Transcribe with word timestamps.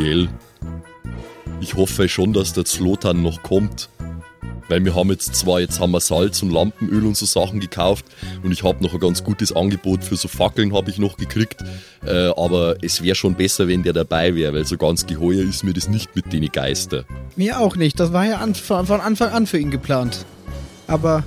Brielle. 0.00 0.28
Ich 1.60 1.74
hoffe 1.74 2.08
schon, 2.08 2.32
dass 2.32 2.54
der 2.54 2.64
Zlotan 2.64 3.20
noch 3.22 3.42
kommt. 3.42 3.90
Weil 4.68 4.84
wir 4.84 4.94
haben 4.94 5.10
jetzt 5.10 5.34
zwar, 5.34 5.60
jetzt 5.60 5.80
haben 5.80 5.90
wir 5.90 6.00
Salz 6.00 6.42
und 6.42 6.52
Lampenöl 6.52 7.04
und 7.04 7.16
so 7.16 7.26
Sachen 7.26 7.58
gekauft 7.58 8.06
und 8.44 8.52
ich 8.52 8.62
habe 8.62 8.82
noch 8.84 8.94
ein 8.94 9.00
ganz 9.00 9.24
gutes 9.24 9.54
Angebot 9.54 10.04
für 10.04 10.16
so 10.16 10.28
Fackeln 10.28 10.72
habe 10.72 10.90
ich 10.90 10.98
noch 10.98 11.16
gekriegt. 11.16 11.64
Äh, 12.06 12.28
aber 12.36 12.76
es 12.80 13.02
wäre 13.02 13.16
schon 13.16 13.34
besser, 13.34 13.66
wenn 13.66 13.82
der 13.82 13.92
dabei 13.92 14.34
wäre, 14.36 14.54
weil 14.54 14.64
so 14.64 14.76
ganz 14.76 15.06
geheuer 15.06 15.42
ist 15.42 15.64
mir 15.64 15.72
das 15.74 15.88
nicht 15.88 16.14
mit 16.14 16.32
den 16.32 16.46
Geister. 16.46 17.04
Mir 17.34 17.58
auch 17.58 17.74
nicht. 17.74 17.98
Das 17.98 18.12
war 18.12 18.24
ja 18.24 18.36
an, 18.36 18.54
von 18.54 19.00
Anfang 19.00 19.32
an 19.32 19.46
für 19.46 19.58
ihn 19.58 19.72
geplant. 19.72 20.24
Aber 20.86 21.24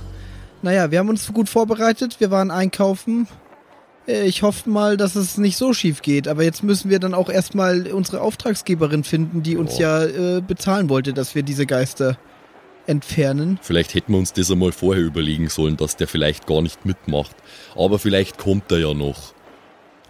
naja, 0.62 0.90
wir 0.90 0.98
haben 0.98 1.10
uns 1.10 1.30
gut 1.32 1.50
vorbereitet. 1.50 2.16
Wir 2.18 2.30
waren 2.30 2.50
einkaufen. 2.50 3.28
Äh, 4.06 4.26
Ich 4.26 4.42
hoffe 4.42 4.68
mal, 4.70 4.96
dass 4.96 5.14
es 5.16 5.38
nicht 5.38 5.56
so 5.56 5.72
schief 5.72 6.02
geht. 6.02 6.28
Aber 6.28 6.42
jetzt 6.44 6.62
müssen 6.62 6.90
wir 6.90 6.98
dann 6.98 7.14
auch 7.14 7.28
erstmal 7.30 7.86
unsere 7.92 8.20
Auftragsgeberin 8.20 9.04
finden, 9.04 9.42
die 9.42 9.56
uns 9.56 9.74
Oh. 9.76 9.80
ja 9.80 10.04
äh, 10.04 10.40
bezahlen 10.40 10.88
wollte, 10.88 11.12
dass 11.12 11.34
wir 11.34 11.42
diese 11.42 11.66
Geister 11.66 12.18
entfernen. 12.86 13.58
Vielleicht 13.62 13.94
hätten 13.94 14.12
wir 14.12 14.18
uns 14.18 14.32
das 14.34 14.50
einmal 14.50 14.72
vorher 14.72 15.02
überlegen 15.04 15.48
sollen, 15.48 15.76
dass 15.78 15.96
der 15.96 16.06
vielleicht 16.06 16.46
gar 16.46 16.60
nicht 16.60 16.84
mitmacht. 16.84 17.34
Aber 17.74 17.98
vielleicht 17.98 18.36
kommt 18.38 18.70
er 18.70 18.78
ja 18.78 18.94
noch. 18.94 19.32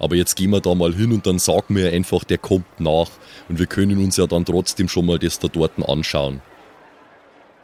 Aber 0.01 0.17
jetzt 0.17 0.35
gehen 0.35 0.51
wir 0.51 0.61
da 0.61 0.75
mal 0.75 0.93
hin 0.93 1.13
und 1.13 1.25
dann 1.25 1.39
sagen 1.39 1.77
wir 1.77 1.93
einfach, 1.93 2.25
der 2.25 2.39
kommt 2.39 2.81
nach. 2.81 3.09
Und 3.49 3.61
wir 3.61 3.67
können 3.67 3.99
uns 4.03 4.17
ja 4.17 4.27
dann 4.27 4.45
trotzdem 4.45 4.89
schon 4.89 5.07
mal 5.07 5.21
das 5.21 5.39
da 5.39 5.47
dort 5.47 5.73
anschauen. 5.89 6.41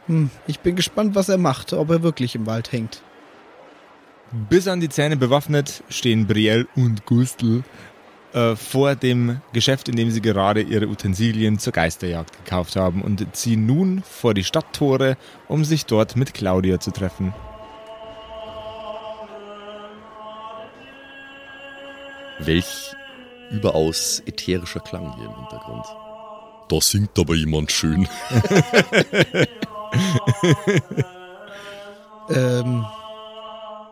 Hm, 0.07 0.29
ich 0.47 0.61
bin 0.61 0.77
gespannt, 0.77 1.13
was 1.13 1.27
er 1.27 1.37
macht, 1.37 1.73
ob 1.73 1.89
er 1.89 2.03
wirklich 2.03 2.33
im 2.35 2.45
Wald 2.45 2.71
hängt. 2.71 3.01
Bis 4.31 4.67
an 4.67 4.79
die 4.79 4.89
Zähne 4.89 5.17
bewaffnet 5.17 5.83
stehen 5.89 6.25
Brielle 6.25 6.67
und 6.75 7.05
Gustl 7.05 7.63
äh, 8.33 8.55
vor 8.55 8.95
dem 8.95 9.41
Geschäft, 9.51 9.89
in 9.89 9.97
dem 9.97 10.09
sie 10.09 10.21
gerade 10.21 10.61
ihre 10.61 10.87
Utensilien 10.87 11.59
zur 11.59 11.73
Geisterjagd 11.73 12.45
gekauft 12.45 12.77
haben 12.77 13.01
und 13.01 13.35
ziehen 13.35 13.65
nun 13.65 14.03
vor 14.03 14.33
die 14.33 14.45
Stadttore, 14.45 15.17
um 15.47 15.65
sich 15.65 15.85
dort 15.85 16.15
mit 16.15 16.33
Claudia 16.33 16.79
zu 16.79 16.91
treffen. 16.91 17.33
Welch 22.39 22.95
überaus 23.51 24.23
ätherischer 24.25 24.79
Klang 24.79 25.13
hier 25.17 25.25
im 25.25 25.35
Hintergrund. 25.35 25.85
Da 26.69 26.79
singt 26.79 27.19
aber 27.19 27.35
jemand 27.35 27.71
schön. 27.71 28.07
Ähm, 32.29 32.85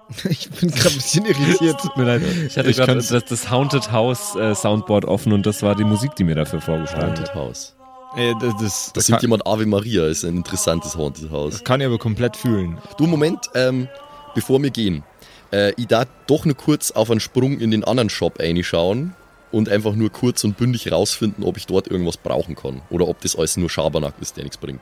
ich 0.29 0.49
bin 0.49 0.71
gerade 0.71 0.89
ein 0.89 0.95
bisschen 0.95 1.25
irritiert. 1.25 1.79
Tut 1.81 1.97
mir 1.97 2.03
leid. 2.03 2.21
Ich 2.47 2.57
hatte 2.57 2.73
gerade 2.73 2.95
das, 2.95 3.25
das 3.25 3.49
Haunted 3.49 3.91
House 3.91 4.35
äh, 4.35 4.55
Soundboard 4.55 5.05
offen 5.05 5.33
und 5.33 5.45
das 5.45 5.61
war 5.61 5.75
die 5.75 5.83
Musik, 5.83 6.15
die 6.15 6.23
mir 6.23 6.35
dafür 6.35 6.61
vorgeschlagen 6.61 7.07
Haunted 7.07 7.29
hat. 7.29 7.35
House. 7.35 7.75
Äh, 8.15 8.33
das, 8.39 8.55
das, 8.57 8.85
Da 8.87 8.91
das, 8.95 9.05
singt 9.05 9.21
jemand 9.21 9.45
Ave 9.45 9.65
Maria, 9.65 10.07
ist 10.07 10.23
ein 10.23 10.37
interessantes 10.37 10.95
Haunted 10.95 11.30
House. 11.30 11.53
das 11.53 11.63
kann 11.63 11.80
ich 11.80 11.87
aber 11.87 11.99
komplett 11.99 12.35
fühlen. 12.35 12.80
Du, 12.97 13.05
Moment, 13.05 13.49
ähm, 13.53 13.87
bevor 14.33 14.61
wir 14.61 14.71
gehen. 14.71 15.03
Äh, 15.52 15.73
ich 15.77 15.87
darf 15.87 16.07
doch 16.27 16.45
nur 16.45 16.55
kurz 16.55 16.91
auf 16.91 17.11
einen 17.11 17.19
Sprung 17.19 17.59
in 17.59 17.71
den 17.71 17.83
anderen 17.83 18.09
Shop 18.09 18.39
reinschauen 18.39 19.15
und 19.52 19.69
einfach 19.69 19.93
nur 19.93 20.09
kurz 20.09 20.43
und 20.43 20.57
bündig 20.57 20.91
rausfinden, 20.91 21.43
ob 21.43 21.57
ich 21.57 21.65
dort 21.65 21.87
irgendwas 21.87 22.17
brauchen 22.17 22.55
kann. 22.55 22.81
Oder 22.89 23.07
ob 23.07 23.21
das 23.21 23.35
alles 23.35 23.57
nur 23.57 23.69
Schabernack 23.69 24.15
ist, 24.21 24.37
der 24.37 24.43
nichts 24.43 24.57
bringt. 24.57 24.81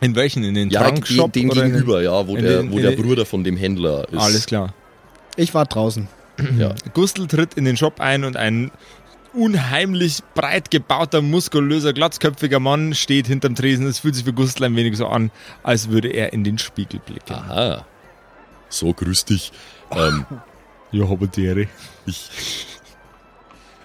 In 0.00 0.14
welchen? 0.16 0.44
In 0.44 0.54
den 0.54 0.70
Ja, 0.70 0.80
den, 0.82 0.96
Trankshop? 0.96 1.32
den 1.32 1.48
den- 1.48 1.54
gegenüber, 1.62 2.02
ja, 2.02 2.26
wo, 2.26 2.36
der, 2.36 2.62
den- 2.62 2.72
wo 2.72 2.78
der 2.78 2.92
Bruder 2.92 3.24
von 3.24 3.44
dem 3.44 3.56
Händler 3.56 4.06
ist. 4.10 4.18
Alles 4.18 4.46
klar. 4.46 4.74
Ich 5.36 5.54
war 5.54 5.64
draußen. 5.66 6.08
Ja. 6.58 6.74
Gustl 6.94 7.26
tritt 7.28 7.54
in 7.54 7.64
den 7.64 7.76
Shop 7.76 8.00
ein 8.00 8.24
und 8.24 8.36
ein 8.36 8.72
unheimlich 9.32 10.20
breit 10.34 10.70
gebauter, 10.70 11.22
muskulöser, 11.22 11.92
glatzköpfiger 11.92 12.60
Mann 12.60 12.94
steht 12.94 13.26
hinterm 13.26 13.54
Tresen. 13.54 13.86
Es 13.86 14.00
fühlt 14.00 14.14
sich 14.14 14.24
für 14.24 14.32
Gustl 14.32 14.64
ein 14.64 14.76
wenig 14.76 14.96
so 14.96 15.06
an, 15.06 15.30
als 15.62 15.90
würde 15.90 16.08
er 16.08 16.32
in 16.32 16.44
den 16.44 16.58
Spiegel 16.58 17.00
blicken. 17.04 17.34
Aha. 17.34 17.84
So, 18.68 18.92
grüß 18.92 19.24
dich. 19.26 19.52
Ähm, 19.92 20.24
Ja, 20.92 21.08
Habertiere. 21.08 21.66
ich, 22.06 22.30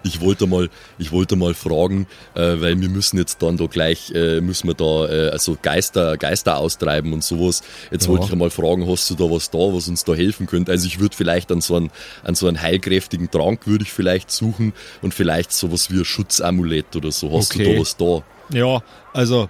ich 0.04 0.22
wollte 0.22 0.48
mal, 0.48 0.70
ich 0.98 1.12
wollte 1.12 1.36
mal 1.36 1.54
fragen, 1.54 2.08
äh, 2.36 2.60
weil 2.62 2.80
wir 2.80 2.90
müssen 2.90 3.18
jetzt 3.18 3.42
dann 3.42 3.58
da 3.58 3.66
gleich, 3.66 4.12
äh, 4.14 4.42
müssen 4.42 4.68
wir 4.68 4.74
da, 4.74 5.08
äh, 5.08 5.30
also 5.30 5.58
Geister, 5.62 6.18
Geister 6.18 6.58
austreiben 6.58 7.14
und 7.14 7.24
sowas. 7.24 7.62
Jetzt 7.92 8.06
Ja. 8.06 8.10
wollte 8.12 8.26
ich 8.28 8.36
mal 8.36 8.50
fragen, 8.50 8.88
hast 8.88 9.10
du 9.10 9.16
da 9.16 9.24
was 9.26 9.50
da, 9.50 9.58
was 9.60 9.88
uns 9.88 10.04
da 10.04 10.14
helfen 10.14 10.48
könnte? 10.48 10.72
Also 10.72 10.88
ich 10.88 11.00
würde 11.00 11.16
vielleicht 11.16 11.52
an 11.52 11.62
so 11.62 11.76
einen, 11.76 11.92
an 12.24 12.36
so 12.36 12.48
einen 12.48 12.62
heilkräftigen 12.62 13.30
Trank 13.32 13.68
würde 13.68 13.84
ich 13.84 13.92
vielleicht 13.92 14.32
suchen 14.32 14.74
und 15.02 15.14
vielleicht 15.14 15.52
sowas 15.52 15.92
wie 15.92 16.00
ein 16.00 16.06
Schutzamulett 16.06 16.96
oder 16.96 17.12
so. 17.12 17.32
Hast 17.32 17.56
du 17.56 17.60
Okay. 17.60 17.74
da 17.76 17.80
was 17.82 17.98
da? 17.98 18.24
Ja, 18.58 18.82
also 19.14 19.50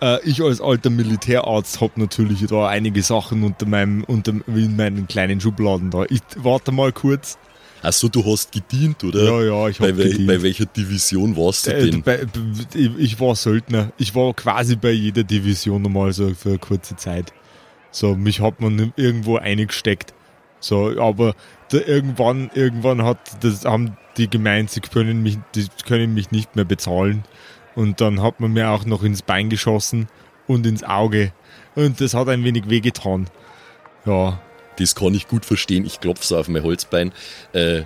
äh, 0.00 0.18
ich 0.28 0.42
als 0.42 0.60
alter 0.60 0.90
Militärarzt 0.90 1.80
habe 1.80 2.00
natürlich 2.00 2.44
da 2.46 2.66
einige 2.66 3.02
Sachen 3.02 3.44
unter 3.44 3.66
meinem, 3.66 4.02
unter 4.04 4.32
in 4.48 4.76
meinen 4.76 5.06
kleinen 5.06 5.40
Schubladen 5.40 5.90
da. 5.90 6.04
Ich 6.08 6.20
warte 6.36 6.72
mal 6.72 6.92
kurz. 6.92 7.38
Achso, 7.82 8.08
du 8.08 8.24
hast 8.24 8.52
gedient, 8.52 9.02
oder? 9.02 9.24
Ja, 9.24 9.42
ja, 9.42 9.68
ich 9.68 9.78
bei, 9.78 9.88
habe 9.88 9.98
wel 9.98 10.26
bei 10.26 10.42
welcher 10.42 10.66
Division 10.66 11.36
warst 11.36 11.66
du 11.66 11.72
Äh, 11.74 11.90
denn? 11.90 12.02
bei, 12.02 12.26
ich, 12.74 12.90
ich 12.96 13.20
war 13.20 13.34
Söldner. 13.34 13.92
Ich 13.98 14.14
war 14.14 14.32
quasi 14.34 14.76
bei 14.76 14.92
jeder 14.92 15.24
Division 15.24 15.82
nochmal 15.82 16.12
so 16.12 16.32
für 16.34 16.50
eine 16.50 16.58
kurze 16.58 16.94
Zeit. 16.96 17.32
So, 17.90 18.14
mich 18.14 18.40
hat 18.40 18.60
man 18.60 18.92
irgendwo 18.96 19.36
eingesteckt. 19.36 20.14
So, 20.60 20.98
aber 21.00 21.34
da 21.70 21.78
irgendwann, 21.78 22.50
irgendwann 22.54 23.02
hat, 23.02 23.18
das 23.42 23.64
haben 23.64 23.96
die 24.16 24.30
gemeint, 24.30 24.70
sie 24.70 24.80
können 24.80 25.22
mich, 25.22 25.38
die 25.56 25.66
können 25.84 26.14
mich 26.14 26.30
nicht 26.30 26.54
mehr 26.54 26.64
bezahlen. 26.64 27.24
Und 27.74 28.00
dann 28.00 28.22
hat 28.22 28.38
man 28.38 28.52
mir 28.52 28.70
auch 28.70 28.84
noch 28.84 29.02
ins 29.02 29.22
Bein 29.22 29.50
geschossen 29.50 30.06
und 30.46 30.66
ins 30.66 30.84
Auge. 30.84 31.32
Und 31.74 32.00
das 32.00 32.14
hat 32.14 32.28
ein 32.28 32.44
wenig 32.44 32.68
wehgetan. 32.68 33.26
Ja, 34.04 34.40
Das 34.78 34.94
kann 34.94 35.14
ich 35.14 35.28
gut 35.28 35.44
verstehen. 35.44 35.84
Ich 35.86 36.00
klopfe 36.00 36.24
so 36.24 36.36
auf 36.38 36.48
mein 36.48 36.62
Holzbein. 36.62 37.12
Äh, 37.52 37.82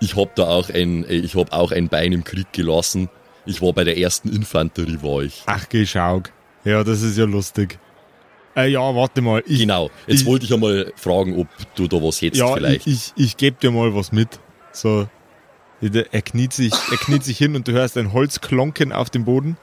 ich 0.00 0.16
habe 0.16 0.30
da 0.34 0.44
auch 0.44 0.68
ein, 0.70 1.04
äh, 1.04 1.14
ich 1.14 1.34
habe 1.34 1.52
auch 1.52 1.72
ein 1.72 1.88
Bein 1.88 2.12
im 2.12 2.24
Krieg 2.24 2.52
gelassen. 2.52 3.08
Ich 3.46 3.62
war 3.62 3.72
bei 3.72 3.84
der 3.84 3.96
ersten 3.98 4.28
Infanterie, 4.28 4.98
war 5.02 5.22
ich. 5.22 5.42
ach 5.46 5.68
geschaut. 5.68 6.30
Ja, 6.64 6.84
das 6.84 7.02
ist 7.02 7.16
ja 7.16 7.24
lustig. 7.24 7.78
Äh, 8.54 8.68
ja, 8.70 8.80
warte 8.94 9.22
mal. 9.22 9.42
Ich, 9.46 9.60
Genau. 9.60 9.90
Jetzt 10.06 10.20
ich- 10.22 10.26
wollte 10.26 10.44
ich 10.44 10.52
einmal 10.52 10.92
fragen, 10.96 11.38
ob 11.38 11.46
du 11.76 11.86
da 11.88 11.96
was 12.02 12.20
hättest 12.20 12.40
ja, 12.40 12.52
vielleicht. 12.54 12.86
ich, 12.86 13.12
ich, 13.16 13.24
ich 13.24 13.36
gebe 13.36 13.56
dir 13.60 13.70
mal 13.70 13.94
was 13.94 14.12
mit. 14.12 14.38
So, 14.72 15.08
er 15.80 16.22
kniet, 16.22 16.52
sich, 16.52 16.72
er 16.90 16.96
kniet 16.98 17.24
sich 17.24 17.38
hin 17.38 17.54
und 17.56 17.66
du 17.68 17.72
hörst 17.72 17.96
ein 17.96 18.12
Holzklonken 18.12 18.92
auf 18.92 19.10
dem 19.10 19.24
Boden. 19.24 19.56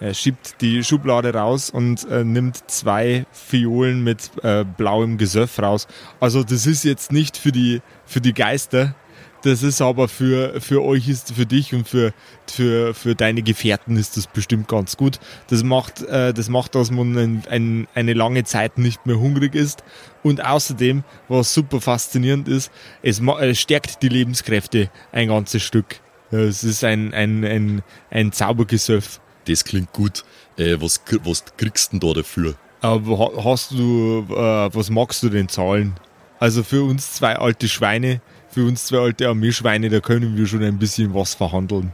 Er 0.00 0.14
schiebt 0.14 0.60
die 0.62 0.82
Schublade 0.82 1.34
raus 1.34 1.68
und 1.70 2.08
äh, 2.08 2.24
nimmt 2.24 2.70
zwei 2.70 3.26
Fiolen 3.32 4.02
mit 4.02 4.30
äh, 4.42 4.64
blauem 4.64 5.18
Gesöff 5.18 5.58
raus. 5.58 5.86
Also 6.20 6.42
das 6.42 6.66
ist 6.66 6.84
jetzt 6.84 7.12
nicht 7.12 7.36
für 7.36 7.52
die, 7.52 7.82
für 8.06 8.22
die 8.22 8.32
Geister, 8.32 8.94
das 9.42 9.62
ist 9.62 9.80
aber 9.80 10.08
für, 10.08 10.60
für 10.60 10.82
euch 10.82 11.08
ist, 11.08 11.32
für 11.32 11.46
dich 11.46 11.74
und 11.74 11.88
für, 11.88 12.12
für, 12.46 12.92
für 12.92 13.14
deine 13.14 13.42
Gefährten 13.42 13.96
ist 13.96 14.16
das 14.16 14.26
bestimmt 14.26 14.68
ganz 14.68 14.96
gut. 14.96 15.18
Das 15.48 15.62
macht, 15.62 16.02
äh, 16.02 16.34
das 16.34 16.48
macht, 16.50 16.74
dass 16.74 16.90
man 16.90 17.16
ein, 17.16 17.42
ein, 17.48 17.88
eine 17.94 18.12
lange 18.12 18.44
Zeit 18.44 18.76
nicht 18.76 19.06
mehr 19.06 19.18
hungrig 19.18 19.54
ist. 19.54 19.82
Und 20.22 20.44
außerdem, 20.44 21.04
was 21.28 21.54
super 21.54 21.80
faszinierend 21.80 22.48
ist, 22.48 22.70
es 23.02 23.20
äh, 23.20 23.54
stärkt 23.54 24.02
die 24.02 24.08
Lebenskräfte 24.08 24.90
ein 25.12 25.28
ganzes 25.28 25.62
Stück. 25.62 26.00
Es 26.30 26.62
ist 26.62 26.84
ein, 26.84 27.14
ein, 27.14 27.44
ein, 27.44 27.82
ein 28.10 28.32
Zaubergesöff. 28.32 29.20
Das 29.50 29.64
klingt 29.64 29.92
gut. 29.92 30.24
Äh, 30.56 30.76
was, 30.80 31.00
was 31.24 31.44
kriegst 31.56 31.92
du 31.92 31.98
denn 31.98 32.08
da 32.08 32.14
dafür? 32.20 32.54
Aber 32.80 33.18
ha- 33.18 33.44
hast 33.44 33.72
du, 33.72 34.24
äh, 34.30 34.34
was 34.74 34.90
magst 34.90 35.22
du 35.22 35.28
denn 35.28 35.48
zahlen? 35.48 35.94
Also 36.38 36.62
für 36.62 36.82
uns 36.84 37.12
zwei 37.12 37.36
alte 37.36 37.68
Schweine, 37.68 38.20
für 38.48 38.66
uns 38.66 38.86
zwei 38.86 38.98
alte 38.98 39.28
Armeeschweine, 39.28 39.90
da 39.90 40.00
können 40.00 40.36
wir 40.36 40.46
schon 40.46 40.62
ein 40.62 40.78
bisschen 40.78 41.14
was 41.14 41.34
verhandeln. 41.34 41.92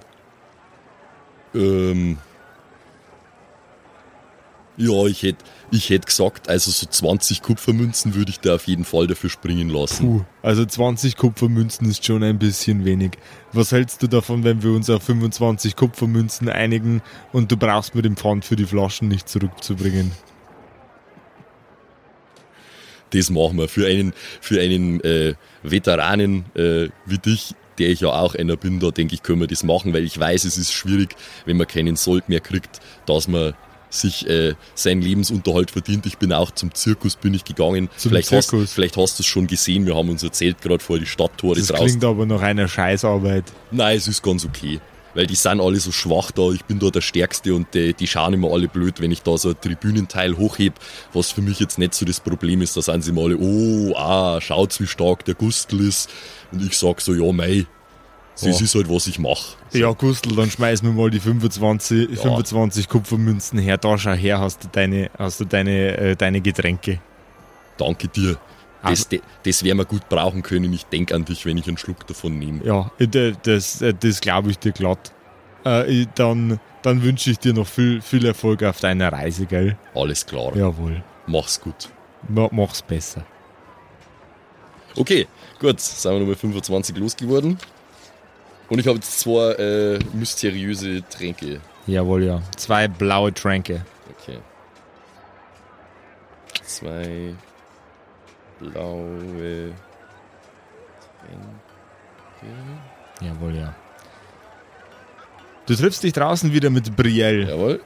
Ähm, 1.54 2.18
ja, 4.76 5.06
ich 5.06 5.22
hätte 5.22 5.44
ich 5.70 5.90
hätt 5.90 6.06
gesagt, 6.06 6.48
also 6.48 6.70
so 6.70 6.86
20 6.86 7.42
Kupfermünzen 7.42 8.14
würde 8.14 8.30
ich 8.30 8.40
da 8.40 8.54
auf 8.54 8.66
jeden 8.66 8.84
Fall 8.84 9.06
dafür 9.06 9.30
springen 9.30 9.68
lassen. 9.68 10.06
Puh, 10.06 10.24
also 10.42 10.64
20 10.64 11.16
Kupfermünzen 11.16 11.88
ist 11.88 12.04
schon 12.04 12.22
ein 12.22 12.38
bisschen 12.38 12.84
wenig. 12.84 13.12
Was 13.52 13.72
hältst 13.72 14.02
du 14.02 14.06
davon, 14.06 14.44
wenn 14.44 14.62
wir 14.62 14.70
uns 14.70 14.88
auf 14.90 15.02
25 15.02 15.76
Kupfermünzen 15.76 16.48
einigen 16.48 17.02
und 17.32 17.50
du 17.50 17.56
brauchst 17.56 17.94
mir 17.94 18.02
den 18.02 18.16
Pfand 18.16 18.44
für 18.44 18.56
die 18.56 18.66
Flaschen 18.66 19.08
nicht 19.08 19.28
zurückzubringen? 19.28 20.12
Das 23.10 23.30
machen 23.30 23.58
wir 23.58 23.68
für 23.68 23.86
einen, 23.86 24.12
für 24.40 24.60
einen 24.60 25.00
äh, 25.00 25.34
Veteranen 25.62 26.44
äh, 26.54 26.88
wie 27.06 27.18
dich, 27.18 27.54
der 27.78 27.90
ich 27.90 28.00
ja 28.00 28.08
auch 28.08 28.34
einer 28.34 28.56
bin, 28.56 28.80
da 28.80 28.90
denke 28.90 29.14
ich, 29.14 29.22
können 29.22 29.40
wir 29.40 29.46
das 29.46 29.62
machen, 29.62 29.92
weil 29.92 30.04
ich 30.04 30.18
weiß, 30.18 30.44
es 30.44 30.58
ist 30.58 30.72
schwierig, 30.72 31.14
wenn 31.44 31.56
man 31.56 31.66
keinen 31.66 31.96
Sold 31.96 32.28
mehr 32.28 32.40
kriegt, 32.40 32.80
dass 33.06 33.28
man 33.28 33.54
sich 34.00 34.28
äh, 34.28 34.54
seinen 34.74 35.02
Lebensunterhalt 35.02 35.70
verdient. 35.70 36.06
Ich 36.06 36.18
bin 36.18 36.32
auch 36.32 36.50
zum 36.50 36.74
Zirkus 36.74 37.16
bin 37.16 37.34
ich 37.34 37.44
gegangen. 37.44 37.88
Zum 37.96 38.10
vielleicht, 38.10 38.28
Zirkus? 38.28 38.62
Hast, 38.62 38.72
vielleicht 38.72 38.96
hast 38.96 39.18
du 39.18 39.22
es 39.22 39.26
schon 39.26 39.46
gesehen, 39.46 39.86
wir 39.86 39.96
haben 39.96 40.08
unser 40.08 40.30
Zelt 40.32 40.60
gerade 40.60 40.82
vor 40.82 40.98
die 40.98 41.06
Stadttore 41.06 41.56
Das 41.58 41.68
draußen. 41.68 41.86
klingt 41.86 42.04
aber 42.04 42.26
nach 42.26 42.42
einer 42.42 42.68
Scheißarbeit. 42.68 43.44
Nein, 43.70 43.96
es 43.96 44.08
ist 44.08 44.22
ganz 44.22 44.44
okay. 44.44 44.80
Weil 45.14 45.26
die 45.26 45.34
sind 45.34 45.62
alle 45.62 45.80
so 45.80 45.92
schwach 45.92 46.30
da, 46.30 46.50
ich 46.50 46.66
bin 46.66 46.78
da 46.78 46.90
der 46.90 47.00
Stärkste 47.00 47.54
und 47.54 47.72
die, 47.72 47.94
die 47.94 48.06
schauen 48.06 48.34
immer 48.34 48.52
alle 48.52 48.68
blöd, 48.68 49.00
wenn 49.00 49.10
ich 49.10 49.22
da 49.22 49.38
so 49.38 49.48
ein 49.48 49.58
Tribünenteil 49.58 50.36
hochheb, 50.36 50.74
was 51.14 51.30
für 51.30 51.40
mich 51.40 51.58
jetzt 51.58 51.78
nicht 51.78 51.94
so 51.94 52.04
das 52.04 52.20
Problem 52.20 52.60
ist. 52.60 52.76
Da 52.76 52.82
sind 52.82 53.02
sie 53.02 53.12
immer 53.12 53.22
alle, 53.22 53.38
oh, 53.38 53.94
ah, 53.96 54.38
schaut 54.42 54.78
wie 54.78 54.86
stark 54.86 55.24
der 55.24 55.34
Gustl 55.34 55.80
ist. 55.80 56.10
Und 56.52 56.62
ich 56.62 56.76
sag 56.76 57.00
so, 57.00 57.14
ja, 57.14 57.32
mei, 57.32 57.64
das 58.44 58.60
ist 58.60 58.74
halt, 58.74 58.90
was 58.90 59.06
ich 59.06 59.18
mache. 59.18 59.56
Ja, 59.72 59.92
Gustl, 59.92 60.34
dann 60.36 60.50
schmeiß 60.50 60.82
mir 60.82 60.92
mal 60.92 61.10
die 61.10 61.20
25, 61.20 62.10
Ja. 62.10 62.16
25 62.16 62.88
Kupfermünzen 62.88 63.58
her. 63.58 63.78
Da 63.78 63.96
schau 63.96 64.12
her, 64.12 64.38
hast 64.40 64.64
du 64.64 64.68
deine, 64.70 65.10
hast 65.18 65.40
du 65.40 65.44
deine, 65.44 65.96
äh, 65.96 66.16
deine 66.16 66.40
Getränke. 66.40 67.00
Danke 67.78 68.08
dir. 68.08 68.36
Das, 68.82 69.08
de- 69.08 69.20
das 69.42 69.64
werden 69.64 69.78
wir 69.78 69.84
gut 69.84 70.08
brauchen 70.08 70.42
können. 70.42 70.72
Ich 70.72 70.84
denk 70.86 71.12
an 71.12 71.24
dich, 71.24 71.44
wenn 71.44 71.56
ich 71.58 71.66
einen 71.66 71.78
Schluck 71.78 72.06
davon 72.06 72.38
nehme. 72.38 72.64
Ja, 72.64 72.90
äh, 72.98 73.32
das, 73.42 73.82
äh, 73.82 73.92
das 73.98 74.20
glaube 74.20 74.50
ich 74.50 74.58
dir 74.58 74.72
glatt. 74.72 75.12
Äh, 75.64 76.06
dann 76.14 76.60
dann 76.82 77.02
wünsche 77.02 77.32
ich 77.32 77.38
dir 77.40 77.52
noch 77.52 77.66
viel, 77.66 78.00
viel 78.00 78.24
Erfolg 78.24 78.62
auf 78.62 78.78
deiner 78.78 79.10
Reise, 79.12 79.46
gell? 79.46 79.76
Alles 79.92 80.24
klar. 80.24 80.54
Jawohl. 80.56 81.02
Mach's 81.26 81.60
gut. 81.60 81.88
Ma- 82.28 82.48
Mach's 82.52 82.80
besser. 82.80 83.24
Okay, 84.96 85.26
gut, 85.58 85.80
sind 85.80 86.12
wir 86.12 86.20
nochmal 86.20 86.36
25 86.36 86.96
losgeworden. 86.96 87.58
Und 88.68 88.78
ich 88.78 88.86
habe 88.86 88.96
jetzt 88.96 89.20
zwei 89.20 89.52
äh, 89.52 89.98
mysteriöse 90.12 91.02
Tränke. 91.08 91.60
Jawohl, 91.86 92.24
ja. 92.24 92.42
Zwei 92.56 92.88
blaue 92.88 93.32
Tränke. 93.32 93.84
Okay. 94.18 94.38
Zwei 96.64 97.34
blaue 98.58 99.72
Tränke. 101.20 101.46
Jawohl, 103.20 103.56
ja. 103.56 103.74
Du 105.66 105.74
triffst 105.74 106.02
dich 106.02 106.12
draußen 106.12 106.52
wieder 106.52 106.70
mit 106.70 106.94
Brielle. 106.96 107.48
Jawohl. 107.48 107.80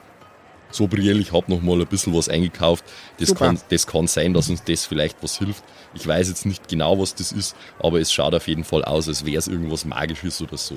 So, 0.70 0.87
Brielle, 0.87 1.19
ich 1.20 1.32
habe 1.32 1.50
noch 1.52 1.61
mal 1.62 1.81
ein 1.81 1.87
bisschen 1.87 2.14
was 2.14 2.28
eingekauft. 2.28 2.84
Das 3.19 3.28
Super. 3.31 3.46
kann, 3.46 3.61
das 3.70 3.87
kann 3.87 4.06
sein, 4.06 4.34
dass 4.34 4.49
uns 4.49 4.62
das 4.64 4.87
vielleicht 4.87 5.22
was 5.22 5.38
hilft. 5.38 5.64
Ich 5.94 6.06
weiß 6.06 6.28
jetzt 6.28 6.46
nicht 6.46 6.69
genau, 6.69 6.99
was 7.00 7.14
das 7.14 7.32
ist, 7.32 7.56
aber 7.81 8.00
es 8.00 8.12
schaut 8.12 8.34
auf 8.34 8.46
jeden 8.46 8.64
Fall 8.64 8.84
aus, 8.84 9.08
als 9.08 9.25
wäre 9.26 9.38
es 9.38 9.49
irgendwas 9.49 9.84
Magisches 9.84 10.40
oder 10.40 10.56
so. 10.56 10.76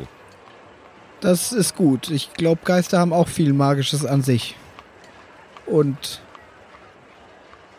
Das 1.22 1.51
ist 1.54 1.75
gut. 1.75 2.10
Ich 2.10 2.34
glaube, 2.34 2.62
Geister 2.66 3.00
haben 3.00 3.13
auch 3.13 3.28
viel 3.28 3.54
Magisches 3.54 4.06
an 4.06 4.24
sich. 4.24 4.56
Und 5.66 6.22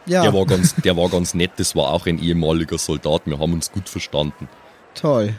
ja, 0.06 0.22
Der, 0.22 0.32
war 0.32 0.46
ganz, 0.46 0.74
der 0.76 0.96
war 0.96 1.08
ganz 1.08 1.34
nett, 1.34 1.52
das 1.56 1.74
war 1.76 1.90
auch 1.90 2.06
ein 2.06 2.18
ehemaliger 2.22 2.78
Soldat. 2.78 3.22
Wir 3.26 3.38
haben 3.38 3.52
uns 3.52 3.70
gut 3.72 3.88
verstanden. 3.88 4.48
toll. 4.94 5.34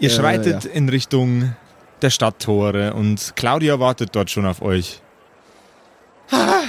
Ihr 0.00 0.10
Äh, 0.10 0.12
schreitet 0.12 0.64
ja. 0.64 0.70
in 0.70 0.88
Richtung 0.88 1.54
der 2.02 2.10
Stadttore 2.10 2.94
und 2.94 3.32
Claudia 3.36 3.78
wartet 3.80 4.10
dort 4.14 4.30
schon 4.30 4.46
auf 4.46 4.62
euch. 4.62 5.00
Ah, 6.30 6.62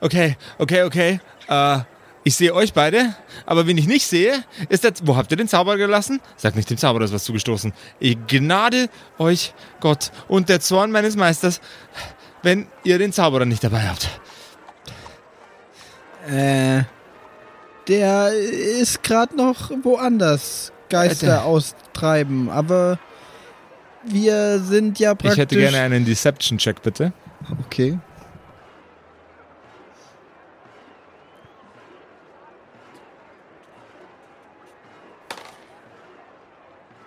Okay, 0.00 0.36
okay, 0.58 0.82
okay. 0.82 1.20
Äh, 1.48 1.78
ich 2.24 2.36
sehe 2.36 2.54
euch 2.54 2.72
beide, 2.72 3.16
aber 3.46 3.66
wen 3.66 3.76
ich 3.78 3.86
nicht 3.88 4.06
sehe, 4.06 4.44
ist 4.68 4.84
der... 4.84 4.92
Wo 5.02 5.16
habt 5.16 5.30
ihr 5.32 5.36
den 5.36 5.48
Zauberer 5.48 5.76
gelassen? 5.76 6.20
Sagt 6.36 6.54
nicht 6.54 6.70
dem 6.70 6.78
Zauberer 6.78 7.04
ist 7.04 7.12
was 7.12 7.24
zugestoßen. 7.24 7.72
Ich 7.98 8.16
gnade 8.28 8.88
euch 9.18 9.54
Gott 9.80 10.12
und 10.28 10.48
der 10.48 10.60
Zorn 10.60 10.92
meines 10.92 11.16
Meisters, 11.16 11.60
wenn 12.44 12.68
ihr 12.84 12.98
den 12.98 13.12
Zauberer 13.12 13.44
nicht 13.44 13.64
dabei 13.64 13.88
habt. 13.88 14.08
Äh, 16.28 16.84
der 17.88 18.32
ist 18.32 19.02
gerade 19.02 19.36
noch 19.36 19.70
woanders 19.82 20.72
Geister 20.88 21.26
Äh, 21.26 21.30
der- 21.30 21.44
austreiben, 21.44 22.48
aber 22.50 22.98
wir 24.04 24.58
sind 24.60 24.98
ja 24.98 25.14
praktisch. 25.14 25.32
Ich 25.32 25.38
hätte 25.38 25.56
gerne 25.56 25.78
einen 25.78 26.04
Deception-Check, 26.04 26.82
bitte. 26.82 27.12
Okay. 27.66 27.98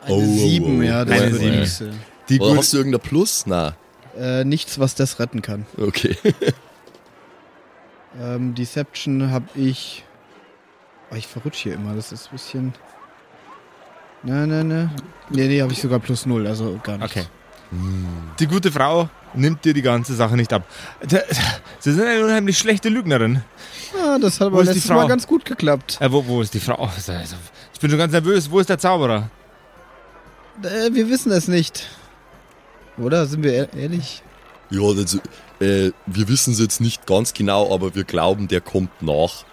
Eine 0.02 0.14
Oh, 0.16 0.18
oh, 0.20 0.38
sieben, 0.38 0.80
oh. 0.80 0.84
ja, 0.84 1.06
das 1.06 1.22
Eine 1.22 1.32
wird 1.32 1.42
sieben. 1.42 1.60
nichts. 1.60 1.84
Die 2.30 2.40
Oder 2.40 2.58
hast 2.58 2.74
du 2.74 2.78
irgendein 2.78 3.02
Plus? 3.02 3.46
Na, 3.48 3.76
Äh, 4.18 4.46
nichts, 4.46 4.80
was 4.80 4.96
das 4.96 5.20
retten 5.20 5.42
kann. 5.42 5.66
okay. 5.78 6.16
Ähm, 8.22 8.56
Deception 8.56 9.30
habe 9.32 9.46
ich. 9.56 10.06
Oh, 11.12 11.16
ich 11.16 11.28
verrutsche 11.28 11.64
hier 11.64 11.74
immer, 11.74 11.94
das 11.96 12.12
ist 12.14 12.28
ein 12.28 12.32
bisschen. 12.32 12.74
Ne, 14.26 14.46
ne, 14.48 14.64
ne. 14.64 14.90
Nee, 15.30 15.48
nee, 15.48 15.62
habe 15.62 15.72
ich 15.74 15.82
sogar 15.82 16.00
plus 16.00 16.26
null, 16.26 16.46
also 16.48 16.80
gar 16.84 16.98
nicht. 16.98 17.06
Okay. 17.12 17.26
Die 18.40 18.48
gute 18.48 18.72
Frau 18.72 19.10
nimmt 19.34 19.66
dir 19.66 19.74
die 19.74 19.82
ganze 19.82 20.14
Sache 20.16 20.36
nicht 20.36 20.54
ab. 20.54 20.64
Sie 21.80 21.92
sind 21.92 22.06
eine 22.06 22.24
unheimlich 22.24 22.58
schlechte 22.58 22.90
Lügnerin. 22.90 23.42
Ah, 24.02 24.18
das 24.20 24.40
hat 24.40 24.52
Wo 24.52 24.56
aber 24.56 24.62
ist 24.62 24.68
die 24.70 24.74
letztes 24.76 24.92
Frau? 24.92 24.98
Mal 25.02 25.08
ganz 25.08 25.28
gut 25.28 25.46
geklappt. 25.46 25.98
Äh, 26.00 26.12
wo, 26.12 26.26
wo 26.26 26.42
ist 26.42 26.54
die 26.54 26.60
Frau? 26.60 26.76
Also, 26.96 27.14
Ich 27.74 27.80
bin 27.80 27.90
schon 27.90 28.00
ganz 28.00 28.14
nervös. 28.14 28.50
Wo 28.50 28.60
ist 28.60 28.70
der 28.70 28.78
Zauberer? 28.78 29.30
Äh, 30.64 30.94
wir 30.94 31.10
wissen 31.10 31.32
es 31.32 31.48
nicht. 31.48 31.88
Oder? 32.98 33.26
Sind 33.26 33.44
wir 33.44 33.52
ehr- 33.54 33.74
ehrlich? 33.74 34.22
Ja, 34.70 34.82
also, 34.82 35.18
äh, 35.60 35.92
wir 36.06 36.28
wissen 36.30 36.54
es 36.54 36.60
jetzt 36.60 36.82
nicht 36.82 37.06
ganz 37.06 37.34
genau, 37.34 37.74
aber 37.74 37.94
wir 37.96 38.04
glauben, 38.04 38.48
der 38.48 38.62
kommt 38.62 39.02
nach. 39.02 39.44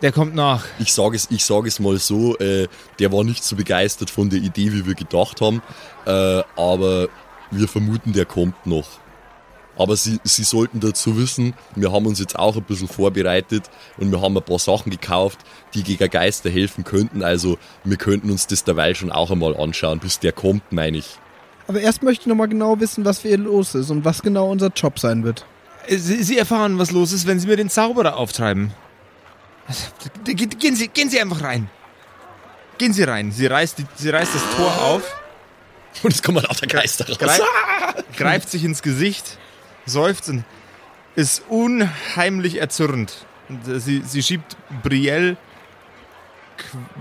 Der 0.00 0.12
kommt 0.12 0.34
nach. 0.34 0.64
Ich 0.78 0.92
sage 0.92 1.16
es, 1.16 1.28
ich 1.30 1.44
sag 1.44 1.66
es 1.66 1.80
mal 1.80 1.98
so, 1.98 2.36
äh, 2.38 2.68
der 3.00 3.12
war 3.12 3.24
nicht 3.24 3.42
so 3.42 3.56
begeistert 3.56 4.10
von 4.10 4.30
der 4.30 4.38
Idee, 4.38 4.72
wie 4.72 4.86
wir 4.86 4.94
gedacht 4.94 5.40
haben, 5.40 5.60
äh, 6.06 6.42
aber 6.56 7.08
wir 7.50 7.66
vermuten, 7.66 8.12
der 8.12 8.24
kommt 8.24 8.64
noch. 8.64 8.86
Aber 9.76 9.96
Sie, 9.96 10.18
Sie 10.24 10.44
sollten 10.44 10.80
dazu 10.80 11.16
wissen, 11.16 11.54
wir 11.74 11.92
haben 11.92 12.06
uns 12.06 12.18
jetzt 12.18 12.38
auch 12.38 12.56
ein 12.56 12.64
bisschen 12.64 12.88
vorbereitet 12.88 13.64
und 13.96 14.10
wir 14.10 14.20
haben 14.20 14.36
ein 14.36 14.42
paar 14.42 14.58
Sachen 14.58 14.90
gekauft, 14.90 15.38
die 15.74 15.82
gegen 15.82 16.10
Geister 16.10 16.50
helfen 16.50 16.84
könnten. 16.84 17.22
Also 17.22 17.58
wir 17.84 17.96
könnten 17.96 18.30
uns 18.30 18.46
das 18.46 18.64
derweil 18.64 18.94
schon 18.94 19.12
auch 19.12 19.30
einmal 19.30 19.56
anschauen, 19.56 19.98
bis 20.00 20.18
der 20.18 20.32
kommt, 20.32 20.72
meine 20.72 20.98
ich. 20.98 21.18
Aber 21.68 21.80
erst 21.80 22.02
möchte 22.02 22.22
ich 22.22 22.26
nochmal 22.26 22.48
genau 22.48 22.80
wissen, 22.80 23.04
was 23.04 23.20
für 23.20 23.28
ihr 23.28 23.38
los 23.38 23.74
ist 23.74 23.90
und 23.90 24.04
was 24.04 24.22
genau 24.22 24.50
unser 24.50 24.70
Job 24.74 24.98
sein 24.98 25.22
wird. 25.24 25.44
Äh, 25.86 25.96
Sie, 25.96 26.22
Sie 26.22 26.38
erfahren, 26.38 26.78
was 26.78 26.90
los 26.90 27.12
ist, 27.12 27.26
wenn 27.26 27.38
Sie 27.38 27.46
mir 27.46 27.56
den 27.56 27.68
Zauberer 27.68 28.16
auftreiben. 28.16 28.72
Ge- 30.24 30.34
ge- 30.34 30.46
Gehen 30.46 30.76
Sie, 30.76 30.88
gehen 30.88 31.10
Sie 31.10 31.20
einfach 31.20 31.42
rein. 31.42 31.68
Gehen 32.78 32.92
Sie 32.92 33.02
rein. 33.02 33.32
Sie 33.32 33.46
reißt, 33.46 33.78
die, 33.78 33.86
sie 33.96 34.10
reißt 34.10 34.34
das 34.34 34.42
Tor 34.56 34.72
auf, 34.82 35.02
Und 36.02 36.12
es 36.14 36.22
kommen 36.22 36.42
lauter 36.42 36.66
Geister 36.66 37.06
raus. 37.08 37.18
greif, 37.18 37.42
greift 38.16 38.50
sich 38.50 38.64
ins 38.64 38.82
Gesicht, 38.82 39.38
seufzt 39.84 40.28
und 40.28 40.44
ist 41.16 41.42
unheimlich 41.48 42.60
erzürnt. 42.60 43.26
Und, 43.48 43.66
äh, 43.68 43.80
sie, 43.80 44.02
sie 44.06 44.22
schiebt 44.22 44.56
Brielle 44.82 45.36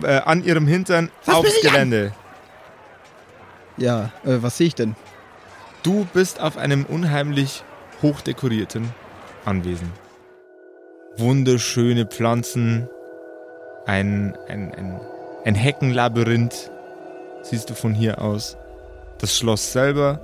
äh, 0.04 0.18
an 0.20 0.44
ihrem 0.44 0.68
Hintern 0.68 1.12
aufs 1.28 1.62
Gelände. 1.62 2.14
Ja, 3.78 4.12
äh, 4.26 4.42
was 4.42 4.58
sehe 4.58 4.68
ich 4.68 4.76
denn? 4.76 4.96
Du 5.84 6.06
bist 6.14 6.40
auf 6.40 6.58
einem 6.58 6.86
unheimlich 6.86 7.64
hochdekorierten 8.02 8.90
Anwesen. 9.46 9.92
Wunderschöne 11.18 12.06
Pflanzen, 12.06 12.88
ein, 13.86 14.38
ein, 14.48 14.74
ein, 14.74 15.00
ein 15.46 15.56
Heckenlabyrinth 15.56 16.72
siehst 17.44 17.70
du 17.70 17.74
von 17.74 17.94
hier 17.94 18.22
aus. 18.22 18.58
Das 19.20 19.36
Schloss 19.38 19.72
selber, 19.72 20.20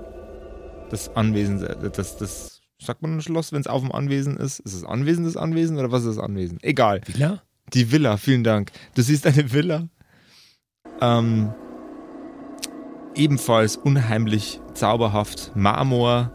das 0.92 1.16
Anwesen, 1.16 1.60
se- 1.60 1.78
das, 1.96 2.18
das, 2.18 2.62
sagt 2.80 3.02
man 3.02 3.18
ein 3.18 3.22
Schloss, 3.22 3.52
wenn 3.54 3.62
es 3.62 3.68
auf 3.68 3.82
dem 3.82 3.92
Anwesen 3.92 4.38
ist? 4.38 4.60
Ist 4.60 4.74
es 4.74 4.84
Anwesen 4.84 5.24
das 5.26 5.38
Anwesen 5.38 5.80
oder 5.80 5.92
was 5.92 6.04
ist 6.04 6.18
das 6.18 6.24
Anwesen? 6.24 6.60
Egal. 6.62 7.02
Villa? 7.06 7.42
Die 7.74 7.92
Villa, 7.92 8.18
vielen 8.18 8.44
Dank. 8.44 8.72
Du 8.94 9.02
siehst 9.02 9.26
eine 9.26 9.52
Villa. 9.52 9.88
Ähm, 11.02 11.54
ebenfalls 13.16 13.78
unheimlich 13.78 14.60
zauberhaft. 14.74 15.52
Marmor 15.56 16.32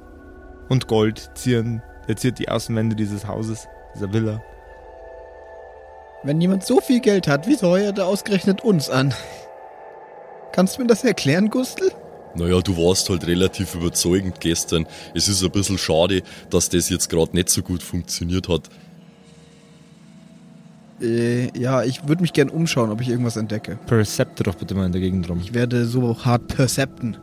und 0.68 0.88
Gold 0.88 1.30
zieren, 1.34 1.82
ziert 2.16 2.38
die 2.38 2.48
Außenwände 2.48 2.96
dieses 2.96 3.26
Hauses, 3.26 3.68
dieser 3.94 4.12
Villa. 4.12 4.42
Wenn 6.24 6.40
jemand 6.40 6.64
so 6.64 6.80
viel 6.80 7.00
Geld 7.00 7.28
hat, 7.28 7.46
wieso 7.46 7.68
heuert 7.68 7.98
er 7.98 8.06
ausgerechnet 8.06 8.62
uns 8.62 8.90
an? 8.90 9.14
Kannst 10.52 10.76
du 10.76 10.82
mir 10.82 10.88
das 10.88 11.04
erklären, 11.04 11.50
Gustl? 11.50 11.92
Naja, 12.34 12.60
du 12.60 12.76
warst 12.76 13.08
halt 13.08 13.26
relativ 13.26 13.74
überzeugend 13.74 14.40
gestern. 14.40 14.86
Es 15.14 15.28
ist 15.28 15.42
ein 15.42 15.50
bisschen 15.50 15.78
schade, 15.78 16.22
dass 16.50 16.68
das 16.68 16.88
jetzt 16.88 17.08
gerade 17.08 17.34
nicht 17.34 17.48
so 17.48 17.62
gut 17.62 17.82
funktioniert 17.82 18.48
hat. 18.48 18.68
Äh, 21.00 21.56
ja, 21.58 21.84
ich 21.84 22.08
würde 22.08 22.22
mich 22.22 22.32
gern 22.32 22.48
umschauen, 22.48 22.90
ob 22.90 23.00
ich 23.00 23.08
irgendwas 23.08 23.36
entdecke. 23.36 23.78
Percepte 23.86 24.42
doch 24.42 24.56
bitte 24.56 24.74
mal 24.74 24.86
in 24.86 24.92
der 24.92 25.00
Gegend 25.00 25.28
rum. 25.28 25.40
Ich 25.40 25.54
werde 25.54 25.86
so 25.86 26.24
hart 26.24 26.48
percepten. 26.48 27.16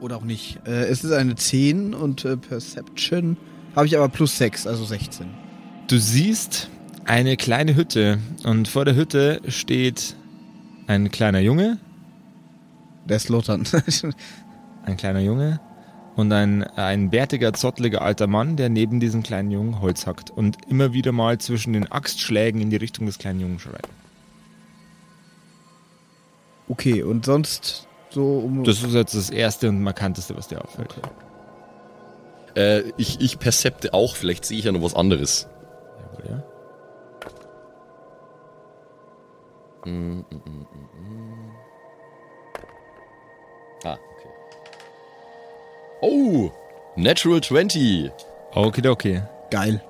Oder 0.00 0.16
auch 0.16 0.24
nicht. 0.24 0.60
Äh, 0.66 0.84
es 0.86 1.04
ist 1.04 1.12
eine 1.12 1.34
10 1.34 1.94
und 1.94 2.24
äh, 2.24 2.36
Perception 2.36 3.36
habe 3.74 3.86
ich 3.86 3.96
aber 3.96 4.08
plus 4.08 4.38
6, 4.38 4.66
also 4.66 4.84
16. 4.84 5.26
Du 5.88 5.98
siehst 5.98 6.70
eine 7.04 7.36
kleine 7.36 7.74
Hütte 7.74 8.18
und 8.44 8.68
vor 8.68 8.84
der 8.84 8.94
Hütte 8.94 9.40
steht 9.48 10.16
ein 10.86 11.10
kleiner 11.10 11.40
Junge, 11.40 11.78
Der 13.06 13.18
Slotan. 13.18 13.64
ein 14.84 14.96
kleiner 14.96 15.20
Junge 15.20 15.60
und 16.16 16.32
ein, 16.32 16.62
ein 16.64 17.10
bärtiger, 17.10 17.52
zotteliger 17.52 18.02
alter 18.02 18.26
Mann, 18.26 18.56
der 18.56 18.68
neben 18.68 19.00
diesem 19.00 19.22
kleinen 19.22 19.50
Jungen 19.50 19.80
Holz 19.80 20.06
hackt 20.06 20.30
und 20.30 20.56
immer 20.68 20.92
wieder 20.92 21.12
mal 21.12 21.38
zwischen 21.38 21.72
den 21.72 21.90
Axtschlägen 21.90 22.60
in 22.60 22.70
die 22.70 22.76
Richtung 22.76 23.06
des 23.06 23.18
kleinen 23.18 23.40
Jungen 23.40 23.58
schreit. 23.58 23.88
okay, 26.68 27.02
und 27.02 27.24
sonst 27.24 27.87
so 28.10 28.38
um. 28.38 28.64
Das 28.64 28.82
ist 28.82 28.94
jetzt 28.94 29.14
das 29.14 29.30
erste 29.30 29.68
und 29.68 29.82
markanteste, 29.82 30.36
was 30.36 30.48
dir 30.48 30.62
auffällt. 30.62 30.94
Äh, 32.56 32.92
ich, 32.96 33.20
ich 33.20 33.38
percepte 33.38 33.94
auch, 33.94 34.16
vielleicht 34.16 34.44
sehe 34.44 34.58
ich 34.58 34.64
ja 34.64 34.72
noch 34.72 34.82
was 34.82 34.94
anderes. 34.94 35.48
Jawohl, 36.00 36.30
ja. 36.30 36.42
Mm, 39.84 40.18
mm, 40.18 40.24
mm. 40.30 40.66
Ah, 43.84 43.92
okay. 43.92 44.28
Oh, 46.00 46.50
Natural 46.96 47.40
20. 47.40 48.10
Okidoki. 48.54 49.22
Geil. 49.50 49.82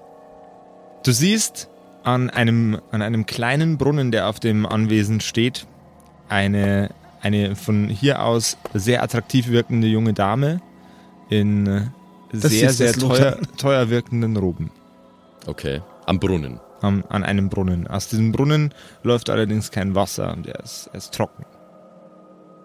Du 1.05 1.13
siehst 1.13 1.71
an 2.05 2.29
einem, 2.29 2.81
an 2.91 3.03
einem 3.03 3.25
kleinen 3.25 3.79
Brunnen, 3.79 4.13
der 4.13 4.29
auf 4.29 4.41
dem 4.41 4.67
Anwesen 4.67 5.21
steht, 5.21 5.67
eine, 6.29 6.91
eine 7.21 7.57
von 7.57 7.89
hier 7.89 8.23
aus 8.23 8.57
sehr 8.75 9.03
attraktiv 9.03 9.49
wirkende 9.49 9.87
junge 9.89 10.13
Dame 10.13 10.61
in 11.29 11.67
äh, 11.67 11.81
Das 12.33 12.51
sehr, 12.53 12.73
sehr 12.73 12.93
teuer, 12.93 13.39
teuer 13.57 13.91
wirkenden 13.91 14.37
Roben 14.37 14.71
Okay, 15.47 15.81
am 16.07 16.19
Brunnen. 16.21 16.61
am, 16.83 17.05
an 17.09 17.25
einem 17.25 17.49
Brunnen. 17.49 17.87
Aus 17.87 18.09
diesem 18.09 18.33
Brunnen 18.33 18.75
läuft 19.03 19.31
allerdings 19.31 19.71
kein 19.71 19.95
Wasser 19.95 20.33
und 20.35 20.47
er 20.47 20.63
ist, 20.63 20.89
er 20.93 20.99
ist 20.99 21.15
trocken. 21.15 21.45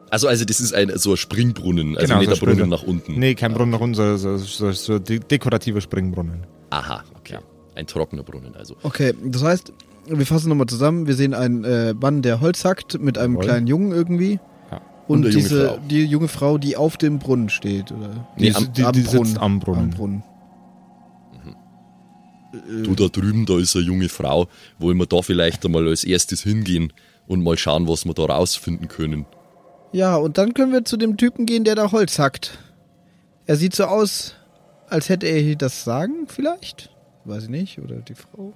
Also, 0.09 0.27
also 0.27 0.45
das 0.45 0.59
ist 0.59 0.73
ein 0.75 0.91
so 0.97 1.11
ein 1.11 1.17
Springbrunnen, 1.17 1.97
also 1.97 2.07
Genau, 2.07 2.19
nicht 2.19 2.29
so 2.29 2.45
der 2.45 2.53
Brunnen 2.53 2.69
nach 2.69 2.83
unten. 2.83 3.17
Nee, 3.17 3.33
kein 3.35 3.53
Brunnen 3.53 3.71
nach 3.71 3.79
unten, 3.79 3.95
so, 3.95 4.17
so, 4.17 4.37
so, 4.37 4.71
so 4.71 4.99
de 4.99 5.19
dekorativer 5.19 5.81
Springbrunnen. 5.81 6.45
Aha, 6.69 7.03
okay. 7.17 7.39
Ein 7.75 7.87
trockener 7.87 8.21
Brunnen 8.23 8.55
also. 8.55 8.75
Okay, 8.83 9.13
das 9.23 9.43
heißt, 9.43 9.73
wir 10.07 10.25
fassen 10.25 10.49
nochmal 10.49 10.67
zusammen. 10.67 11.07
Wir 11.07 11.15
sehen 11.15 11.33
einen 11.33 11.63
äh, 11.63 11.93
Mann, 11.93 12.21
der 12.21 12.41
Holz 12.41 12.65
hackt 12.65 12.99
mit 12.99 13.17
einem 13.17 13.33
Jawohl. 13.35 13.45
kleinen 13.45 13.67
Jungen 13.67 13.91
irgendwie. 13.91 14.39
Ja. 14.71 14.81
Und, 15.07 15.25
Und 15.25 15.31
junge 15.31 15.35
diese, 15.35 15.67
Frau. 15.69 15.77
die 15.89 16.05
junge 16.05 16.27
Frau, 16.27 16.57
die 16.57 16.75
auf 16.77 16.97
dem 16.97 17.19
Brunnen 17.19 17.49
steht, 17.49 17.91
oder? 17.91 18.27
Nee, 18.37 18.49
die, 18.51 18.55
am- 18.55 18.73
die, 18.73 18.91
die 18.93 19.01
sitzt 19.01 19.37
am 19.37 19.59
Brunnen. 19.59 19.81
Am 19.81 19.89
Brunnen. 19.91 20.23
Du 22.83 22.93
da 22.93 23.07
drüben, 23.07 23.45
da 23.47 23.57
ist 23.57 23.75
eine 23.75 23.83
junge 23.85 24.09
Frau. 24.09 24.47
Wollen 24.77 24.97
wir 24.97 25.07
da 25.07 25.21
vielleicht 25.23 25.65
einmal 25.65 25.87
als 25.87 26.03
erstes 26.03 26.43
hingehen 26.43 26.93
und 27.27 27.41
mal 27.43 27.57
schauen, 27.57 27.87
was 27.87 28.05
wir 28.05 28.13
da 28.13 28.25
rausfinden 28.25 28.87
können? 28.87 29.25
Ja, 29.91 30.15
und 30.17 30.37
dann 30.37 30.53
können 30.53 30.71
wir 30.71 30.85
zu 30.85 30.97
dem 30.97 31.17
Typen 31.17 31.45
gehen, 31.47 31.63
der 31.63 31.75
da 31.75 31.91
Holz 31.91 32.19
hackt. 32.19 32.59
Er 33.47 33.55
sieht 33.55 33.75
so 33.75 33.85
aus, 33.85 34.35
als 34.87 35.09
hätte 35.09 35.25
er 35.25 35.39
hier 35.41 35.55
das 35.55 35.83
Sagen, 35.83 36.27
vielleicht? 36.27 36.91
Weiß 37.25 37.43
ich 37.45 37.49
nicht, 37.49 37.79
oder 37.79 37.95
die 37.97 38.15
Frau. 38.15 38.53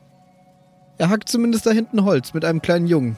Er 0.98 1.10
hackt 1.10 1.30
zumindest 1.30 1.66
da 1.66 1.72
hinten 1.72 2.04
Holz 2.04 2.34
mit 2.34 2.44
einem 2.44 2.62
kleinen 2.62 2.88
Jungen. 2.88 3.18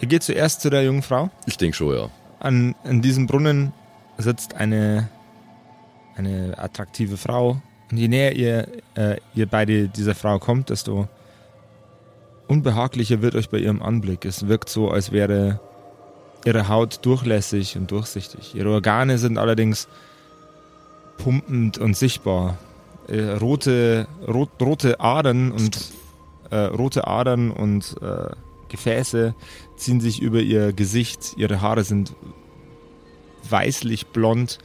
Ihr 0.00 0.08
geht 0.08 0.22
zuerst 0.22 0.60
zu 0.60 0.70
der 0.70 0.82
jungen 0.82 1.02
Frau. 1.02 1.30
Ich 1.46 1.56
denke 1.56 1.76
schon, 1.76 1.94
ja. 1.94 2.08
An, 2.40 2.74
an 2.84 3.00
diesem 3.02 3.26
Brunnen 3.26 3.72
sitzt 4.18 4.54
eine, 4.54 5.08
eine 6.16 6.54
attraktive 6.58 7.16
Frau. 7.16 7.60
Und 7.90 7.98
je 7.98 8.08
näher 8.08 8.34
ihr, 8.34 8.68
äh, 8.94 9.16
ihr 9.34 9.46
beide 9.46 9.88
dieser 9.88 10.14
Frau 10.14 10.38
kommt, 10.38 10.70
desto 10.70 11.08
unbehaglicher 12.48 13.22
wird 13.22 13.34
euch 13.34 13.50
bei 13.50 13.58
ihrem 13.58 13.82
Anblick. 13.82 14.24
Es 14.24 14.48
wirkt 14.48 14.68
so, 14.68 14.90
als 14.90 15.12
wäre 15.12 15.60
ihre 16.44 16.68
Haut 16.68 17.04
durchlässig 17.04 17.76
und 17.76 17.90
durchsichtig. 17.90 18.54
Ihre 18.54 18.70
Organe 18.70 19.18
sind 19.18 19.38
allerdings 19.38 19.88
pumpend 21.16 21.78
und 21.78 21.96
sichtbar. 21.96 22.58
Äh, 23.08 23.32
rote, 23.32 24.08
rot, 24.26 24.50
rote 24.60 25.00
Adern 25.00 25.52
und 25.52 25.92
äh, 26.50 26.56
rote 26.56 27.06
Adern 27.06 27.50
und 27.50 27.96
äh, 28.00 28.30
Gefäße 28.68 29.34
ziehen 29.76 30.00
sich 30.00 30.20
über 30.20 30.40
ihr 30.40 30.72
Gesicht. 30.72 31.34
Ihre 31.36 31.60
Haare 31.60 31.84
sind 31.84 32.14
weißlich 33.48 34.06
blond 34.08 34.58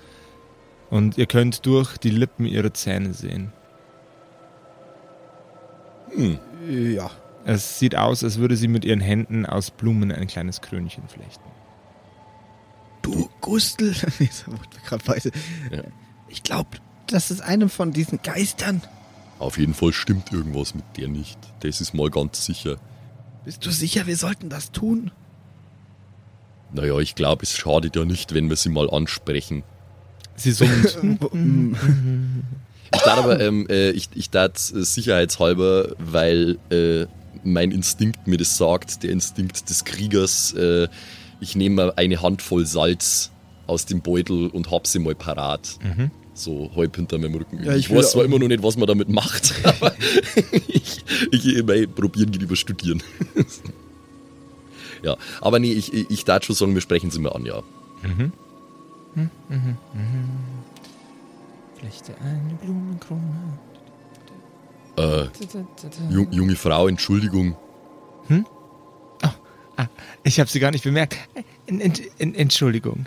und 0.89 1.17
ihr 1.17 1.25
könnt 1.25 1.65
durch 1.65 1.97
die 1.97 2.09
Lippen 2.09 2.45
ihre 2.45 2.73
Zähne 2.73 3.13
sehen. 3.13 3.51
Hm. 6.15 6.39
Ja. 6.67 7.11
Es 7.45 7.79
sieht 7.79 7.95
aus, 7.95 8.23
als 8.23 8.37
würde 8.37 8.55
sie 8.55 8.67
mit 8.67 8.85
ihren 8.85 8.99
Händen 8.99 9.45
aus 9.45 9.71
Blumen 9.71 10.11
ein 10.11 10.27
kleines 10.27 10.61
Krönchen 10.61 11.07
flechten. 11.07 11.49
Du, 13.01 13.29
Gustl. 13.41 13.95
Ich 16.31 16.43
glaube, 16.43 16.77
das 17.11 17.31
ist 17.31 17.41
eine 17.41 17.69
von 17.69 17.91
diesen 17.91 18.21
Geistern. 18.21 18.81
Auf 19.39 19.57
jeden 19.57 19.73
Fall 19.73 19.93
stimmt 19.93 20.31
irgendwas 20.31 20.75
mit 20.75 20.83
der 20.97 21.07
nicht. 21.07 21.37
Das 21.61 21.81
ist 21.81 21.93
mal 21.93 22.09
ganz 22.09 22.45
sicher. 22.45 22.77
Bist 23.45 23.65
du 23.65 23.71
sicher, 23.71 24.05
wir 24.05 24.17
sollten 24.17 24.49
das 24.49 24.71
tun? 24.71 25.11
Naja, 26.73 26.99
ich 26.99 27.15
glaube, 27.15 27.43
es 27.43 27.55
schadet 27.55 27.95
ja 27.95 28.05
nicht, 28.05 28.33
wenn 28.33 28.49
wir 28.49 28.55
sie 28.55 28.69
mal 28.69 28.89
ansprechen. 28.89 29.63
Sie 30.35 30.51
summt. 30.51 30.97
Ich 32.91 33.01
dachte 33.01 33.23
aber, 33.23 33.39
ähm, 33.39 33.67
äh, 33.69 33.91
ich, 33.91 34.09
ich 34.15 34.29
tat 34.29 34.55
äh, 34.55 34.83
sicherheitshalber, 34.83 35.95
weil 35.99 36.57
äh, 36.71 37.05
mein 37.43 37.71
Instinkt 37.71 38.27
mir 38.27 38.37
das 38.37 38.57
sagt, 38.57 39.03
der 39.03 39.11
Instinkt 39.11 39.69
des 39.69 39.85
Kriegers, 39.85 40.53
äh, 40.53 40.87
ich 41.39 41.55
nehme 41.55 41.97
eine 41.97 42.21
Handvoll 42.21 42.65
Salz 42.65 43.31
aus 43.67 43.85
dem 43.85 44.01
Beutel 44.01 44.47
und 44.47 44.71
hab 44.71 44.87
sie 44.87 44.99
mal 44.99 45.15
parat. 45.15 45.77
Mhm. 45.83 46.11
So 46.39 46.71
halb 46.75 46.95
hinter 46.95 47.17
meinem 47.17 47.35
Rücken. 47.35 47.63
Ja, 47.63 47.73
ich 47.73 47.89
ich 47.89 47.95
weiß 47.95 48.11
zwar 48.11 48.23
immer 48.23 48.39
noch 48.39 48.47
nicht, 48.47 48.63
was 48.63 48.77
man 48.77 48.87
damit 48.87 49.09
macht, 49.09 49.53
aber 49.63 49.93
ich, 50.67 51.03
ich, 51.31 51.45
ich 51.45 51.95
probieren 51.95 52.31
geht 52.31 52.41
über 52.41 52.55
studieren. 52.55 53.03
ja, 55.03 55.17
aber 55.41 55.59
nee, 55.59 55.73
ich, 55.73 55.93
ich, 55.93 56.09
ich 56.09 56.25
darf 56.25 56.43
schon 56.43 56.55
sagen, 56.55 56.73
wir 56.73 56.81
sprechen 56.81 57.11
sie 57.11 57.19
mal 57.19 57.33
an, 57.33 57.45
ja. 57.45 57.61
Mhm. 58.03 58.31
Flechte 61.77 62.15
eine 62.21 62.53
Blumenkrone. 62.61 63.59
Äh, 64.97 65.27
jung, 66.09 66.31
junge 66.31 66.55
Frau, 66.55 66.87
Entschuldigung. 66.87 67.57
Ich 70.23 70.39
habe 70.39 70.49
sie 70.49 70.59
gar 70.59 70.71
nicht 70.71 70.83
bemerkt. 70.83 71.17
En, 71.65 72.35
Entschuldigung. 72.35 73.05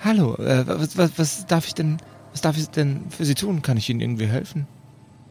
Hallo, 0.00 0.34
äh, 0.36 0.66
was, 0.66 0.96
was, 0.96 1.12
was 1.16 1.46
darf 1.46 1.66
ich 1.66 1.74
denn, 1.74 1.98
was 2.38 2.42
darf 2.42 2.56
ich 2.56 2.68
denn 2.70 3.10
für 3.10 3.24
Sie 3.24 3.34
tun? 3.34 3.62
Kann 3.62 3.76
ich 3.76 3.90
Ihnen 3.90 4.00
irgendwie 4.00 4.26
helfen? 4.26 4.68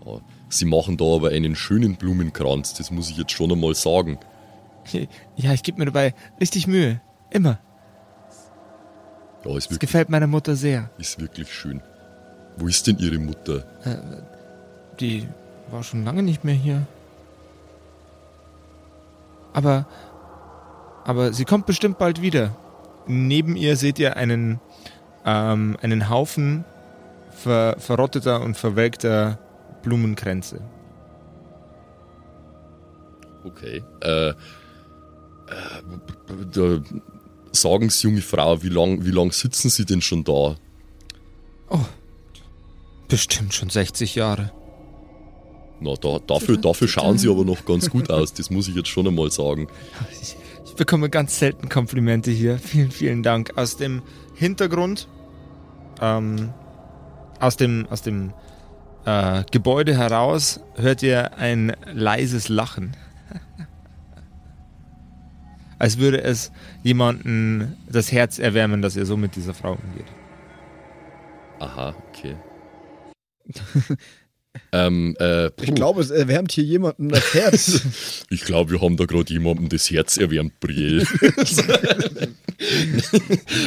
Ja, 0.06 0.20
Sie 0.50 0.66
machen 0.66 0.98
da 0.98 1.06
aber 1.06 1.30
einen 1.30 1.56
schönen 1.56 1.96
Blumenkranz, 1.96 2.74
das 2.74 2.92
muss 2.92 3.10
ich 3.10 3.18
jetzt 3.18 3.32
schon 3.32 3.52
einmal 3.52 3.76
sagen. 3.76 4.18
Ja, 5.36 5.54
ich 5.54 5.64
gebe 5.64 5.80
mir 5.80 5.86
dabei 5.86 6.14
richtig 6.40 6.66
Mühe. 6.66 7.02
Immer. 7.30 7.60
Ja, 9.44 9.58
ist 9.58 9.66
wirklich, 9.66 9.80
gefällt 9.80 10.10
meiner 10.10 10.28
Mutter 10.28 10.56
sehr. 10.56 10.90
ist 10.98 11.20
wirklich 11.20 11.54
schön. 11.54 11.82
Wo 12.58 12.68
ist 12.68 12.88
denn 12.88 12.98
Ihre 12.98 13.20
Mutter? 13.20 13.66
Die 15.00 15.28
war 15.72 15.84
schon 15.84 16.06
lange 16.06 16.24
nicht 16.24 16.46
mehr 16.46 16.56
hier. 16.56 16.88
Aber, 19.54 19.86
aber 21.04 21.34
sie 21.34 21.44
kommt 21.46 21.66
bestimmt 21.66 21.98
bald 21.98 22.22
wieder. 22.22 22.56
Neben 23.08 23.56
ihr 23.58 23.76
seht 23.76 24.00
ihr 24.00 24.16
einen, 24.16 24.60
ähm, 25.26 25.78
einen 25.82 26.10
Haufen 26.10 26.64
ver, 27.38 27.76
verrotteter 27.80 28.42
und 28.42 28.58
verwelkter 28.58 29.40
Blumenkränze. 29.84 30.62
Okay. 33.44 33.84
Äh, 34.02 34.30
äh, 34.30 34.34
da, 36.52 36.82
sagen 37.52 37.90
Sie, 37.90 38.08
junge 38.08 38.22
Frau, 38.22 38.62
wie 38.62 38.70
lang, 38.70 39.06
wie 39.06 39.12
lang 39.12 39.32
sitzen 39.32 39.70
Sie 39.70 39.86
denn 39.86 40.02
schon 40.02 40.24
da? 40.24 40.56
Bestimmt 43.08 43.54
schon 43.54 43.70
60 43.70 44.16
Jahre. 44.16 44.52
Na, 45.80 45.94
da, 45.96 46.20
dafür, 46.20 46.58
dafür 46.58 46.88
schauen 46.88 47.18
Sie 47.18 47.30
aber 47.30 47.46
noch 47.46 47.64
ganz 47.66 47.90
gut 47.90 48.10
aus, 48.10 48.34
das 48.34 48.50
muss 48.50 48.68
ich 48.68 48.76
jetzt 48.76 48.90
schon 48.90 49.08
einmal 49.08 49.32
sagen. 49.32 49.68
Ich, 50.22 50.36
ich 50.66 50.74
bekomme 50.74 51.10
ganz 51.10 51.40
selten 51.40 51.70
Komplimente 51.70 52.32
hier. 52.32 52.58
Vielen, 52.58 52.92
vielen 52.92 53.24
Dank. 53.24 53.54
Aus 53.58 53.78
dem 53.78 54.02
Hintergrund, 54.34 55.08
ähm, 56.02 56.54
aus 57.40 57.58
dem, 57.58 57.88
aus 57.90 58.02
dem 58.02 58.34
äh, 59.06 59.44
Gebäude 59.52 59.98
heraus 59.98 60.60
hört 60.76 61.04
ihr 61.04 61.38
ein 61.38 61.76
leises 61.94 62.50
Lachen. 62.50 62.96
Als 65.80 65.98
würde 65.98 66.22
es 66.22 66.52
jemanden 66.84 67.78
das 67.90 68.12
Herz 68.12 68.40
erwärmen, 68.40 68.82
dass 68.82 68.96
ihr 68.96 69.06
so 69.06 69.16
mit 69.18 69.36
dieser 69.36 69.54
Frau 69.54 69.74
umgeht. 69.74 70.08
Aha, 71.60 71.96
okay. 72.10 72.36
Ähm, 74.72 75.16
äh, 75.20 75.48
Ich 75.62 75.76
glaube, 75.76 76.02
es 76.02 76.10
erwärmt 76.10 76.52
hier 76.52 76.64
jemanden 76.64 77.10
das 77.10 77.34
Herz. 77.34 78.26
ich 78.30 78.42
glaube, 78.42 78.72
wir 78.72 78.82
haben 78.82 78.98
da 78.98 79.06
gerade 79.06 79.32
jemandem 79.32 79.70
das 79.70 79.90
Herz 79.92 80.18
erwärmt, 80.18 80.60
Brielle. 80.60 81.06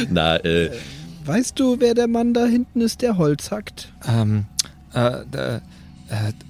Na, 0.09 0.35
äh, 0.37 0.71
weißt 1.25 1.59
du, 1.59 1.79
wer 1.79 1.93
der 1.93 2.07
Mann 2.07 2.33
da 2.33 2.45
hinten 2.45 2.81
ist, 2.81 3.01
der 3.01 3.17
Holz 3.17 3.51
hackt? 3.51 3.91
Ähm, 4.07 4.45
äh, 4.93 5.21
äh, 5.21 5.59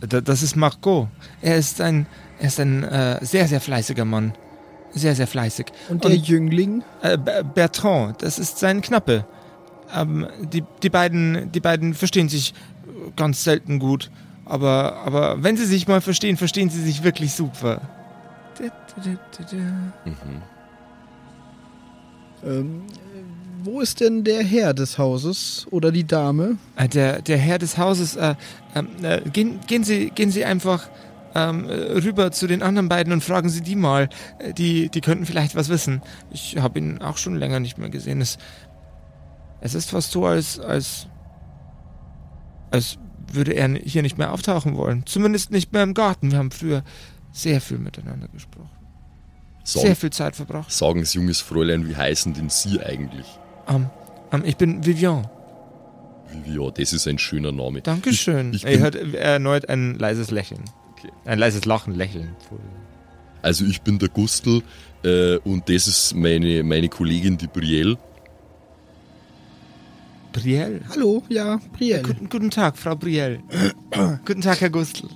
da, 0.07 0.21
das 0.21 0.43
ist 0.43 0.55
Margot. 0.55 1.07
Er 1.41 1.57
ist 1.57 1.79
ein, 1.81 2.05
er 2.39 2.47
ist 2.47 2.59
ein 2.59 2.83
äh, 2.83 3.23
sehr, 3.23 3.47
sehr 3.47 3.61
fleißiger 3.61 4.05
Mann. 4.05 4.33
Sehr, 4.93 5.15
sehr 5.15 5.27
fleißig. 5.27 5.67
Und 5.89 6.03
der 6.03 6.15
Jüngling? 6.15 6.83
Äh, 7.01 7.17
Ber- 7.17 7.43
Bertrand, 7.43 8.21
das 8.21 8.39
ist 8.39 8.59
sein 8.59 8.81
Knappe. 8.81 9.25
Ähm, 9.95 10.27
die, 10.51 10.63
die, 10.83 10.89
beiden, 10.89 11.51
die 11.51 11.59
beiden 11.61 11.93
verstehen 11.93 12.27
sich 12.27 12.53
ganz 13.15 13.43
selten 13.43 13.79
gut. 13.79 14.11
Aber, 14.45 14.95
aber 15.05 15.43
wenn 15.43 15.55
sie 15.55 15.65
sich 15.65 15.87
mal 15.87 16.01
verstehen, 16.01 16.35
verstehen 16.35 16.69
sie 16.69 16.81
sich 16.81 17.03
wirklich 17.03 17.33
super. 17.33 17.81
Ähm, 22.43 22.83
wo 23.63 23.81
ist 23.81 23.99
denn 23.99 24.23
der 24.23 24.43
Herr 24.43 24.73
des 24.73 24.97
Hauses 24.97 25.67
oder 25.71 25.91
die 25.91 26.05
Dame? 26.05 26.57
Äh, 26.75 26.87
Der, 26.87 27.21
der 27.21 27.37
Herr 27.37 27.57
des 27.57 27.77
Hauses, 27.77 28.15
äh, 28.15 28.35
ähm, 28.75 28.87
äh, 29.03 29.21
gehen, 29.29 29.59
gehen, 29.67 29.83
Sie, 29.83 30.09
gehen 30.11 30.31
Sie 30.31 30.45
einfach 30.45 30.87
ähm, 31.33 31.69
äh, 31.69 31.73
rüber 31.73 32.31
zu 32.31 32.47
den 32.47 32.61
anderen 32.61 32.89
beiden 32.89 33.13
und 33.13 33.23
fragen 33.23 33.49
Sie 33.49 33.61
die 33.61 33.75
mal. 33.75 34.09
Äh, 34.39 34.53
Die, 34.53 34.89
die 34.89 35.01
könnten 35.01 35.25
vielleicht 35.25 35.55
was 35.55 35.69
wissen. 35.69 36.01
Ich 36.31 36.57
habe 36.57 36.79
ihn 36.79 37.01
auch 37.01 37.17
schon 37.17 37.35
länger 37.35 37.59
nicht 37.59 37.77
mehr 37.77 37.89
gesehen. 37.89 38.21
Es, 38.21 38.37
es 39.61 39.73
ist 39.75 39.89
fast 39.91 40.11
so, 40.11 40.25
als, 40.25 40.59
als, 40.59 41.07
als 42.71 42.97
würde 43.31 43.53
er 43.53 43.69
hier 43.69 44.01
nicht 44.01 44.17
mehr 44.17 44.33
auftauchen 44.33 44.75
wollen. 44.75 45.05
Zumindest 45.05 45.51
nicht 45.51 45.71
mehr 45.71 45.83
im 45.83 45.93
Garten. 45.93 46.31
Wir 46.31 46.39
haben 46.39 46.51
früher 46.51 46.83
sehr 47.31 47.61
viel 47.61 47.77
miteinander 47.77 48.27
gesprochen. 48.27 48.69
Sehr 49.63 49.95
viel 49.95 50.09
Zeit 50.09 50.35
verbracht. 50.35 50.71
sagen 50.71 51.05
Sie, 51.05 51.19
junges 51.19 51.39
Fräulein, 51.39 51.87
wie 51.87 51.95
heißen 51.95 52.33
denn 52.33 52.49
Sie 52.49 52.81
eigentlich? 52.81 53.27
Ähm, 53.67 53.87
ähm, 54.31 54.43
ich 54.45 54.57
bin 54.57 54.85
Vivian. 54.85 55.27
Ja, 56.45 56.69
das 56.71 56.93
ist 56.93 57.07
ein 57.07 57.17
schöner 57.17 57.51
Name. 57.51 57.81
Dankeschön. 57.81 58.53
Ich- 58.53 58.63
ich 58.65 58.71
er 58.73 58.79
hört 58.79 58.95
erneut 58.95 59.67
ein 59.69 59.95
leises 59.95 60.31
Lächeln. 60.31 60.63
Okay. 60.93 61.09
Ein 61.25 61.39
leises 61.39 61.65
Lachen, 61.65 61.93
Lächeln. 61.95 62.35
Also 63.41 63.65
ich 63.65 63.81
bin 63.81 63.99
der 63.99 64.09
Gustl 64.09 64.61
äh, 65.03 65.37
und 65.37 65.67
das 65.67 65.87
ist 65.87 66.13
meine, 66.15 66.63
meine 66.63 66.87
Kollegin, 66.89 67.37
die 67.37 67.47
Brielle. 67.47 67.97
Brielle. 70.31 70.81
Hallo, 70.89 71.23
ja, 71.27 71.59
Brielle. 71.73 72.03
Guten, 72.03 72.29
guten 72.29 72.49
Tag, 72.49 72.77
Frau 72.77 72.95
Brielle. 72.95 73.39
guten 74.25 74.41
Tag, 74.41 74.61
Herr 74.61 74.69
Gustl. 74.69 75.07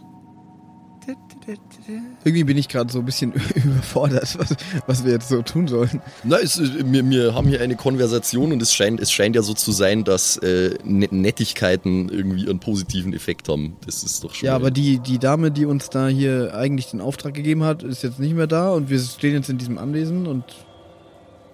Irgendwie 2.24 2.44
bin 2.44 2.58
ich 2.58 2.68
gerade 2.68 2.92
so 2.92 3.00
ein 3.00 3.06
bisschen 3.06 3.34
überfordert, 3.56 4.38
was, 4.40 4.56
was 4.88 5.06
wir 5.06 5.12
jetzt 5.12 5.30
so 5.30 5.42
tun 5.42 5.68
sollen. 5.68 6.02
Na, 6.24 6.38
es, 6.40 6.60
wir, 6.60 7.10
wir 7.10 7.36
haben 7.36 7.48
hier 7.48 7.62
eine 7.62 7.76
Konversation 7.76 8.52
und 8.52 8.62
es 8.62 8.74
scheint, 8.74 9.00
es 9.00 9.12
scheint 9.12 9.36
ja 9.36 9.42
so 9.44 9.54
zu 9.54 9.72
sein, 9.72 10.04
dass 10.04 10.38
äh, 10.38 10.76
Ne- 10.84 11.08
Nettigkeiten 11.12 12.10
irgendwie 12.10 12.50
einen 12.50 12.60
positiven 12.60 13.14
Effekt 13.14 13.50
haben. 13.50 13.76
Das 13.86 14.04
ist 14.04 14.24
doch 14.24 14.34
schon. 14.34 14.48
Ja, 14.48 14.56
aber 14.56 14.72
die, 14.72 15.00
die 15.00 15.20
Dame, 15.20 15.52
die 15.52 15.66
uns 15.66 15.90
da 15.90 16.08
hier 16.08 16.56
eigentlich 16.56 16.88
den 16.88 17.02
Auftrag 17.02 17.34
gegeben 17.34 17.64
hat, 17.64 17.84
ist 17.84 18.04
jetzt 18.04 18.20
nicht 18.20 18.36
mehr 18.36 18.48
da 18.48 18.72
und 18.72 18.90
wir 18.90 19.00
stehen 19.00 19.34
jetzt 19.34 19.50
in 19.50 19.58
diesem 19.58 19.78
Anwesen 19.78 20.26
und 20.28 20.44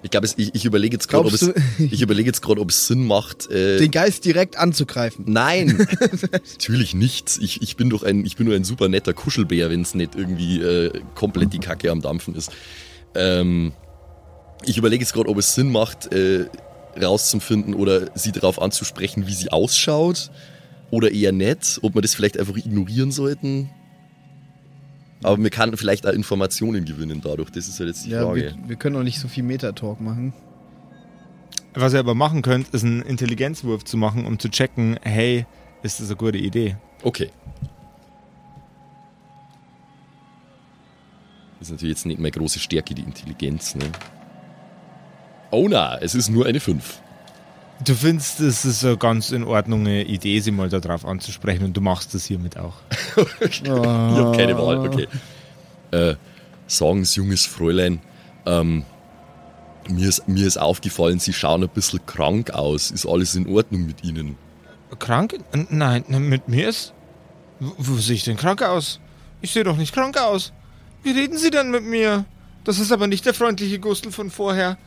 ich 0.04 0.10
glaube, 0.10 0.28
ich, 0.36 0.56
ich 0.56 0.66
überlege 0.66 0.96
jetzt 0.96 1.08
gerade, 1.08 1.28
ob 1.28 1.34
es, 1.34 1.52
ich 1.78 2.02
überlege 2.02 2.28
jetzt 2.28 2.46
ob 2.46 2.70
es 2.70 2.88
Sinn 2.88 3.06
macht. 3.06 3.50
Äh, 3.52 3.78
den 3.78 3.92
Geist 3.92 4.26
direkt 4.26 4.58
anzugreifen. 4.58 5.26
Nein, 5.28 5.88
natürlich 6.32 6.96
nicht. 6.96 7.38
Ich, 7.40 7.62
ich 7.62 7.76
bin 7.76 7.90
doch 7.90 8.04
ein, 8.04 8.26
ich 8.26 8.36
bin 8.36 8.48
nur 8.48 8.56
ein 8.56 8.64
super 8.64 8.90
netter 8.90 9.14
Kuschelbär, 9.14 9.70
wenn 9.70 9.82
es 9.82 9.94
nicht 9.94 10.16
irgendwie 10.16 10.60
äh, 10.60 11.02
komplett 11.14 11.54
die 11.54 11.60
Kacke 11.60 11.92
am 11.92 12.02
Dampfen 12.02 12.36
ist. 12.36 12.52
Ähm, 13.14 13.74
ich 14.66 14.78
überlege 14.78 15.04
jetzt 15.04 15.14
gerade, 15.14 15.30
ob 15.30 15.38
es 15.38 15.54
Sinn 15.54 15.72
macht, 15.72 16.12
äh, 16.12 16.46
rauszufinden 17.00 17.76
oder 17.76 18.10
sie 18.16 18.32
darauf 18.32 18.62
anzusprechen, 18.62 19.28
wie 19.28 19.34
sie 19.34 19.52
ausschaut 19.52 20.32
oder 20.90 21.12
eher 21.12 21.32
nicht. 21.32 21.80
Ob 21.84 21.94
wir 21.94 22.02
das 22.02 22.16
vielleicht 22.16 22.40
einfach 22.40 22.58
ignorieren 22.58 23.12
sollten. 23.12 23.70
Aber 25.24 25.38
wir 25.42 25.50
kann 25.50 25.76
vielleicht 25.78 26.08
auch 26.08 26.14
Informationen 26.14 26.86
gewinnen 26.86 27.22
dadurch. 27.24 27.50
Das 27.52 27.68
ist 27.68 27.80
halt 27.80 27.90
jetzt 27.90 28.06
die 28.06 28.10
Ja, 28.12 28.24
Frage. 28.24 28.42
wir, 28.42 28.70
wir 28.70 28.76
können 28.76 28.96
auch 28.96 29.04
nicht 29.04 29.20
so 29.20 29.28
viel 29.28 29.44
Metatalk 29.44 30.02
machen. 30.02 30.34
Was 31.74 31.94
ihr 31.94 32.00
aber 32.00 32.16
machen 32.16 32.42
könnt, 32.42 32.70
ist 32.70 32.84
einen 32.84 33.02
Intelligenzwurf 33.02 33.86
zu 33.86 33.98
machen, 33.98 34.26
um 34.26 34.40
zu 34.40 34.50
checken, 34.50 34.98
hey, 35.04 35.46
ist 35.84 36.00
das 36.00 36.08
eine 36.08 36.18
gute 36.18 36.38
Idee? 36.38 36.76
Okay. 37.04 37.30
Das 41.60 41.68
ist 41.68 41.72
natürlich 41.74 41.96
jetzt 41.98 42.06
nicht 42.06 42.20
meine 42.20 42.32
große 42.32 42.60
Stärke, 42.60 42.94
die 42.96 43.04
Intelligenz, 43.04 43.76
ne? 43.76 43.86
Oh 45.52 45.68
na, 45.70 45.98
es 46.00 46.16
ist 46.16 46.30
nur 46.30 46.46
eine 46.46 46.60
5. 46.60 47.00
Du 47.84 47.96
findest, 47.96 48.40
es 48.40 48.64
ist 48.64 48.86
eine 48.86 48.98
ganz 48.98 49.32
in 49.32 49.44
Ordnung 49.44 49.82
eine 49.82 50.04
Idee, 50.04 50.40
sie 50.40 50.52
mal 50.52 50.70
darauf 50.70 51.06
anzusprechen 51.06 51.66
und 51.66 51.74
du 51.76 51.82
machst 51.82 52.14
das 52.14 52.26
hiermit 52.26 52.58
auch. 52.58 52.76
Ich 53.42 53.64
habe 53.68 54.38
keine 54.38 54.58
Wahl, 54.58 54.80
okay. 54.80 55.08
Äh, 55.92 56.16
sagen 56.68 57.04
Sie, 57.06 57.20
junges 57.20 57.46
Fräulein, 57.46 58.00
ähm, 58.46 58.86
mir 59.90 60.10
ist, 60.10 60.28
mir 60.28 60.46
ist 60.46 60.58
aufgefallen, 60.58 61.20
Sie 61.20 61.34
schauen 61.34 61.64
ein 61.64 61.70
bisschen 61.70 62.06
krank 62.06 62.52
aus. 62.52 62.92
Ist 62.92 63.06
alles 63.06 63.36
in 63.36 63.48
Ordnung 63.48 63.88
mit 63.88 64.04
Ihnen? 64.04 64.38
Krank? 65.00 65.38
Nein, 65.70 66.06
mit 66.08 66.48
mir 66.48 66.70
ist. 66.70 66.94
Wo, 67.60 67.74
wo 67.78 67.96
sehe 67.98 68.16
ich 68.16 68.24
denn 68.24 68.38
krank 68.38 68.62
aus? 68.62 69.00
Ich 69.42 69.52
sehe 69.52 69.64
doch 69.64 69.78
nicht 69.78 69.94
krank 69.94 70.18
aus. 70.18 70.54
Wie 71.04 71.12
reden 71.12 71.38
Sie 71.38 71.50
denn 71.50 71.72
mit 71.72 71.84
mir? 71.84 72.26
Das 72.64 72.78
ist 72.80 72.92
aber 72.92 73.08
nicht 73.08 73.26
der 73.26 73.34
freundliche 73.34 73.80
Gustl 73.80 74.12
von 74.12 74.30
vorher. 74.30 74.78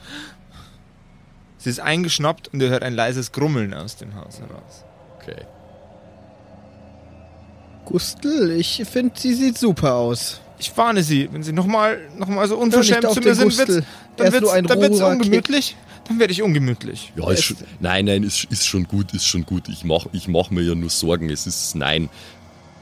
Sie 1.65 1.71
ist 1.71 1.81
eingeschnappt 1.81 2.53
und 2.53 2.61
ihr 2.61 2.69
hört 2.69 2.83
ein 2.83 2.93
leises 2.93 3.33
Grummeln 3.33 3.73
aus 3.73 3.97
dem 3.97 4.15
Haus 4.17 4.39
heraus. 4.39 4.85
Okay. 5.17 5.47
Gustl, 7.87 8.51
ich 8.51 8.83
finde, 8.85 9.19
sie 9.19 9.33
sieht 9.33 9.57
super 9.57 9.95
aus. 9.95 10.43
Ich 10.59 10.77
warne 10.77 11.03
Sie, 11.03 11.27
wenn 11.33 11.43
Sie 11.43 11.55
nochmal 11.55 12.01
noch 12.19 12.29
mal 12.29 12.47
so 12.47 12.59
unverschämt 12.59 13.11
zu 13.11 13.21
mir 13.23 13.35
sind, 13.35 13.57
wird's, 13.57 13.87
dann 14.19 14.33
wird's 14.35 15.01
roher 15.01 15.13
ungemütlich. 15.13 15.75
Dann 16.07 16.19
werde 16.19 16.35
ich 16.35 16.43
ungemütlich. 16.43 17.15
Ja, 17.17 17.31
ist 17.31 17.45
schon, 17.45 17.57
nein, 17.81 18.05
nein, 18.05 18.25
ist, 18.25 18.45
ist 18.45 18.67
schon 18.67 18.85
gut, 18.85 19.15
ist 19.15 19.25
schon 19.25 19.47
gut. 19.47 19.71
Ich 19.71 19.85
mach, 19.85 20.05
ich 20.13 20.29
mach 20.29 20.51
mir 20.51 20.61
ja 20.61 20.75
nur 20.75 20.91
Sorgen. 20.91 21.31
Es 21.31 21.47
ist, 21.47 21.75
nein. 21.77 22.11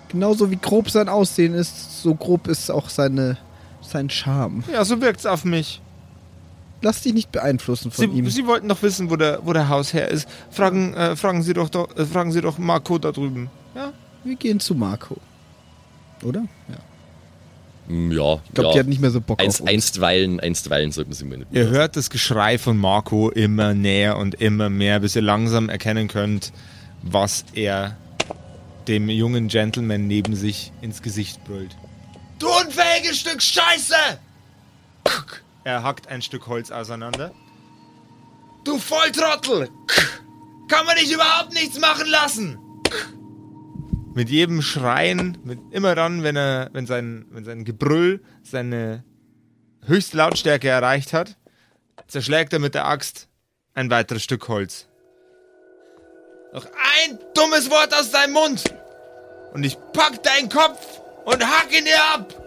Genauso 0.09 0.51
wie 0.51 0.57
grob 0.57 0.91
sein 0.91 1.09
Aussehen 1.09 1.55
ist, 1.55 2.03
so 2.03 2.17
grob 2.17 2.49
ist 2.49 2.69
auch 2.69 2.89
seine, 2.89 3.39
sein 3.81 4.11
Charme. 4.11 4.65
Ja, 4.73 4.85
so 4.85 5.01
wirkt's 5.01 5.25
auf 5.25 5.45
mich. 5.45 5.81
Lass 6.83 7.01
dich 7.03 7.15
nicht 7.15 7.31
beeinflussen 7.33 7.91
von 7.91 8.11
Sie, 8.11 8.19
ihm. 8.19 8.29
Sie 8.29 8.47
wollten 8.47 8.69
doch 8.69 8.83
wissen, 8.83 9.09
wo 9.09 9.17
der, 9.17 9.41
wo 9.47 9.53
der 9.53 9.69
Hausherr 9.69 10.09
ist. 10.09 10.29
Fragen, 10.51 10.95
äh, 10.95 11.17
fragen 11.17 11.43
Sie 11.43 11.55
doch, 11.55 11.69
doch 11.71 11.97
äh, 11.97 12.05
fragen 12.05 12.33
Sie 12.33 12.41
doch 12.41 12.59
Marco 12.59 12.99
da 12.99 13.13
drüben. 13.13 13.51
Ja? 13.75 13.93
Wir 14.25 14.35
gehen 14.37 14.59
zu 14.61 14.75
Marco. 14.75 15.17
Oder? 16.25 16.41
Ja. 16.69 16.77
Hm, 17.89 18.11
Ja, 18.13 18.35
Ich 18.45 18.53
glaube, 18.55 18.69
ja. 18.69 18.73
die 18.75 18.79
hat 18.81 18.87
nicht 18.89 19.01
mehr 19.01 19.11
so 19.11 19.21
Bock 19.21 19.41
Einst, 19.41 19.61
auf 19.61 19.67
uns. 19.67 19.71
einstweilen, 19.71 20.41
einstweilen 20.41 20.93
sollten 20.93 21.13
Sie 21.13 21.25
mir 21.25 21.39
nicht. 21.39 21.53
Ihr 21.53 21.69
hört 21.69 21.97
das 21.97 22.11
Geschrei 22.11 22.59
von 22.59 22.77
Marco 22.77 23.31
immer 23.31 23.75
näher 23.75 24.17
und 24.19 24.35
immer 24.41 24.69
mehr, 24.69 25.01
bis 25.01 25.15
ihr 25.17 25.23
langsam 25.23 25.69
erkennen 25.69 26.09
könnt, 26.09 26.53
was 27.03 27.45
er 27.55 27.97
dem 28.89 29.09
jungen 29.09 29.47
Gentleman 29.49 30.09
neben 30.09 30.35
sich 30.35 30.73
ins 30.81 31.03
Gesicht 31.03 31.45
brüllt. 31.45 31.77
Du 32.41 32.49
unfähiges 32.49 33.21
Stück 33.21 33.41
Scheiße! 33.41 33.95
Er 35.65 35.83
hackt 35.83 36.09
ein 36.09 36.23
Stück 36.23 36.47
Holz 36.47 36.71
auseinander. 36.71 37.33
Du 38.65 38.79
Volltrottel! 38.79 39.69
Kann 40.69 40.87
man 40.87 40.97
dich 40.97 41.13
überhaupt 41.13 41.53
nichts 41.53 41.79
machen 41.79 42.09
lassen! 42.09 42.59
Mit 44.15 44.29
jedem 44.29 44.61
Schreien, 44.61 45.39
mit 45.45 45.59
immer 45.71 45.95
dann, 45.95 46.23
wenn 46.23 46.37
er, 46.37 46.71
wenn 46.73 46.87
sein, 46.87 47.27
wenn 47.31 47.45
sein 47.45 47.65
Gebrüll 47.65 48.23
seine 48.43 49.05
höchste 49.87 50.17
Lautstärke 50.19 50.69
erreicht 50.69 51.13
hat, 51.13 51.37
zerschlägt 52.09 52.53
er 52.53 52.59
mit 52.59 52.75
der 52.75 52.87
Axt 52.87 53.29
ein 53.75 53.91
weiteres 53.91 54.23
Stück 54.23 54.49
Holz. 54.49 54.87
Noch 56.53 56.67
ein 56.67 57.19
dummes 57.35 57.71
Wort 57.71 57.95
aus 57.95 58.11
deinem 58.11 58.35
Mund 58.35 58.65
und 59.55 59.65
ich 59.65 59.79
pack 59.93 60.23
deinen 60.23 60.49
Kopf 60.49 61.01
und 61.25 61.43
hack 61.43 61.73
ihn 61.73 61.85
dir 61.85 62.05
ab. 62.15 62.43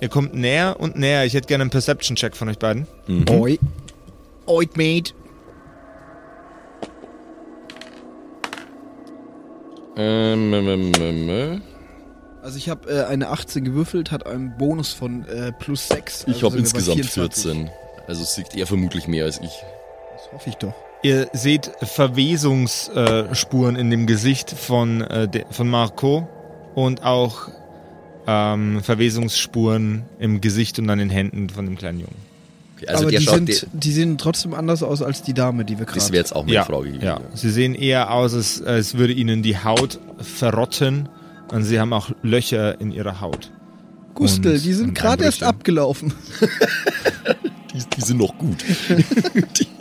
Ihr 0.00 0.08
kommt 0.08 0.34
näher 0.34 0.76
und 0.78 0.96
näher. 0.96 1.24
Ich 1.24 1.34
hätte 1.34 1.46
gerne 1.48 1.62
einen 1.62 1.70
Perception-Check 1.70 2.36
von 2.36 2.48
euch 2.48 2.58
beiden. 2.58 2.86
Oi. 3.30 3.58
Oit, 4.46 4.76
mate. 4.76 5.12
Ähm, 9.96 10.52
ähm, 10.52 10.68
ähm, 10.68 10.92
ähm, 11.00 11.28
äh. 11.28 11.60
Also 12.42 12.58
ich 12.58 12.68
habe 12.68 12.88
äh, 12.88 13.04
eine 13.06 13.30
18 13.30 13.64
gewürfelt, 13.64 14.12
hat 14.12 14.26
einen 14.26 14.56
Bonus 14.56 14.92
von 14.92 15.26
äh, 15.26 15.52
plus 15.52 15.88
6. 15.88 16.26
Ich 16.28 16.34
also 16.34 16.46
habe 16.46 16.54
wir 16.54 16.58
bei 16.58 16.58
insgesamt 16.58 17.00
24. 17.06 17.44
14. 17.44 17.70
Also 18.06 18.22
siegt 18.22 18.54
er 18.54 18.66
vermutlich 18.66 19.08
mehr 19.08 19.24
als 19.24 19.38
ich. 19.38 19.64
Das 20.12 20.32
hoffe 20.32 20.50
ich 20.50 20.54
doch. 20.56 20.74
Ihr 21.02 21.28
seht 21.32 21.72
Verwesungsspuren 21.82 23.76
in 23.76 23.90
dem 23.90 24.06
Gesicht 24.06 24.50
von, 24.50 25.00
äh, 25.00 25.28
de, 25.28 25.44
von 25.50 25.68
Marco 25.68 26.28
und 26.74 27.02
auch 27.02 27.48
ähm, 28.26 28.82
Verwesungsspuren 28.82 30.04
im 30.18 30.40
Gesicht 30.40 30.78
und 30.78 30.88
an 30.90 30.98
den 30.98 31.10
Händen 31.10 31.48
von 31.48 31.64
dem 31.64 31.76
kleinen 31.76 32.00
Jungen. 32.00 32.36
Okay, 32.76 32.88
also 32.88 33.04
aber 33.04 33.10
die, 33.12 33.20
schaut, 33.24 33.34
sind, 33.36 33.48
der, 33.48 33.56
die 33.72 33.92
sehen 33.92 34.18
trotzdem 34.18 34.52
anders 34.52 34.82
aus 34.82 35.00
als 35.00 35.22
die 35.22 35.32
Dame, 35.32 35.64
die 35.64 35.78
wir 35.78 35.86
das 35.86 35.94
gerade. 35.94 36.12
wäre 36.12 36.20
jetzt 36.20 36.34
auch 36.36 36.42
meine 36.44 36.54
ja, 36.56 36.64
Frage 36.64 36.88
gewesen. 36.88 37.04
ja. 37.04 37.20
Sie 37.34 37.50
sehen 37.50 37.74
eher 37.74 38.10
aus, 38.12 38.34
als, 38.34 38.60
als 38.62 38.94
würde 38.98 39.14
ihnen 39.14 39.42
die 39.42 39.56
Haut 39.56 39.98
verrotten 40.18 41.08
und 41.52 41.62
sie 41.64 41.80
haben 41.80 41.92
auch 41.92 42.10
Löcher 42.22 42.78
in 42.80 42.90
ihrer 42.92 43.20
Haut. 43.20 43.50
Gustel, 44.14 44.54
und- 44.56 44.64
die 44.64 44.72
sind 44.74 44.94
gerade 44.94 45.24
erst 45.24 45.42
abgelaufen. 45.42 46.12
Die, 47.74 47.82
die 47.96 48.00
sind 48.00 48.16
noch 48.18 48.38
gut. 48.38 48.56
die, 49.58 49.66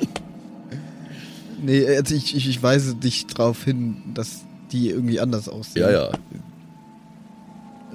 Nee, 1.64 1.88
also 1.88 2.14
ich, 2.14 2.36
ich, 2.36 2.50
ich 2.50 2.62
weise 2.62 2.96
dich 2.96 3.26
darauf 3.28 3.64
hin, 3.64 3.98
dass 4.14 4.42
die 4.72 4.90
irgendwie 4.90 5.20
anders 5.20 5.48
aussehen. 5.50 5.84
ja, 5.84 5.92
ja. 5.92 6.10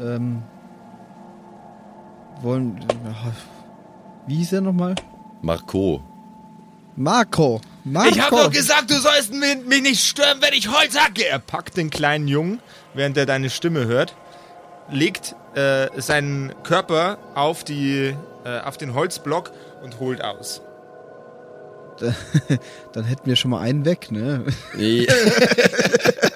Ähm, 0.01 0.43
wollen. 2.43 2.79
ja, 3.05 3.33
Wie 4.27 4.37
hieß 4.37 4.55
er 4.55 4.61
nochmal? 4.63 4.95
Marco. 5.43 6.03
Marco. 6.97 7.61
Marco. 7.85 8.51
gesagt, 8.51 8.91
du 8.91 8.95
sollst 8.95 9.33
mich, 9.33 9.65
mich 9.67 9.83
nicht 9.83 10.05
stören, 10.05 10.39
wenn 10.41 10.53
ich 10.53 10.69
Holz 10.69 10.99
hacke. 10.99 11.27
Er 11.27 11.39
packt 11.39 11.77
den 11.77 11.91
kleinen 11.91 12.29
Jungen, 12.29 12.61
während 12.95 13.17
er 13.17 13.27
deine 13.27 13.51
Stimme 13.51 13.87
hört, 13.87 14.15
legt 14.91 15.35
äh, 15.55 15.89
seinen 16.01 16.53
Körper 16.63 17.19
auf, 17.35 17.65
die, 17.65 18.15
äh, 18.45 18.61
auf 18.61 18.77
den 18.77 18.95
Holzblock 18.95 19.53
und 19.83 19.99
holt 20.01 20.23
aus. 20.23 20.63
Dann 22.93 23.05
hätten 23.05 23.27
wir 23.27 23.37
schon 23.37 23.51
mal 23.51 23.61
einen 23.61 23.85
weg, 23.85 24.11
ne? 24.11 24.45
Nee. 24.75 25.07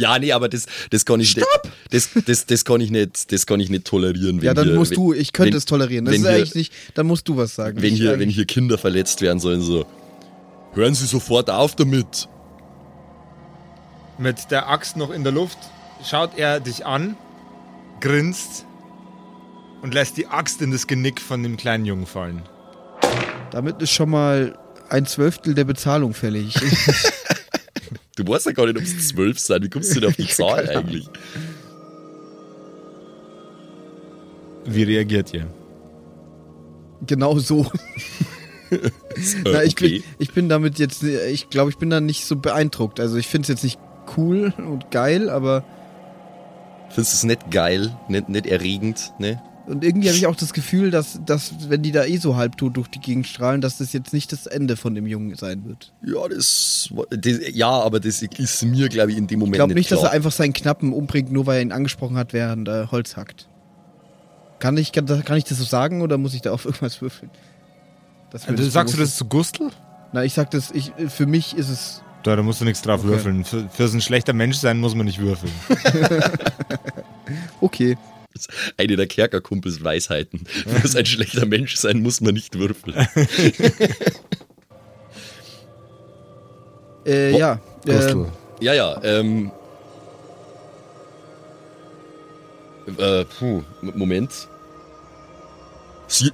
ja, 0.00 0.18
nee, 0.18 0.32
aber 0.32 0.48
das, 0.48 0.66
das 0.90 1.04
kann 1.04 1.20
ich 1.20 1.30
Stopp! 1.30 1.68
Das, 1.90 2.08
das, 2.26 2.46
das 2.46 2.64
kann 2.64 2.80
ich 2.80 2.90
nicht, 2.90 3.30
das 3.32 3.46
kann 3.46 3.60
ich 3.60 3.68
nicht 3.70 3.84
tolerieren. 3.84 4.38
Wenn 4.38 4.46
ja, 4.46 4.54
dann 4.54 4.66
hier, 4.68 4.74
musst 4.74 4.92
wenn, 4.92 4.96
du, 4.96 5.12
ich 5.12 5.32
könnte 5.32 5.52
wenn- 5.52 5.58
es 5.58 5.64
tolerieren. 5.64 6.04
Das 6.04 6.14
ist 6.14 6.20
hier- 6.22 6.30
eigentlich 6.30 6.54
nicht, 6.54 6.72
dann 6.94 7.06
musst 7.06 7.28
du 7.28 7.36
was 7.36 7.54
sagen. 7.54 7.80
Wenn 7.80 7.94
hier, 7.94 8.18
wenn 8.18 8.28
hier 8.30 8.44
Kinder 8.46 8.78
verletzt 8.78 9.20
werden 9.20 9.38
sollen, 9.38 9.60
so. 9.60 9.86
Hören 10.72 10.94
Sie 10.94 11.06
sofort 11.06 11.50
auf 11.50 11.74
damit. 11.76 12.28
Mit 14.18 14.50
der 14.50 14.68
Axt 14.68 14.96
noch 14.96 15.10
in 15.10 15.24
der 15.24 15.32
Luft 15.32 15.58
schaut 16.08 16.36
er 16.38 16.60
dich 16.60 16.84
an, 16.86 17.16
grinst 18.00 18.66
und 19.82 19.94
lässt 19.94 20.16
die 20.16 20.26
Axt 20.26 20.60
in 20.62 20.70
das 20.70 20.86
Genick 20.86 21.20
von 21.20 21.42
dem 21.42 21.56
kleinen 21.56 21.86
Jungen 21.86 22.06
fallen. 22.06 22.42
Damit 23.50 23.80
ist 23.82 23.90
schon 23.92 24.10
mal 24.10 24.58
ein 24.88 25.06
Zwölftel 25.06 25.54
der 25.54 25.64
Bezahlung 25.64 26.14
fällig. 26.14 26.54
Du 28.24 28.32
weißt 28.32 28.46
ja 28.46 28.52
gar 28.52 28.66
nicht, 28.66 28.76
ob 28.76 28.82
es 28.82 29.08
zwölf 29.08 29.38
sind. 29.38 29.64
Wie 29.64 29.68
kommst 29.70 29.94
du 29.94 30.00
denn 30.00 30.10
auf 30.10 30.16
die 30.16 30.26
Zahl 30.28 30.68
eigentlich? 30.68 31.08
Wie 34.66 34.82
reagiert 34.82 35.32
ihr? 35.32 35.46
genau 37.06 37.38
so. 37.38 37.66
Na, 39.44 39.64
ich, 39.64 39.72
okay. 39.72 39.88
bin, 39.88 40.04
ich 40.18 40.32
bin 40.32 40.48
damit 40.48 40.78
jetzt, 40.78 41.02
ich 41.02 41.50
glaube, 41.50 41.70
ich 41.70 41.78
bin 41.78 41.90
da 41.90 42.00
nicht 42.00 42.24
so 42.24 42.36
beeindruckt. 42.36 43.00
Also 43.00 43.16
ich 43.16 43.26
finde 43.26 43.44
es 43.44 43.48
jetzt 43.48 43.64
nicht 43.64 43.80
cool 44.16 44.52
und 44.56 44.90
geil, 44.90 45.28
aber 45.28 45.64
Findest 46.90 47.12
du 47.12 47.16
es 47.16 47.24
nicht 47.24 47.50
geil, 47.50 47.96
nicht, 48.08 48.28
nicht 48.28 48.46
erregend, 48.46 49.12
ne? 49.18 49.40
Und 49.70 49.84
irgendwie 49.84 50.08
habe 50.08 50.16
ich 50.18 50.26
auch 50.26 50.34
das 50.36 50.52
Gefühl, 50.52 50.90
dass, 50.90 51.20
dass 51.24 51.52
wenn 51.70 51.82
die 51.82 51.92
da 51.92 52.04
eh 52.04 52.16
so 52.16 52.36
halbtot 52.36 52.76
durch 52.76 52.88
die 52.88 52.98
Gegend 52.98 53.26
strahlen, 53.26 53.60
dass 53.60 53.78
das 53.78 53.92
jetzt 53.92 54.12
nicht 54.12 54.32
das 54.32 54.46
Ende 54.46 54.76
von 54.76 54.94
dem 54.94 55.06
Jungen 55.06 55.34
sein 55.36 55.64
wird. 55.64 55.92
Ja, 56.04 56.26
das, 56.28 56.90
das 57.10 57.38
ja, 57.52 57.70
aber 57.70 58.00
das 58.00 58.20
ist 58.22 58.62
mir, 58.64 58.88
glaube 58.88 59.12
ich, 59.12 59.18
in 59.18 59.26
dem 59.26 59.38
Moment 59.38 59.54
Ich 59.54 59.58
glaube 59.58 59.74
nicht, 59.74 59.90
dass 59.90 60.00
klar. 60.00 60.10
er 60.12 60.16
einfach 60.16 60.32
seinen 60.32 60.52
Knappen 60.52 60.92
umbringt, 60.92 61.30
nur 61.30 61.46
weil 61.46 61.56
er 61.58 61.62
ihn 61.62 61.72
angesprochen 61.72 62.16
hat, 62.16 62.32
während 62.32 62.68
er 62.68 62.90
Holz 62.90 63.16
hackt. 63.16 63.48
Kann 64.58 64.76
ich, 64.76 64.92
kann, 64.92 65.06
kann 65.06 65.36
ich 65.38 65.44
das 65.44 65.58
so 65.58 65.64
sagen 65.64 66.02
oder 66.02 66.18
muss 66.18 66.34
ich 66.34 66.42
da 66.42 66.52
auf 66.52 66.64
irgendwas 66.64 67.00
würfeln? 67.00 67.30
Das 68.30 68.46
Also, 68.48 68.68
sagst 68.68 68.94
du 68.94 68.98
das 68.98 69.16
zu 69.16 69.24
Gustl? 69.24 69.70
Na, 70.12 70.24
ich 70.24 70.34
sag 70.34 70.50
das, 70.50 70.70
ich, 70.72 70.92
für 71.08 71.26
mich 71.26 71.56
ist 71.56 71.68
es. 71.68 72.02
Da, 72.24 72.36
da 72.36 72.42
musst 72.42 72.60
du 72.60 72.64
nichts 72.64 72.82
drauf 72.82 73.00
Okay. 73.00 73.08
würfeln. 73.10 73.44
Für, 73.44 73.68
für 73.70 73.88
so 73.88 73.96
ein 73.96 74.00
schlechter 74.02 74.32
Mensch 74.34 74.56
sein 74.58 74.78
muss 74.78 74.94
man 74.94 75.06
nicht 75.06 75.20
würfeln. 75.20 75.52
Okay. 77.60 77.96
Eine 78.76 78.96
der 78.96 79.06
Kerkerkumpels 79.06 79.82
Weisheiten. 79.82 80.46
Für 80.46 80.98
ein 80.98 81.06
schlechter 81.06 81.46
Mensch 81.46 81.76
sein 81.76 82.00
muss 82.00 82.20
man 82.20 82.34
nicht 82.34 82.58
würfeln. 82.58 83.06
Äh, 87.06 87.36
ja. 87.36 87.58
Äh. 87.86 88.14
Ja, 88.60 88.74
ja, 88.74 89.02
ähm. 89.02 89.50
Äh, 92.98 93.24
puh, 93.24 93.62
Moment. 93.80 94.30
Sie. 96.08 96.30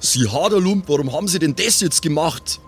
Sie 0.00 0.28
Haderlump, 0.28 0.88
warum 0.88 1.12
haben 1.12 1.26
Sie 1.26 1.40
denn 1.40 1.56
das 1.56 1.80
jetzt 1.80 2.02
gemacht? 2.02 2.60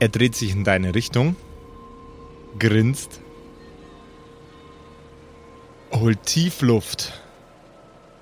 Er 0.00 0.08
dreht 0.08 0.34
sich 0.34 0.52
in 0.52 0.64
deine 0.64 0.94
Richtung, 0.94 1.36
grinst, 2.58 3.20
holt 5.92 6.24
tief 6.24 6.60
Luft, 6.62 7.12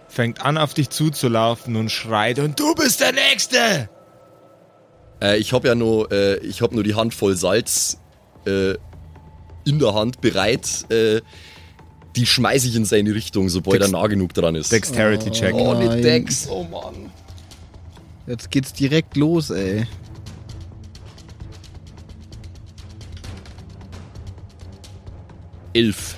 fängt 0.08 0.42
an 0.42 0.56
auf 0.58 0.74
dich 0.74 0.90
zuzulaufen 0.90 1.76
und 1.76 1.90
schreit 1.90 2.38
und 2.38 2.58
du 2.58 2.74
bist 2.74 3.00
der 3.00 3.12
Nächste! 3.12 3.88
Äh, 5.20 5.38
ich 5.38 5.52
habe 5.52 5.68
ja 5.68 5.74
nur, 5.74 6.10
äh, 6.12 6.36
ich 6.38 6.60
habe 6.62 6.74
nur 6.74 6.84
die 6.84 6.94
Hand 6.94 7.14
voll 7.14 7.36
Salz 7.36 7.98
äh, 8.46 8.74
in 9.64 9.78
der 9.78 9.94
Hand 9.94 10.20
bereit. 10.20 10.84
Äh, 10.90 11.20
die 12.14 12.26
schmeiße 12.26 12.68
ich 12.68 12.76
in 12.76 12.84
seine 12.84 13.14
Richtung, 13.14 13.48
sobald 13.48 13.80
Dex- 13.82 13.92
er 13.92 13.98
nah 13.98 14.06
genug 14.06 14.32
dran 14.32 14.54
ist. 14.54 14.72
Dexterity 14.72 15.30
Check. 15.30 15.54
oh, 15.54 15.74
Nein. 15.74 15.88
nicht 15.88 16.04
Dex, 16.04 16.48
oh 16.48 16.64
Mann. 16.64 17.10
Jetzt 18.26 18.50
geht's 18.50 18.72
direkt 18.72 19.16
los, 19.16 19.50
ey. 19.50 19.86
Elf. 25.74 26.16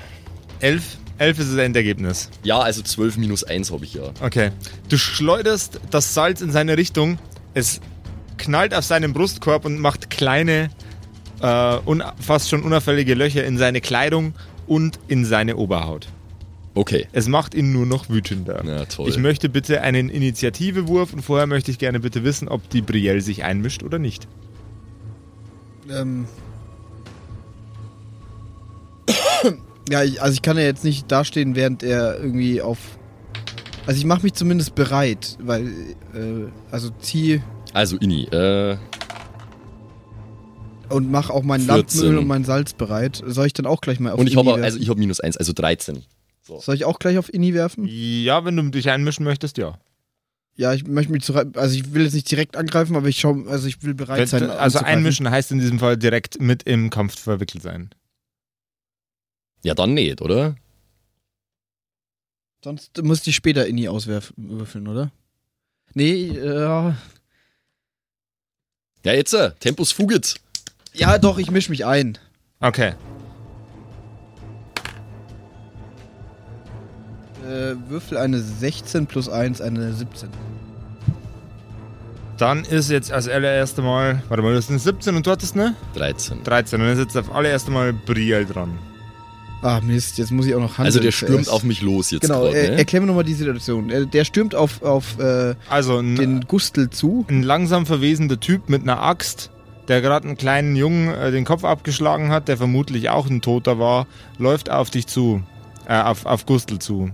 Elf? 0.60 0.98
Elf 1.18 1.38
ist 1.38 1.50
das 1.50 1.58
Endergebnis. 1.58 2.30
Ja, 2.44 2.60
also 2.60 2.80
12 2.82 3.16
minus 3.18 3.44
1 3.44 3.72
habe 3.72 3.84
ich 3.84 3.94
ja. 3.94 4.10
Okay. 4.22 4.52
Du 4.88 4.96
schleuderst 4.96 5.80
das 5.90 6.14
Salz 6.14 6.40
in 6.40 6.52
seine 6.52 6.76
Richtung. 6.76 7.18
Es 7.54 7.80
knallt 8.38 8.72
auf 8.72 8.84
seinen 8.84 9.12
Brustkorb 9.12 9.64
und 9.64 9.80
macht 9.80 10.10
kleine, 10.10 10.70
äh, 11.42 11.76
un 11.84 12.04
fast 12.20 12.48
schon 12.48 12.62
unauffällige 12.62 13.14
Löcher 13.14 13.44
in 13.44 13.58
seine 13.58 13.80
Kleidung 13.80 14.34
und 14.68 15.00
in 15.08 15.24
seine 15.24 15.56
Oberhaut. 15.56 16.08
Okay. 16.74 17.08
Es 17.10 17.26
macht 17.26 17.54
ihn 17.54 17.72
nur 17.72 17.86
noch 17.86 18.08
wütender. 18.08 18.62
Na 18.64 18.84
toll. 18.84 19.08
Ich 19.08 19.18
möchte 19.18 19.48
bitte 19.48 19.80
einen 19.80 20.08
Initiativewurf 20.10 21.12
und 21.12 21.22
vorher 21.22 21.48
möchte 21.48 21.72
ich 21.72 21.78
gerne 21.78 21.98
bitte 21.98 22.22
wissen, 22.22 22.46
ob 22.48 22.70
die 22.70 22.82
Brielle 22.82 23.20
sich 23.20 23.42
einmischt 23.42 23.82
oder 23.82 23.98
nicht. 23.98 24.28
Ähm. 25.90 26.26
Ja, 29.90 30.02
ich, 30.02 30.20
also 30.22 30.34
ich 30.34 30.42
kann 30.42 30.56
ja 30.56 30.64
jetzt 30.64 30.84
nicht 30.84 31.10
dastehen, 31.10 31.54
während 31.54 31.82
er 31.82 32.18
irgendwie 32.18 32.60
auf. 32.60 32.78
Also 33.86 33.98
ich 33.98 34.04
mache 34.04 34.22
mich 34.22 34.34
zumindest 34.34 34.74
bereit, 34.74 35.38
weil, 35.40 35.66
äh, 36.14 36.50
also 36.70 36.90
zieh 37.00 37.42
Also, 37.72 37.96
Inni, 37.96 38.24
äh, 38.24 38.76
und 40.88 41.10
mach 41.10 41.30
auch 41.30 41.42
mein 41.42 41.60
14. 41.60 41.76
Lampenöl 41.76 42.18
und 42.18 42.26
mein 42.26 42.44
Salz 42.44 42.72
bereit. 42.72 43.22
Soll 43.26 43.46
ich 43.46 43.52
dann 43.52 43.66
auch 43.66 43.80
gleich 43.80 44.00
mal 44.00 44.12
auf 44.12 44.20
und 44.20 44.26
ich 44.26 44.32
Inni 44.32 44.40
habe, 44.40 44.48
werfen? 44.50 44.64
also 44.64 44.78
ich 44.78 44.88
habe 44.88 44.98
minus 44.98 45.20
1, 45.20 45.36
also 45.36 45.52
13. 45.52 46.04
Soll 46.42 46.74
ich 46.74 46.86
auch 46.86 46.98
gleich 46.98 47.18
auf 47.18 47.32
Inni 47.32 47.52
werfen? 47.52 47.86
Ja, 47.86 48.44
wenn 48.44 48.56
du 48.56 48.62
dich 48.70 48.88
einmischen 48.88 49.24
möchtest, 49.24 49.58
ja. 49.58 49.78
Ja, 50.56 50.72
ich 50.72 50.86
möchte 50.86 51.12
mich 51.12 51.22
zurück, 51.22 51.56
also 51.56 51.76
ich 51.76 51.92
will 51.92 52.02
jetzt 52.04 52.14
nicht 52.14 52.30
direkt 52.30 52.56
angreifen, 52.56 52.96
aber 52.96 53.06
ich 53.06 53.20
schau, 53.20 53.36
also 53.48 53.68
ich 53.68 53.82
will 53.82 53.94
bereit 53.94 54.28
sein. 54.28 54.44
also 54.44 54.78
anzugreifen. 54.78 54.86
einmischen 54.86 55.30
heißt 55.30 55.52
in 55.52 55.60
diesem 55.60 55.78
Fall 55.78 55.96
direkt 55.96 56.40
mit 56.40 56.64
im 56.64 56.90
Kampf 56.90 57.18
verwickelt 57.18 57.62
sein. 57.62 57.90
Ja, 59.62 59.74
dann 59.74 59.94
nicht, 59.94 60.20
oder? 60.20 60.56
Sonst 62.62 63.00
müsste 63.02 63.30
ich 63.30 63.36
später 63.36 63.66
Inni 63.66 63.88
auswürfeln, 63.88 64.88
oder? 64.88 65.10
Nee, 65.94 66.28
äh, 66.30 66.60
ja. 66.60 66.96
Ja, 69.04 69.12
jetzt, 69.12 69.32
äh, 69.32 69.52
Tempus 69.60 69.92
Fugit. 69.92 70.36
Ja, 70.92 71.18
doch, 71.18 71.38
ich 71.38 71.50
misch 71.50 71.68
mich 71.68 71.86
ein. 71.86 72.18
Okay. 72.60 72.94
Äh, 77.46 77.76
Würfel 77.88 78.18
eine 78.18 78.40
16 78.40 79.06
plus 79.06 79.28
1, 79.28 79.60
eine 79.60 79.92
17. 79.94 80.28
Dann 82.36 82.64
ist 82.64 82.90
jetzt 82.90 83.10
als 83.10 83.28
allererste 83.28 83.82
Mal, 83.82 84.22
warte 84.28 84.42
mal, 84.42 84.54
das 84.54 84.66
ist 84.66 84.70
eine 84.70 84.78
17 84.78 85.16
und 85.16 85.26
du 85.26 85.30
hattest 85.30 85.54
eine 85.54 85.74
13. 85.94 86.42
13. 86.44 86.80
Dann 86.80 86.90
ist 86.90 86.98
jetzt 86.98 87.16
auf 87.16 87.34
allererste 87.34 87.70
Mal 87.70 87.92
Brielle 87.92 88.44
dran. 88.46 88.78
Ah, 89.60 89.80
Mist, 89.80 90.18
jetzt 90.18 90.30
muss 90.30 90.46
ich 90.46 90.54
auch 90.54 90.60
noch 90.60 90.78
handeln. 90.78 90.86
Also 90.86 91.00
der 91.00 91.10
stürmt 91.10 91.32
zuerst. 91.32 91.50
auf 91.50 91.64
mich 91.64 91.82
los 91.82 92.12
jetzt 92.12 92.22
Genau, 92.22 92.42
gerade, 92.44 92.56
äh, 92.58 92.70
ne? 92.70 92.78
erklär 92.78 93.00
mir 93.00 93.08
nochmal 93.08 93.24
die 93.24 93.34
Situation. 93.34 93.90
Äh, 93.90 94.06
Der 94.06 94.24
stürmt 94.24 94.54
auf, 94.54 94.82
auf 94.82 95.18
äh, 95.18 95.56
Also 95.68 95.98
ein, 95.98 96.14
den 96.14 96.40
Gustel 96.42 96.90
zu. 96.90 97.26
ein 97.28 97.42
langsam 97.42 97.84
verwesender 97.84 98.38
Typ 98.38 98.68
mit 98.68 98.82
einer 98.82 99.02
Axt, 99.02 99.50
der 99.88 100.00
gerade 100.00 100.28
einen 100.28 100.36
kleinen 100.36 100.76
Jungen 100.76 101.08
äh, 101.12 101.32
den 101.32 101.44
Kopf 101.44 101.64
abgeschlagen 101.64 102.30
hat, 102.30 102.46
der 102.46 102.56
vermutlich 102.56 103.10
auch 103.10 103.28
ein 103.28 103.40
Toter 103.40 103.80
war, 103.80 104.06
läuft 104.38 104.70
auf 104.70 104.90
dich 104.90 105.08
zu. 105.08 105.42
Äh, 105.88 106.02
auf, 106.02 106.24
auf 106.24 106.46
Gustl 106.46 106.78
zu. 106.78 107.10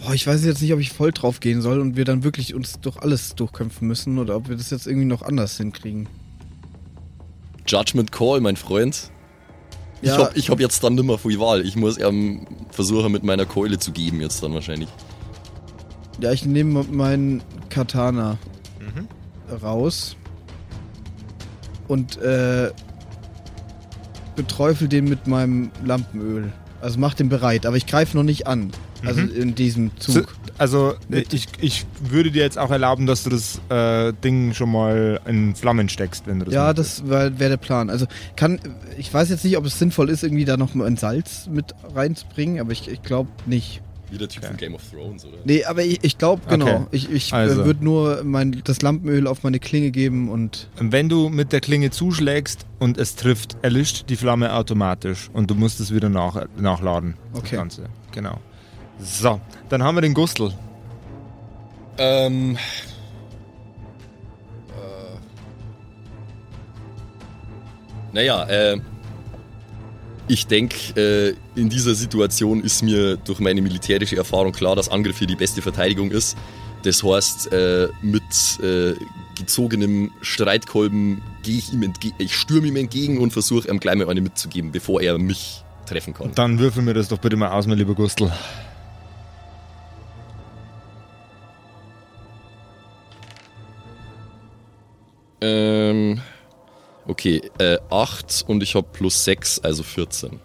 Boah, 0.00 0.14
ich 0.14 0.24
weiß 0.26 0.44
jetzt 0.44 0.62
nicht, 0.62 0.72
ob 0.72 0.78
ich 0.78 0.92
voll 0.92 1.10
drauf 1.10 1.40
gehen 1.40 1.60
soll 1.60 1.80
und 1.80 1.96
wir 1.96 2.04
dann 2.04 2.22
wirklich 2.22 2.54
uns 2.54 2.78
durch 2.80 2.98
alles 2.98 3.34
durchkämpfen 3.34 3.88
müssen 3.88 4.18
oder 4.18 4.36
ob 4.36 4.48
wir 4.48 4.56
das 4.56 4.70
jetzt 4.70 4.86
irgendwie 4.86 5.06
noch 5.06 5.22
anders 5.22 5.56
hinkriegen. 5.56 6.08
Judgment 7.68 8.10
Call, 8.12 8.40
mein 8.40 8.56
Freund. 8.56 9.10
Ich 10.00 10.08
Ja. 10.08 10.18
hab, 10.18 10.36
ich 10.36 10.48
hab 10.50 10.60
jetzt 10.60 10.82
dann 10.84 10.94
nimmer 10.94 11.18
viel 11.18 11.38
Wahl. 11.40 11.64
Ich 11.66 11.76
muss 11.76 11.98
ihm 11.98 12.46
versuchen, 12.70 13.10
mit 13.12 13.24
meiner 13.24 13.46
Keule 13.46 13.78
zu 13.78 13.92
geben 13.92 14.20
jetzt 14.20 14.42
dann 14.42 14.54
wahrscheinlich. 14.54 14.88
Ja, 16.20 16.32
ich 16.32 16.44
nehme 16.46 16.84
meinen 16.84 17.42
Katana 17.68 18.38
Mhm. 18.80 19.08
raus 19.62 20.16
und 21.88 22.16
äh, 22.18 22.70
beträufel 24.36 24.88
den 24.88 25.04
mit 25.06 25.26
meinem 25.26 25.70
Lampenöl. 25.84 26.52
Also 26.80 26.98
mach 27.00 27.14
den 27.14 27.28
bereit, 27.28 27.66
aber 27.66 27.76
ich 27.76 27.86
greife 27.86 28.16
noch 28.16 28.22
nicht 28.24 28.46
an. 28.46 28.70
Also 29.04 29.20
Mhm. 29.22 29.30
in 29.42 29.54
diesem 29.54 29.90
So, 29.98 30.12
Zug. 30.14 30.34
also 30.58 30.94
ich, 31.10 31.46
ich 31.60 31.86
würde 32.00 32.30
dir 32.30 32.42
jetzt 32.42 32.58
auch 32.58 32.70
erlauben, 32.70 33.06
dass 33.06 33.22
du 33.24 33.30
das 33.30 33.60
äh, 33.68 34.12
Ding 34.24 34.54
schon 34.54 34.72
mal 34.72 35.20
in 35.26 35.54
Flammen 35.54 35.88
steckst, 35.88 36.26
wenn 36.26 36.40
du 36.40 36.46
das 36.46 36.54
ja, 36.54 36.66
möchtest. 36.66 37.00
das 37.00 37.08
wäre 37.08 37.38
wär 37.38 37.48
der 37.48 37.56
Plan. 37.58 37.90
Also 37.90 38.06
kann, 38.36 38.58
ich 38.96 39.12
weiß 39.12 39.28
jetzt 39.30 39.44
nicht, 39.44 39.56
ob 39.56 39.64
es 39.64 39.78
sinnvoll 39.78 40.10
ist, 40.10 40.22
irgendwie 40.24 40.44
da 40.44 40.56
noch 40.56 40.74
mal 40.74 40.86
ein 40.86 40.96
Salz 40.96 41.48
mit 41.50 41.74
reinzubringen, 41.94 42.60
aber 42.60 42.72
ich, 42.72 42.88
ich 42.88 43.02
glaube 43.02 43.30
nicht. 43.46 43.82
Wie 44.10 44.16
der 44.16 44.28
Typ 44.30 44.38
Okay. 44.42 44.48
von 44.48 44.56
Game 44.56 44.74
of 44.74 44.80
Thrones, 44.90 45.24
oder? 45.26 45.36
Nee, 45.44 45.64
aber 45.64 45.84
ich, 45.84 45.98
ich 46.02 46.16
glaube, 46.16 46.40
genau. 46.48 46.66
Okay. 46.66 46.86
Ich, 46.92 47.10
ich 47.12 47.34
Also. 47.34 47.60
äh, 47.60 47.64
würde 47.66 47.84
nur 47.84 48.22
mein, 48.24 48.62
das 48.64 48.80
Lampenöl 48.80 49.26
auf 49.26 49.42
meine 49.42 49.58
Klinge 49.58 49.90
geben 49.90 50.30
und 50.30 50.66
Wenn 50.80 51.10
du 51.10 51.28
mit 51.28 51.52
der 51.52 51.60
Klinge 51.60 51.90
zuschlägst 51.90 52.64
und 52.78 52.96
es 52.96 53.16
trifft, 53.16 53.58
erlischt 53.60 54.06
die 54.08 54.16
Flamme 54.16 54.54
automatisch 54.54 55.28
und 55.34 55.50
du 55.50 55.54
musst 55.54 55.78
es 55.80 55.92
wieder 55.94 56.08
nach, 56.08 56.46
nachladen. 56.56 57.14
Das 57.34 57.42
Okay. 57.42 57.56
Ganze. 57.56 57.82
Genau. 58.12 58.40
So, 58.98 59.40
dann 59.68 59.82
haben 59.82 59.96
wir 59.96 60.02
den 60.02 60.14
Gustl. 60.14 60.52
Ähm. 61.98 62.56
Äh, 64.68 65.16
naja, 68.12 68.44
äh. 68.44 68.80
Ich 70.30 70.46
denke, 70.46 70.76
äh, 70.94 71.34
in 71.58 71.70
dieser 71.70 71.94
Situation 71.94 72.62
ist 72.62 72.82
mir 72.82 73.16
durch 73.16 73.40
meine 73.40 73.62
militärische 73.62 74.16
Erfahrung 74.16 74.52
klar, 74.52 74.76
dass 74.76 74.90
Angriff 74.90 75.18
hier 75.18 75.26
die 75.26 75.36
beste 75.36 75.62
Verteidigung 75.62 76.10
ist. 76.10 76.36
Das 76.82 77.02
heißt, 77.02 77.50
äh, 77.50 77.88
mit 78.02 78.22
äh, 78.62 78.92
gezogenem 79.38 80.10
Streitkolben 80.20 81.22
gehe 81.42 81.56
ich 81.56 81.72
ihm 81.72 81.82
entgegen, 81.82 82.14
ich 82.18 82.36
stürme 82.36 82.66
ihm 82.66 82.76
entgegen 82.76 83.18
und 83.18 83.32
versuche 83.32 83.68
ihm 83.68 83.80
gleich 83.80 83.96
mal 83.96 84.08
eine 84.08 84.20
mitzugeben, 84.20 84.70
bevor 84.70 85.00
er 85.00 85.16
mich 85.18 85.64
treffen 85.86 86.12
kann. 86.12 86.32
Dann 86.34 86.58
würfel 86.58 86.82
mir 86.82 86.92
das 86.92 87.08
doch 87.08 87.18
bitte 87.18 87.36
mal 87.36 87.48
aus, 87.48 87.66
mein 87.66 87.78
lieber 87.78 87.94
Gustl. 87.94 88.30
Ähm, 95.40 96.20
okay, 97.06 97.42
äh, 97.58 97.78
8 97.90 98.44
und 98.46 98.62
ich 98.62 98.74
habe 98.74 98.86
plus 98.92 99.24
6, 99.24 99.60
also 99.60 99.82
14. 99.82 100.40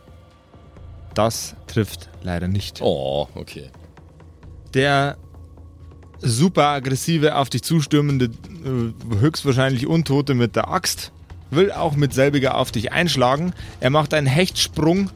Das 1.13 1.55
trifft 1.67 2.09
leider 2.23 2.47
nicht. 2.47 2.81
Oh, 2.81 3.27
okay. 3.35 3.69
Der 4.73 5.17
super 6.19 6.67
aggressive, 6.67 7.35
auf 7.35 7.49
dich 7.49 7.63
zustürmende, 7.63 8.25
äh, 8.25 9.19
höchstwahrscheinlich 9.19 9.87
Untote 9.87 10.33
mit 10.33 10.55
der 10.55 10.69
Axt 10.69 11.11
will 11.55 11.71
auch 11.71 11.95
mit 11.95 12.13
selbiger 12.13 12.57
auf 12.57 12.71
dich 12.71 12.91
einschlagen. 12.91 13.53
Er 13.79 13.89
macht 13.89 14.13
einen 14.13 14.27
Hechtsprung 14.27 15.09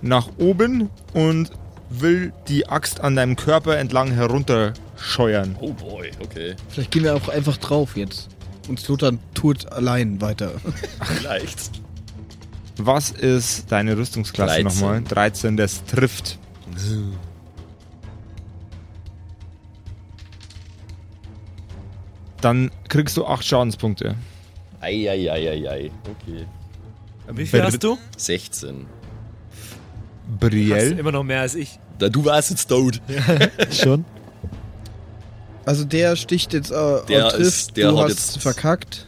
nach 0.00 0.28
oben 0.38 0.90
und 1.12 1.50
will 1.90 2.32
die 2.48 2.68
Axt 2.68 3.00
an 3.00 3.16
deinem 3.16 3.36
Körper 3.36 3.76
entlang 3.78 4.10
herunterscheuern. 4.12 5.56
Oh 5.60 5.72
boy, 5.72 6.10
okay. 6.22 6.54
vielleicht 6.68 6.90
gehen 6.90 7.04
wir 7.04 7.14
auch 7.14 7.28
einfach 7.28 7.56
drauf 7.56 7.96
jetzt. 7.96 8.28
Und 8.68 8.78
Slotan 8.80 9.18
tut 9.34 9.70
allein 9.72 10.20
weiter. 10.20 10.52
Vielleicht. 11.02 11.70
Was 12.76 13.10
ist 13.10 13.70
deine 13.70 13.96
Rüstungsklasse 13.96 14.62
13. 14.62 14.64
nochmal? 14.64 15.02
13, 15.02 15.56
das 15.56 15.84
trifft. 15.84 16.38
Dann 22.40 22.70
kriegst 22.88 23.16
du 23.16 23.26
8 23.26 23.44
Schadenspunkte. 23.44 24.16
Eieieiei. 24.80 25.90
Okay. 26.04 26.46
Wie 27.32 27.46
viel 27.46 27.60
Ber- 27.60 27.66
hast 27.66 27.82
du? 27.84 27.98
16. 28.16 28.86
Hast 30.30 30.40
Brielle. 30.40 30.90
immer 30.98 31.12
noch 31.12 31.22
mehr 31.22 31.40
als 31.42 31.54
ich. 31.54 31.78
Da, 31.98 32.08
du 32.08 32.24
warst 32.24 32.50
jetzt 32.50 32.66
tot. 32.68 33.00
Schon? 33.70 34.04
Also 35.64 35.84
der 35.84 36.16
sticht 36.16 36.52
jetzt 36.52 36.70
äh, 36.70 36.74
Der 37.08 37.24
und 37.26 37.30
trifft, 37.32 37.40
ist- 37.40 37.76
der 37.76 37.90
du 37.90 37.98
hat 37.98 38.04
hast 38.10 38.34
jetzt- 38.34 38.42
verkackt. 38.42 39.06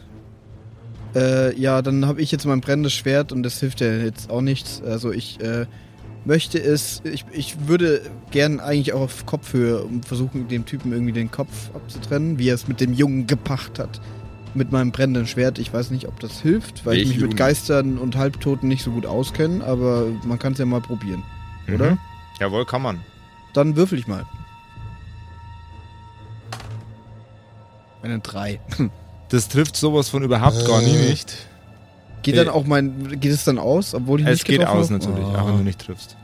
Äh, 1.15 1.57
ja, 1.59 1.81
dann 1.81 2.05
habe 2.05 2.21
ich 2.21 2.31
jetzt 2.31 2.45
mein 2.45 2.61
brennendes 2.61 2.93
Schwert 2.93 3.31
und 3.31 3.43
das 3.43 3.59
hilft 3.59 3.79
ja 3.81 3.87
jetzt 3.91 4.29
auch 4.29 4.41
nichts. 4.41 4.81
Also 4.85 5.11
ich 5.13 5.39
äh, 5.41 5.65
möchte 6.25 6.61
es, 6.61 7.01
ich, 7.05 7.25
ich 7.31 7.67
würde 7.67 8.01
gern 8.31 8.59
eigentlich 8.59 8.91
auch 8.93 9.01
auf 9.01 9.25
Kopfhöhe 9.25 9.81
um 9.83 10.03
versuchen, 10.03 10.47
dem 10.49 10.65
Typen 10.65 10.91
irgendwie 10.91 11.13
den 11.13 11.31
Kopf 11.31 11.69
abzutrennen, 11.73 12.37
wie 12.37 12.49
er 12.49 12.55
es 12.55 12.67
mit 12.67 12.81
dem 12.81 12.93
Jungen 12.93 13.27
gepacht 13.27 13.79
hat. 13.79 14.01
Mit 14.55 14.71
meinem 14.71 14.91
brennenden 14.91 15.27
Schwert. 15.27 15.59
Ich 15.59 15.73
weiß 15.73 15.91
nicht, 15.91 16.07
ob 16.07 16.19
das 16.21 16.39
hilft, 16.41 16.85
weil 16.85 16.93
ich 16.95 16.99
Welchen 16.99 17.09
mich 17.09 17.15
mit 17.17 17.21
Jungen? 17.31 17.35
Geistern 17.35 17.97
und 17.97 18.15
Halbtoten 18.17 18.67
nicht 18.69 18.83
so 18.83 18.91
gut 18.91 19.05
auskenne, 19.05 19.63
aber 19.65 20.07
man 20.25 20.39
kann 20.39 20.53
es 20.53 20.59
ja 20.59 20.65
mal 20.65 20.79
probieren, 20.81 21.23
oder? 21.73 21.91
Mhm. 21.91 21.97
Jawohl, 22.39 22.65
kann 22.65 22.81
man. 22.81 22.99
Dann 23.53 23.75
würfel 23.77 23.99
ich 23.99 24.07
mal. 24.07 24.25
Eine 28.05 28.19
3. 28.19 28.59
Das 29.29 29.47
trifft 29.47 29.75
sowas 29.75 30.09
von 30.09 30.21
überhaupt 30.23 30.65
gar 30.67 30.81
nie 30.81 30.93
nicht. 30.95 31.33
Geht 32.21 32.35
Äh, 32.35 32.37
dann 32.45 32.49
auch 32.49 32.65
mein. 32.65 33.19
Geht 33.19 33.31
es 33.31 33.43
dann 33.43 33.57
aus, 33.57 33.93
obwohl 33.95 34.19
ich 34.21 34.25
Es 34.27 34.33
nicht 34.33 34.45
geht 34.45 34.59
getroffen 34.59 34.79
aus 34.79 34.89
habe? 34.91 34.99
natürlich, 34.99 35.25
Oh. 35.27 35.37
auch 35.37 35.47
wenn 35.47 35.57
du 35.57 35.63
nicht 35.63 35.79
triffst. 35.79 36.15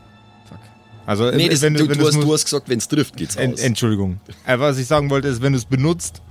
Fuck. 0.48 0.60
Also, 1.08 1.32
Nee, 1.32 1.48
äh, 1.48 1.50
das, 1.50 1.62
wenn 1.62 1.74
du, 1.74 1.90
wenn 1.90 1.98
du, 1.98 2.06
hast, 2.08 2.16
du 2.22 2.34
hast 2.34 2.46
gesagt, 2.46 2.70
wenn 2.70 2.78
es 2.78 2.88
trifft, 2.88 3.18
geht's 3.18 3.36
Ent, 3.36 3.56
aus. 3.56 3.60
Entschuldigung. 3.62 4.20
Äh, 4.46 4.60
was 4.60 4.78
ich 4.78 4.86
sagen 4.88 5.10
wollte, 5.10 5.28
ist, 5.28 5.42
wenn 5.42 5.54
du 5.54 5.58
es 5.58 5.66
benutzt, 5.66 6.22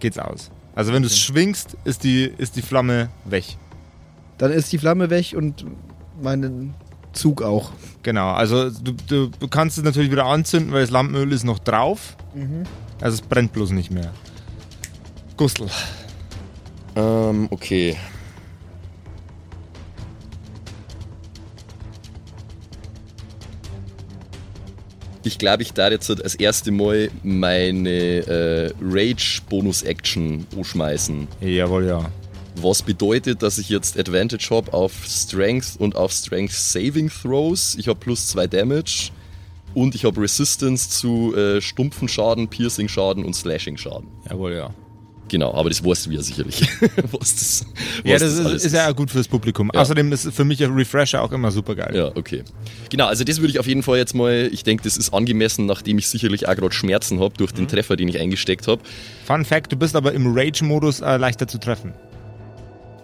geht's 0.00 0.18
aus. 0.18 0.50
Also 0.74 0.92
wenn 0.92 1.02
du 1.02 1.06
es 1.08 1.18
schwingst, 1.18 1.76
ist 1.84 2.02
die, 2.04 2.24
ist 2.38 2.56
die 2.56 2.62
Flamme 2.62 3.08
weg. 3.24 3.44
Dann 4.38 4.50
ist 4.52 4.72
die 4.72 4.78
Flamme 4.78 5.10
weg 5.10 5.34
und 5.36 5.64
meinen 6.20 6.74
Zug 7.12 7.42
auch. 7.42 7.70
Genau, 8.02 8.30
also 8.32 8.70
du, 8.70 8.92
du, 9.08 9.26
du 9.28 9.48
kannst 9.48 9.78
es 9.78 9.84
natürlich 9.84 10.10
wieder 10.10 10.26
anzünden, 10.26 10.72
weil 10.72 10.80
das 10.82 10.90
Lampenöl 10.90 11.32
ist 11.32 11.44
noch 11.44 11.58
drauf. 11.58 12.16
Also 13.00 13.14
es 13.16 13.20
brennt 13.20 13.52
bloß 13.52 13.70
nicht 13.70 13.90
mehr. 13.90 14.12
Gustl. 15.40 15.68
Ähm, 16.96 17.48
okay. 17.50 17.96
Ich 25.22 25.38
glaube, 25.38 25.62
ich 25.62 25.72
darf 25.72 25.92
jetzt 25.92 26.10
das 26.10 26.34
erste 26.34 26.70
Mal 26.70 27.10
meine 27.22 27.88
äh, 27.88 28.72
Rage-Bonus-Action 28.82 30.46
anschmeißen. 30.54 31.26
Jawohl, 31.40 31.86
ja. 31.86 32.10
Was 32.56 32.82
bedeutet, 32.82 33.42
dass 33.42 33.56
ich 33.56 33.70
jetzt 33.70 33.98
Advantage 33.98 34.48
habe 34.50 34.74
auf 34.74 34.92
Strength 35.06 35.76
und 35.78 35.96
auf 35.96 36.12
Strength 36.12 36.52
Saving 36.52 37.08
Throws. 37.08 37.76
Ich 37.78 37.88
habe 37.88 37.98
plus 37.98 38.28
2 38.28 38.46
Damage. 38.46 39.10
Und 39.72 39.94
ich 39.94 40.04
habe 40.04 40.20
Resistance 40.20 40.90
zu 40.90 41.34
äh, 41.34 41.62
stumpfen 41.62 42.08
Schaden, 42.08 42.46
Piercing 42.48 42.88
Schaden 42.88 43.24
und 43.24 43.34
Slashing 43.34 43.78
Schaden. 43.78 44.08
Jawohl, 44.28 44.52
ja. 44.52 44.74
Genau, 45.30 45.54
aber 45.54 45.68
das 45.68 45.84
weißt 45.84 46.06
du 46.06 46.10
ja 46.10 46.22
sicherlich. 46.22 46.60
was 47.12 47.36
das, 47.36 47.64
was 48.02 48.10
Ja, 48.10 48.18
das, 48.18 48.40
alles 48.40 48.56
ist, 48.56 48.64
ist 48.64 48.72
ja 48.72 48.90
auch 48.90 48.96
gut 48.96 49.12
fürs 49.12 49.28
Publikum. 49.28 49.70
Ja. 49.72 49.80
Außerdem 49.80 50.12
ist 50.12 50.32
für 50.32 50.44
mich 50.44 50.62
ein 50.64 50.72
Refresher 50.72 51.22
auch 51.22 51.30
immer 51.30 51.52
super 51.52 51.76
geil. 51.76 51.94
Ja, 51.94 52.06
okay. 52.16 52.42
Genau, 52.90 53.06
also 53.06 53.22
das 53.22 53.38
würde 53.38 53.52
ich 53.52 53.60
auf 53.60 53.68
jeden 53.68 53.84
Fall 53.84 53.98
jetzt 53.98 54.12
mal, 54.12 54.50
ich 54.52 54.64
denke, 54.64 54.82
das 54.82 54.96
ist 54.96 55.14
angemessen, 55.14 55.66
nachdem 55.66 55.98
ich 55.98 56.08
sicherlich 56.08 56.48
auch 56.48 56.56
gerade 56.56 56.74
Schmerzen 56.74 57.20
habe 57.20 57.32
durch 57.38 57.52
den 57.52 57.68
Treffer, 57.68 57.94
den 57.94 58.08
ich 58.08 58.18
eingesteckt 58.18 58.66
habe. 58.66 58.82
Fun 59.24 59.44
Fact, 59.44 59.70
du 59.70 59.76
bist 59.76 59.94
aber 59.94 60.12
im 60.14 60.36
Rage-Modus 60.36 61.00
äh, 61.00 61.16
leichter 61.16 61.46
zu 61.46 61.58
treffen. 61.58 61.94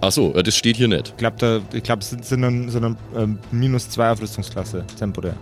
Achso, 0.00 0.32
das 0.42 0.56
steht 0.56 0.76
hier 0.76 0.88
nicht. 0.88 1.10
Ich 1.10 1.16
glaube, 1.18 1.36
da, 1.38 1.60
ich 1.72 1.84
glaub, 1.84 2.00
es 2.00 2.10
sind, 2.10 2.42
dann, 2.42 2.68
sind 2.68 2.82
dann 2.82 2.96
ähm, 3.16 3.38
minus 3.52 3.88
2 3.90 4.10
auf 4.10 4.20
Rüstungsklasse, 4.20 4.84
temporär. 4.98 5.36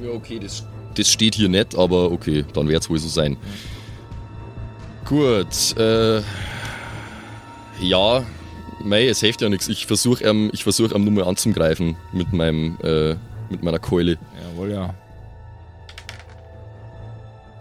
Ja, 0.00 0.10
okay, 0.10 0.38
das, 0.38 0.64
das 0.94 1.10
steht 1.10 1.34
hier 1.34 1.48
nicht, 1.48 1.76
aber 1.76 2.12
okay, 2.12 2.44
dann 2.54 2.68
wird 2.68 2.84
es 2.84 2.88
wohl 2.88 3.00
so 3.00 3.08
sein. 3.08 3.36
Gut, 5.04 5.76
äh, 5.76 6.22
ja, 7.80 8.22
Mei, 8.82 9.08
es 9.08 9.20
hilft 9.20 9.42
ja 9.42 9.48
nichts. 9.48 9.68
Ich 9.68 9.86
versuche 9.86 10.24
ähm, 10.24 10.50
ich 10.52 10.62
versuch, 10.62 10.92
ähm, 10.94 11.04
nur 11.04 11.12
mal 11.12 11.24
anzugreifen 11.28 11.96
mit 12.12 12.32
meinem, 12.32 12.78
äh, 12.82 13.14
mit 13.50 13.62
meiner 13.62 13.78
Keule. 13.78 14.18
Jawohl, 14.42 14.72
ja. 14.72 14.94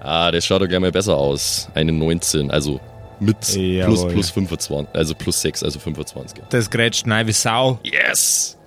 Ah, 0.01 0.31
das 0.31 0.45
schaut 0.45 0.61
doch 0.61 0.67
gleich 0.67 0.79
mal 0.79 0.91
besser 0.91 1.17
aus. 1.17 1.69
Eine 1.73 1.91
19, 1.91 2.51
also 2.51 2.79
mit 3.19 3.39
plus, 3.39 3.55
Jawohl. 3.55 4.11
plus 4.13 4.29
25, 4.29 4.95
also 4.95 5.15
plus 5.15 5.41
6, 5.41 5.63
also 5.63 5.79
25. 5.79 6.41
Das 6.49 6.69
grätscht 6.69 7.05
nein 7.05 7.27
wie 7.27 7.33
Sau. 7.33 7.79
Yes! 7.83 8.57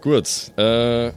Gut, 0.00 0.28
äh. 0.56 1.10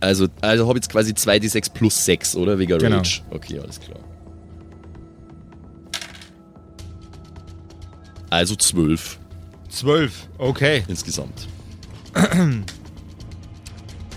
Also, 0.00 0.28
also 0.40 0.68
habe 0.68 0.78
ich 0.78 0.84
jetzt 0.84 0.92
quasi 0.92 1.12
2d6 1.12 1.72
plus 1.72 2.04
6, 2.04 2.36
oder? 2.36 2.58
Wegen 2.58 2.78
Genau. 2.78 2.98
Rage. 2.98 3.22
Okay, 3.30 3.58
alles 3.58 3.80
klar. 3.80 3.98
Also 8.30 8.54
12 8.54 9.18
Zwölf. 9.68 10.28
Okay. 10.38 10.82
insgesamt. 10.88 11.46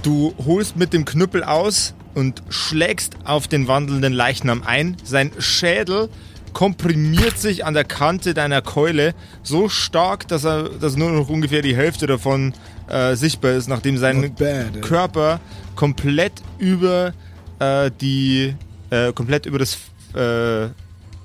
Du 0.03 0.33
holst 0.43 0.77
mit 0.77 0.93
dem 0.93 1.05
Knüppel 1.05 1.43
aus 1.43 1.93
und 2.15 2.41
schlägst 2.49 3.17
auf 3.23 3.47
den 3.47 3.67
wandelnden 3.67 4.13
Leichnam 4.13 4.63
ein. 4.63 4.97
Sein 5.03 5.31
Schädel 5.37 6.09
komprimiert 6.53 7.37
sich 7.37 7.65
an 7.65 7.75
der 7.75 7.83
Kante 7.83 8.33
deiner 8.33 8.63
Keule 8.63 9.13
so 9.43 9.69
stark, 9.69 10.27
dass 10.27 10.43
er 10.43 10.69
dass 10.69 10.95
nur 10.95 11.11
noch 11.11 11.29
ungefähr 11.29 11.61
die 11.61 11.75
Hälfte 11.75 12.07
davon 12.07 12.53
äh, 12.91 13.15
sichtbar 13.15 13.51
ist, 13.51 13.67
nachdem 13.67 13.97
sein 13.97 14.33
bad. 14.35 14.81
Körper 14.81 15.39
komplett 15.75 16.33
über 16.57 17.13
äh, 17.59 17.89
die 18.01 18.55
äh, 18.89 19.13
komplett 19.13 19.45
über 19.45 19.59
das 19.59 19.77
äh, 20.13 20.69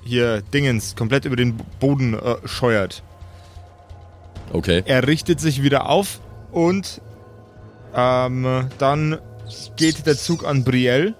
hier 0.03 0.41
Dingens 0.53 0.95
komplett 0.95 1.25
über 1.25 1.35
den 1.35 1.57
Boden 1.79 2.13
äh, 2.13 2.35
scheuert. 2.45 3.03
Okay. 4.53 4.83
Er 4.85 5.05
richtet 5.07 5.41
sich 5.41 5.61
wieder 5.61 5.89
auf 5.89 6.21
und 6.51 7.01
ähm, 7.93 8.69
dann 8.77 9.17
geht 9.75 10.05
der 10.05 10.15
Zug 10.15 10.45
an 10.45 10.63
Brielle. 10.63 11.15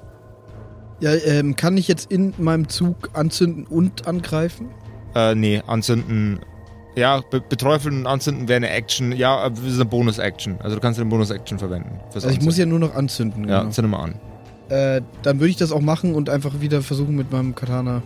Ja, 0.99 1.13
ähm, 1.13 1.55
kann 1.55 1.77
ich 1.77 1.87
jetzt 1.87 2.11
in 2.11 2.33
meinem 2.37 2.69
Zug 2.69 3.09
anzünden 3.13 3.67
und 3.67 4.07
angreifen? 4.07 4.69
Äh, 5.13 5.35
nee, 5.35 5.61
anzünden. 5.67 6.39
Ja, 6.97 7.21
be 7.21 7.39
beträufeln 7.39 7.99
und 7.99 8.07
anzünden 8.07 8.47
wäre 8.47 8.57
eine 8.57 8.71
Action. 8.71 9.11
Ja, 9.11 9.37
aber 9.37 9.55
das 9.55 9.65
ist 9.65 9.75
eine 9.75 9.85
Bonus-Action. 9.85 10.59
Also 10.61 10.75
du 10.75 10.81
kannst 10.81 10.99
eine 10.99 11.07
Bonus-Action 11.07 11.59
verwenden. 11.59 11.99
Also 12.11 12.27
ich 12.29 12.41
muss 12.41 12.57
ja 12.57 12.65
nur 12.65 12.79
noch 12.79 12.95
anzünden. 12.95 13.47
Ja, 13.47 13.59
genau. 13.59 13.71
zünde 13.71 13.89
mal 13.89 14.03
an. 14.03 14.15
Äh, 14.69 15.01
dann 15.21 15.39
würde 15.39 15.51
ich 15.51 15.57
das 15.57 15.71
auch 15.71 15.79
machen 15.79 16.15
und 16.15 16.27
einfach 16.27 16.59
wieder 16.59 16.81
versuchen 16.81 17.15
mit 17.15 17.31
meinem 17.31 17.53
Katana. 17.53 18.01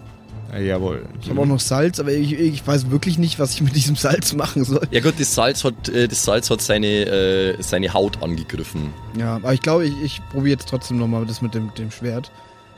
Äh, 0.54 0.68
jawohl. 0.68 1.06
Ich 1.22 1.30
habe 1.30 1.40
auch 1.40 1.46
noch 1.46 1.62
Salz, 1.62 2.02
aber 2.02 2.12
ich, 2.12 2.34
ich 2.34 2.68
weiß 2.68 2.92
wirklich 2.92 3.18
nicht, 3.18 3.40
was 3.40 3.54
ich 3.54 3.62
mit 3.62 3.78
diesem 3.78 3.96
Salz 3.96 4.34
machen 4.34 4.66
soll. 4.66 4.86
Ja 4.92 5.00
gut, 5.00 5.14
das 5.18 5.34
Salz 5.34 5.64
hat, 5.64 5.88
äh, 5.88 6.10
das 6.10 6.26
Salz 6.26 6.50
hat 6.50 6.62
seine, 6.62 6.88
äh, 6.88 7.56
seine 7.62 7.94
Haut 7.94 8.22
angegriffen. 8.22 8.90
Ja, 9.18 9.38
aber 9.38 9.54
ich 9.54 9.62
glaube, 9.62 9.86
ich, 9.86 9.94
ich 10.04 10.22
probiere 10.32 10.58
jetzt 10.58 10.68
trotzdem 10.68 10.98
nochmal 10.98 11.26
das 11.26 11.42
mit 11.42 11.54
dem, 11.54 11.74
dem 11.76 11.92
Schwert. 11.92 12.30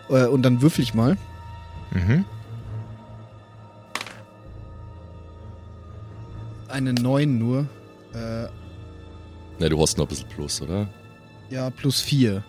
Äh, 0.09 0.27
und 0.27 0.43
dann 0.43 0.61
würfel 0.61 0.83
ich 0.83 0.93
mal. 0.93 1.17
Mhm. 1.91 2.23
Eine 6.73 6.93
9 6.93 7.37
nur. 7.37 7.67
Äh, 8.13 8.47
Ne, 9.59 9.69
du 9.69 9.79
hast 9.79 9.97
noch 9.99 10.05
ein 10.05 10.09
bisschen 10.09 10.27
plus, 10.29 10.61
oder? 10.61 10.87
ja, 11.51 11.69
plus 11.69 12.01
4. 12.01 12.43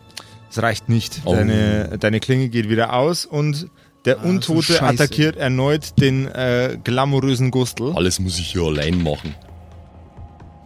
Das 0.48 0.62
reicht 0.62 0.88
nicht. 0.88 1.20
Oh. 1.26 1.34
Deine, 1.34 1.98
deine 1.98 2.18
Klinge 2.18 2.48
geht 2.48 2.68
wieder 2.70 2.94
aus 2.94 3.26
und 3.26 3.68
der 4.06 4.20
Ah, 4.20 4.24
Untote 4.24 4.82
attackiert 4.82 5.36
erneut 5.36 6.00
den 6.00 6.26
äh, 6.28 6.78
glamourösen 6.82 7.50
Gustel. 7.50 7.92
Alles 7.94 8.18
muss 8.20 8.38
ich 8.38 8.52
hier 8.52 8.62
allein 8.62 9.02
machen. 9.02 9.34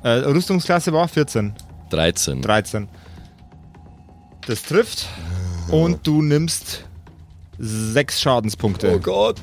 Äh, 0.05 0.11
Rüstungsklasse 0.11 0.93
war 0.93 1.09
14. 1.09 1.53
13. 1.91 2.41
13. 2.43 2.89
Das 4.47 4.63
trifft. 4.63 5.09
Und 5.71 6.07
du 6.07 6.23
nimmst 6.23 6.85
sechs 7.59 8.21
Schadenspunkte. 8.21 8.95
Oh 8.95 9.01
Gott. 9.01 9.41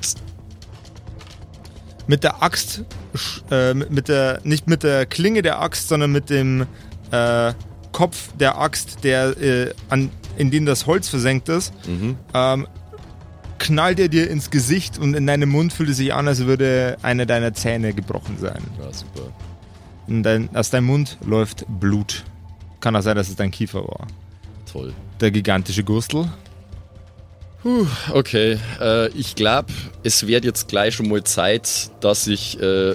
Mit 2.07 2.23
der 2.23 2.43
Axt, 2.43 2.83
äh, 3.49 3.73
mit 3.73 4.07
der, 4.09 4.39
nicht 4.43 4.67
mit 4.67 4.83
der 4.83 5.05
Klinge 5.05 5.41
der 5.41 5.61
Axt, 5.61 5.87
sondern 5.87 6.11
mit 6.11 6.29
dem 6.29 6.67
äh, 7.11 7.53
Kopf 7.91 8.29
der 8.39 8.57
Axt, 8.59 9.03
der, 9.03 9.37
äh, 9.41 9.73
an, 9.89 10.09
in 10.37 10.51
den 10.51 10.65
das 10.65 10.85
Holz 10.85 11.09
versenkt 11.09 11.49
ist, 11.49 11.73
Mhm. 11.87 12.17
ähm, 12.33 12.67
knallt 13.57 13.99
er 13.99 14.09
dir 14.09 14.29
ins 14.29 14.51
Gesicht 14.51 14.97
und 14.99 15.13
in 15.15 15.25
deinem 15.25 15.49
Mund 15.49 15.71
fühlt 15.73 15.89
es 15.89 15.97
sich 15.97 16.13
an, 16.13 16.27
als 16.27 16.45
würde 16.45 16.97
einer 17.01 17.25
deiner 17.25 17.53
Zähne 17.53 17.93
gebrochen 17.93 18.37
sein. 18.39 18.61
Ja, 18.79 18.91
super. 18.93 19.31
In 20.07 20.21
dein, 20.21 20.55
aus 20.55 20.69
deinem 20.69 20.85
Mund 20.87 21.17
läuft 21.25 21.65
Blut. 21.67 22.23
Kann 22.81 22.95
auch 22.95 23.01
sein, 23.01 23.15
dass 23.15 23.29
es 23.29 23.35
dein 23.37 23.49
Kiefer 23.49 23.83
war. 23.87 24.05
Toll. 24.71 24.93
Der 25.21 25.31
gigantische 25.31 25.83
Gustel. 25.83 26.29
Puh, 27.65 27.87
okay. 28.13 28.59
Äh, 28.79 29.09
ich 29.17 29.33
glaube, 29.33 29.73
es 30.03 30.27
wird 30.27 30.45
jetzt 30.45 30.67
gleich 30.67 30.93
schon 30.93 31.09
mal 31.09 31.23
Zeit, 31.23 31.89
dass 31.99 32.27
ich 32.27 32.61
äh, 32.61 32.93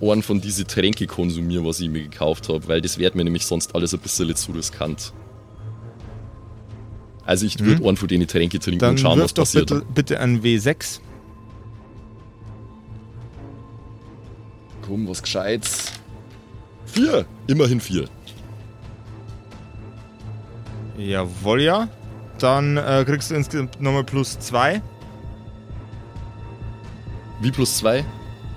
einen 0.00 0.24
von 0.24 0.40
diesen 0.40 0.66
Tränke 0.66 1.06
konsumiere, 1.06 1.64
was 1.64 1.78
ich 1.78 1.88
mir 1.88 2.02
gekauft 2.02 2.48
habe, 2.48 2.66
weil 2.66 2.80
das 2.80 2.98
wird 2.98 3.14
mir 3.14 3.22
nämlich 3.22 3.46
sonst 3.46 3.72
alles 3.72 3.94
ein 3.94 4.00
bisschen 4.00 4.34
zu 4.34 4.50
riskant. 4.50 5.12
Also 7.24 7.46
ich 7.46 7.60
würde 7.60 7.86
einen 7.86 7.96
von 7.96 8.08
den 8.08 8.26
Tränke 8.26 8.58
trinken 8.58 8.80
Dann 8.80 8.90
und 8.90 8.98
schauen, 8.98 9.20
was 9.20 9.32
doch 9.32 9.44
passiert. 9.44 9.68
bitte, 9.68 9.86
bitte 9.94 10.18
ein 10.18 10.42
W6. 10.42 10.98
Komm, 14.82 15.06
was 15.06 15.22
Gescheites. 15.22 15.92
Vier. 16.84 17.26
Immerhin 17.46 17.80
vier. 17.80 18.06
Jawohl, 20.98 21.62
ja. 21.62 21.88
Dann 22.40 22.76
äh, 22.76 23.04
kriegst 23.06 23.30
du 23.30 23.34
insgesamt 23.34 23.80
nochmal 23.80 24.02
plus 24.04 24.38
2. 24.40 24.82
Wie 27.40 27.50
plus 27.50 27.76
zwei? 27.78 28.04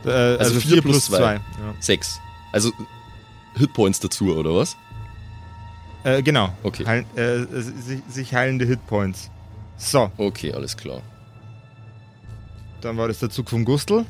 Äh, 0.06 0.10
also 0.10 0.60
vier 0.60 0.74
4 0.74 0.82
plus 0.82 0.94
plus 0.94 1.06
zwei. 1.06 1.18
2. 1.18 1.34
Ja. 1.36 1.42
Sechs. 1.80 2.20
Also 2.52 2.72
Hitpoints 3.56 4.00
dazu, 4.00 4.36
oder 4.36 4.56
was? 4.56 4.76
Äh, 6.04 6.22
genau. 6.22 6.52
Okay. 6.64 6.86
Heil, 6.86 7.06
äh, 7.16 7.46
sich, 7.62 8.02
sich 8.10 8.34
heilende 8.34 8.66
Hitpoints. 8.66 9.30
So, 9.78 10.12
Okay, 10.18 10.54
alles 10.54 10.76
klar. 10.78 11.02
dann 12.82 12.98
war 12.98 13.08
das 13.08 13.20
der 13.20 13.30
Zug 13.30 13.50
vom 13.50 13.64
Gustel. 13.66 14.06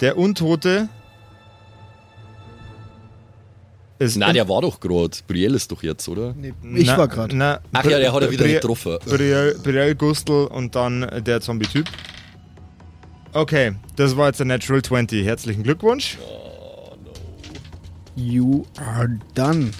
Der 0.00 0.16
Untote 0.18 0.88
ist. 4.00 4.16
Na, 4.16 4.32
der 4.32 4.48
war 4.48 4.62
doch 4.62 4.80
gerade. 4.80 5.16
Brielle 5.28 5.54
ist 5.56 5.70
doch 5.70 5.82
jetzt, 5.84 6.08
oder? 6.08 6.34
Nee, 6.36 6.52
ich 6.74 6.86
Na- 6.88 6.98
war 6.98 7.06
gerade. 7.08 7.60
Ach 7.72 7.84
ja, 7.84 7.98
der 7.98 8.12
hat 8.12 8.22
er 8.22 8.30
wieder 8.32 8.44
Bri- 8.46 8.54
getroffen. 8.54 8.98
Brielle, 9.04 9.54
Brielle 9.62 9.94
Gustel 9.94 10.46
und 10.46 10.74
dann 10.74 11.08
der 11.24 11.40
Zombie-Typ. 11.40 11.86
Okay, 13.32 13.72
das 13.94 14.16
war 14.16 14.26
jetzt 14.26 14.38
der 14.40 14.46
Natural 14.46 14.82
20. 14.82 15.24
Herzlichen 15.24 15.62
Glückwunsch. 15.62 16.18
You 18.16 18.64
are 18.76 19.18
done. 19.34 19.70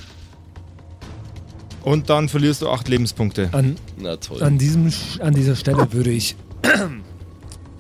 Und 1.83 2.11
dann 2.11 2.29
verlierst 2.29 2.63
du 2.63 2.69
8 2.69 2.89
Lebenspunkte. 2.89 3.49
An, 3.53 3.77
Na 3.99 4.17
toll. 4.17 4.43
an, 4.43 4.59
diesem, 4.59 4.93
an 5.21 5.35
dieser 5.35 5.57
Stelle 5.57 5.93
würde 5.93 6.11
ich 6.11 6.37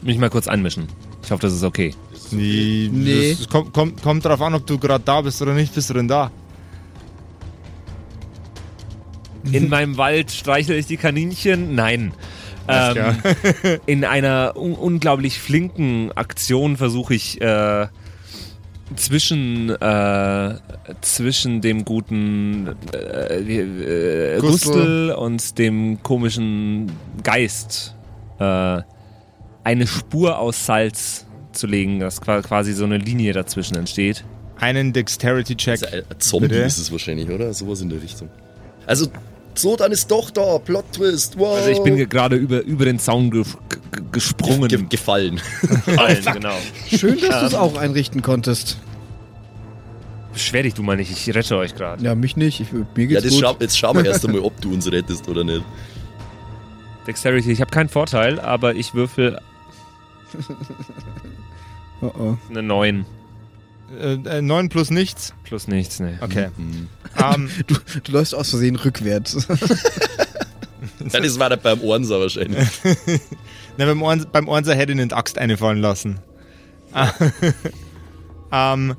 mich 0.02 0.18
mal 0.18 0.30
kurz 0.30 0.48
einmischen. 0.48 0.88
Ich 1.22 1.30
hoffe, 1.30 1.42
das 1.42 1.52
ist 1.52 1.62
okay. 1.64 1.94
Nee. 2.32 2.90
Nee. 2.92 3.36
Das 3.38 3.48
kommt, 3.48 3.72
kommt, 3.72 4.02
kommt 4.02 4.24
drauf 4.24 4.40
an, 4.40 4.54
ob 4.54 4.66
du 4.66 4.78
gerade 4.78 5.04
da 5.04 5.20
bist 5.20 5.40
oder 5.42 5.54
nicht. 5.54 5.74
Bist 5.74 5.90
du 5.90 5.94
denn 5.94 6.08
da? 6.08 6.30
In 9.52 9.68
meinem 9.68 9.96
Wald 9.96 10.30
streichle 10.30 10.76
ich 10.76 10.86
die 10.86 10.96
Kaninchen? 10.96 11.74
Nein. 11.74 12.12
Ähm, 12.68 13.16
in 13.86 14.04
einer 14.04 14.54
un 14.56 14.74
unglaublich 14.74 15.40
flinken 15.40 16.12
Aktion 16.12 16.76
versuche 16.76 17.14
ich 17.14 17.40
äh, 17.40 17.88
zwischen, 18.96 19.70
äh, 19.70 20.54
zwischen 21.00 21.60
dem 21.60 21.84
guten 21.84 22.76
äh, 22.92 24.36
äh, 24.36 24.38
Gustl. 24.40 25.14
Und 25.16 25.58
dem 25.58 26.02
komischen 26.02 26.92
Geist 27.22 27.96
äh, 28.38 28.82
eine 29.64 29.86
Spur 29.86 30.38
aus 30.38 30.66
Salz 30.66 31.26
zu 31.52 31.66
legen, 31.66 32.00
dass 32.00 32.20
qua- 32.20 32.42
quasi 32.42 32.72
so 32.72 32.84
eine 32.84 32.98
Linie 32.98 33.32
dazwischen 33.32 33.76
entsteht. 33.76 34.24
Einen 34.58 34.92
Dexterity-Check. 34.92 35.82
Also 35.82 35.96
ein 35.96 36.04
Zombie 36.18 36.48
Bitte? 36.48 36.60
ist 36.62 36.78
es 36.78 36.92
wahrscheinlich, 36.92 37.30
oder? 37.30 37.52
Sowas 37.54 37.80
in 37.80 37.88
der 37.88 38.02
Richtung. 38.02 38.28
Also, 38.86 39.06
so, 39.54 39.74
dann 39.76 39.90
ist 39.92 40.10
doch 40.10 40.30
da. 40.30 40.58
Plot 40.58 40.92
Twist. 40.92 41.38
Wow. 41.38 41.56
Also 41.56 41.70
ich 41.70 41.82
bin 41.82 41.96
ge- 41.96 42.06
gerade 42.06 42.36
über, 42.36 42.62
über 42.62 42.84
den 42.84 42.98
Zaun 42.98 43.30
ge 43.30 43.42
ge 43.42 44.02
gesprungen. 44.12 44.68
Ge 44.68 44.84
gefallen. 44.88 45.40
gefallen, 45.62 46.24
genau. 46.32 46.54
Schön, 46.88 47.18
dass 47.20 47.40
du 47.40 47.46
es 47.46 47.54
auch 47.54 47.76
einrichten 47.76 48.22
konntest. 48.22 48.78
Beschwer 50.32 50.62
dich 50.62 50.74
du 50.74 50.82
mal 50.84 50.96
nicht, 50.96 51.10
ich 51.10 51.34
rette 51.34 51.56
euch 51.56 51.74
gerade. 51.74 52.04
Ja, 52.04 52.14
mich 52.14 52.36
nicht. 52.36 52.60
Ich, 52.60 52.72
mir 52.72 52.86
Ja, 52.96 53.06
geht's 53.06 53.22
das 53.24 53.32
gut. 53.32 53.40
schau, 53.42 53.56
jetzt 53.58 53.76
schauen 53.78 53.96
wir 53.96 54.04
erst 54.10 54.24
einmal, 54.24 54.42
ob 54.42 54.60
du 54.60 54.72
uns 54.72 54.90
rettest 54.90 55.28
oder 55.28 55.42
nicht. 55.42 55.62
Dexterity, 57.06 57.50
ich 57.50 57.60
habe 57.60 57.70
keinen 57.72 57.88
Vorteil, 57.88 58.38
aber 58.38 58.74
ich 58.76 58.94
würfel 58.94 59.40
Oh 62.02 62.12
oh. 62.18 62.36
Eine 62.48 62.62
9 62.62 63.06
Äh, 64.00 64.14
äh, 64.14 64.42
9 64.42 64.68
plus 64.68 64.90
nichts. 64.90 65.34
plus 65.44 65.66
nichts, 65.68 66.00
ne. 66.00 66.18
Okay. 66.20 66.48
Mhm. 66.56 66.88
ähm, 67.16 67.50
Du, 67.66 67.74
du 68.04 68.12
läufst 68.12 68.34
aus 68.34 68.50
Versehen 68.50 68.76
rückwärts. 68.76 69.46
Ja, 71.12 71.20
das 71.20 71.38
war 71.38 71.50
dann 71.50 71.60
beim 71.60 71.80
Ohrenser 71.80 72.20
wahrscheinlich. 72.20 72.68
na, 73.76 73.86
beim, 73.86 74.00
Ohren, 74.02 74.26
beim 74.32 74.48
Ohrenser 74.48 74.74
hätte 74.74 74.92
ich 74.92 74.98
die 75.08 75.12
Axt 75.14 75.38
einfallen 75.38 75.78
lassen. 75.80 76.20
ähm, 78.52 78.94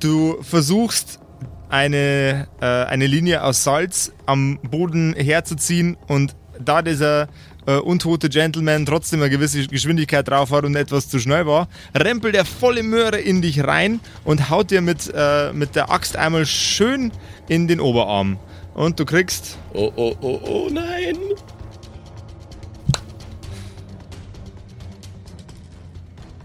du 0.00 0.42
versuchst 0.42 1.20
eine, 1.68 2.48
äh, 2.60 2.66
eine 2.66 3.06
Linie 3.06 3.44
aus 3.44 3.62
Salz 3.64 4.12
am 4.26 4.58
Boden 4.62 5.14
herzuziehen 5.14 5.96
und 6.08 6.34
da 6.62 6.82
dieser 6.82 7.28
äh, 7.70 7.78
untote 7.78 8.28
Gentleman 8.28 8.86
trotzdem 8.86 9.20
eine 9.20 9.30
gewisse 9.30 9.66
Geschwindigkeit 9.66 10.26
drauf 10.28 10.50
hat 10.50 10.64
und 10.64 10.74
etwas 10.74 11.08
zu 11.08 11.18
schnell 11.18 11.46
war, 11.46 11.68
rempelt 11.94 12.34
er 12.34 12.44
volle 12.44 12.82
Möhre 12.82 13.18
in 13.18 13.42
dich 13.42 13.64
rein 13.64 14.00
und 14.24 14.50
haut 14.50 14.70
dir 14.70 14.80
mit, 14.80 15.10
äh, 15.14 15.52
mit 15.52 15.76
der 15.76 15.90
Axt 15.90 16.16
einmal 16.16 16.46
schön 16.46 17.12
in 17.48 17.68
den 17.68 17.80
Oberarm. 17.80 18.38
Und 18.74 18.98
du 18.98 19.04
kriegst 19.04 19.58
Oh, 19.72 19.92
oh, 19.96 20.16
oh, 20.20 20.40
oh, 20.42 20.68
nein. 20.70 21.16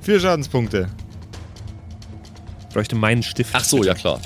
vier 0.02 0.20
Schadenspunkte. 0.20 0.90
Ich 2.62 2.74
bräuchte 2.74 2.96
meinen 2.96 3.24
Stift. 3.24 3.52
Ach 3.54 3.64
so, 3.64 3.84
ja 3.84 3.96
klar. 3.96 4.20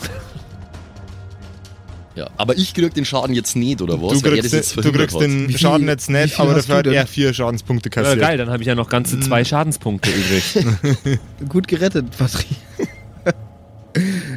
Ja, 2.16 2.30
aber 2.38 2.58
ich 2.58 2.74
krieg 2.74 2.94
den 2.94 3.06
Schaden 3.06 3.36
jetzt 3.36 3.56
nicht, 3.56 3.82
oder 3.82 4.02
was? 4.02 4.20
Du 4.20 4.30
kriegst, 4.30 4.46
das 4.46 4.52
jetzt 4.52 4.76
den, 4.76 4.84
du 4.84 4.92
kriegst 4.92 5.20
den 5.20 5.58
Schaden 5.58 5.88
jetzt 5.88 6.10
nicht, 6.10 6.40
aber 6.40 6.56
dafür 6.56 6.78
hat 6.78 6.88
er 6.88 7.08
vier 7.08 7.34
Schadenspunkte 7.34 7.90
kassiert. 7.90 8.20
geil, 8.20 8.38
dann 8.38 8.50
habe 8.50 8.62
ich 8.62 8.68
ja 8.68 8.76
noch 8.76 8.90
ganze 8.90 9.20
zwei 9.20 9.46
Schadenspunkte 9.46 10.10
übrig. 10.10 11.20
Gut 11.50 11.68
gerettet, 11.68 12.06
Patrick. 12.18 12.48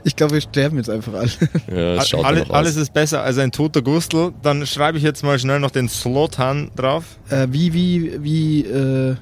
Ich 0.05 0.17
glaube, 0.17 0.33
wir 0.33 0.41
sterben 0.41 0.79
jetzt 0.79 0.89
einfach 0.89 1.13
alle. 1.13 1.31
Ja, 1.71 1.97
das 1.97 2.09
schaut 2.09 2.25
Alle, 2.25 2.49
alles 2.51 2.77
ist 2.77 2.93
besser 2.93 3.23
als 3.23 3.39
ein 3.39 3.53
toter 3.53 3.83
Gustl. 3.83 4.33
Dann 4.43 4.67
schreibe 4.67 4.99
ich 4.99 5.05
jetzt 5.05 5.23
mal 5.23 5.39
schnell 5.39 5.61
noch 5.61 5.71
den 5.71 5.89
Slotan 5.89 6.71
drauf. 6.75 7.05
Äh, 7.29 7.49
wie, 7.51 7.73
wie, 7.73 8.23
wie, 8.23 8.61
äh, 8.63 9.15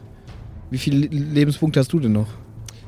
wie 0.71 0.79
viele 0.79 1.09
Lebenspunkte 1.09 1.81
hast 1.81 1.93
du 1.93 2.01
denn 2.01 2.13
noch? 2.13 2.29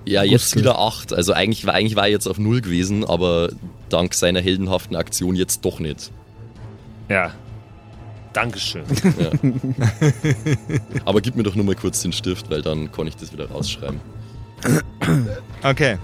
Ja, 0.04 0.22
jetzt 0.24 0.56
wieder 0.56 0.78
8. 0.78 1.12
Also 1.12 1.32
eigentlich 1.32 1.64
war, 1.66 1.74
eigentlich 1.74 1.96
war 1.96 2.04
er 2.04 2.10
jetzt 2.10 2.26
auf 2.26 2.38
0 2.38 2.60
gewesen, 2.60 3.04
aber 3.04 3.50
dank 3.88 4.14
seiner 4.14 4.40
heldenhaften 4.40 4.96
Aktion 4.96 5.34
jetzt 5.36 5.64
doch 5.64 5.78
nicht. 5.80 6.10
ja. 7.08 7.32
Dankeschön. 8.32 8.84
Aber 11.04 11.20
gib 11.20 11.36
mir 11.36 11.42
doch 11.42 11.54
nur 11.54 11.66
mal 11.66 11.74
kurz 11.74 12.00
den 12.00 12.14
Stift, 12.14 12.50
weil 12.50 12.62
dann 12.62 12.90
kann 12.90 13.06
ich 13.06 13.14
das 13.16 13.30
wieder 13.32 13.50
rausschreiben. 13.50 14.00
Okay. 15.62 15.98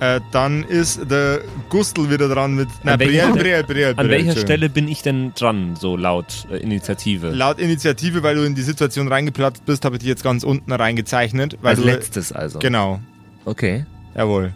Äh, 0.00 0.20
dann 0.32 0.64
ist 0.64 1.00
der 1.10 1.40
Gustl 1.70 2.10
wieder 2.10 2.28
dran 2.28 2.54
mit. 2.56 2.68
Na, 2.82 2.92
An 2.92 3.00
Stelle- 3.00 3.32
Brielle, 3.32 3.64
Brielle, 3.64 3.96
An 3.98 4.10
welcher. 4.10 4.36
Stelle 4.38 4.68
bin 4.68 4.86
ich 4.88 5.00
denn 5.00 5.32
dran, 5.34 5.74
so 5.80 5.96
laut 5.96 6.46
äh, 6.50 6.58
Initiative? 6.58 7.30
Laut 7.30 7.58
Initiative, 7.58 8.22
weil 8.22 8.34
du 8.36 8.42
in 8.42 8.54
die 8.54 8.60
Situation 8.60 9.08
reingeplatzt 9.08 9.64
bist, 9.64 9.86
habe 9.86 9.96
ich 9.96 10.00
dich 10.00 10.08
jetzt 10.10 10.22
ganz 10.22 10.44
unten 10.44 10.70
reingezeichnet. 10.70 11.56
Weil 11.62 11.70
Als 11.70 11.80
du, 11.80 11.86
letztes 11.86 12.32
also. 12.32 12.58
Genau. 12.58 13.00
Okay. 13.46 13.86
Jawohl. 14.14 14.52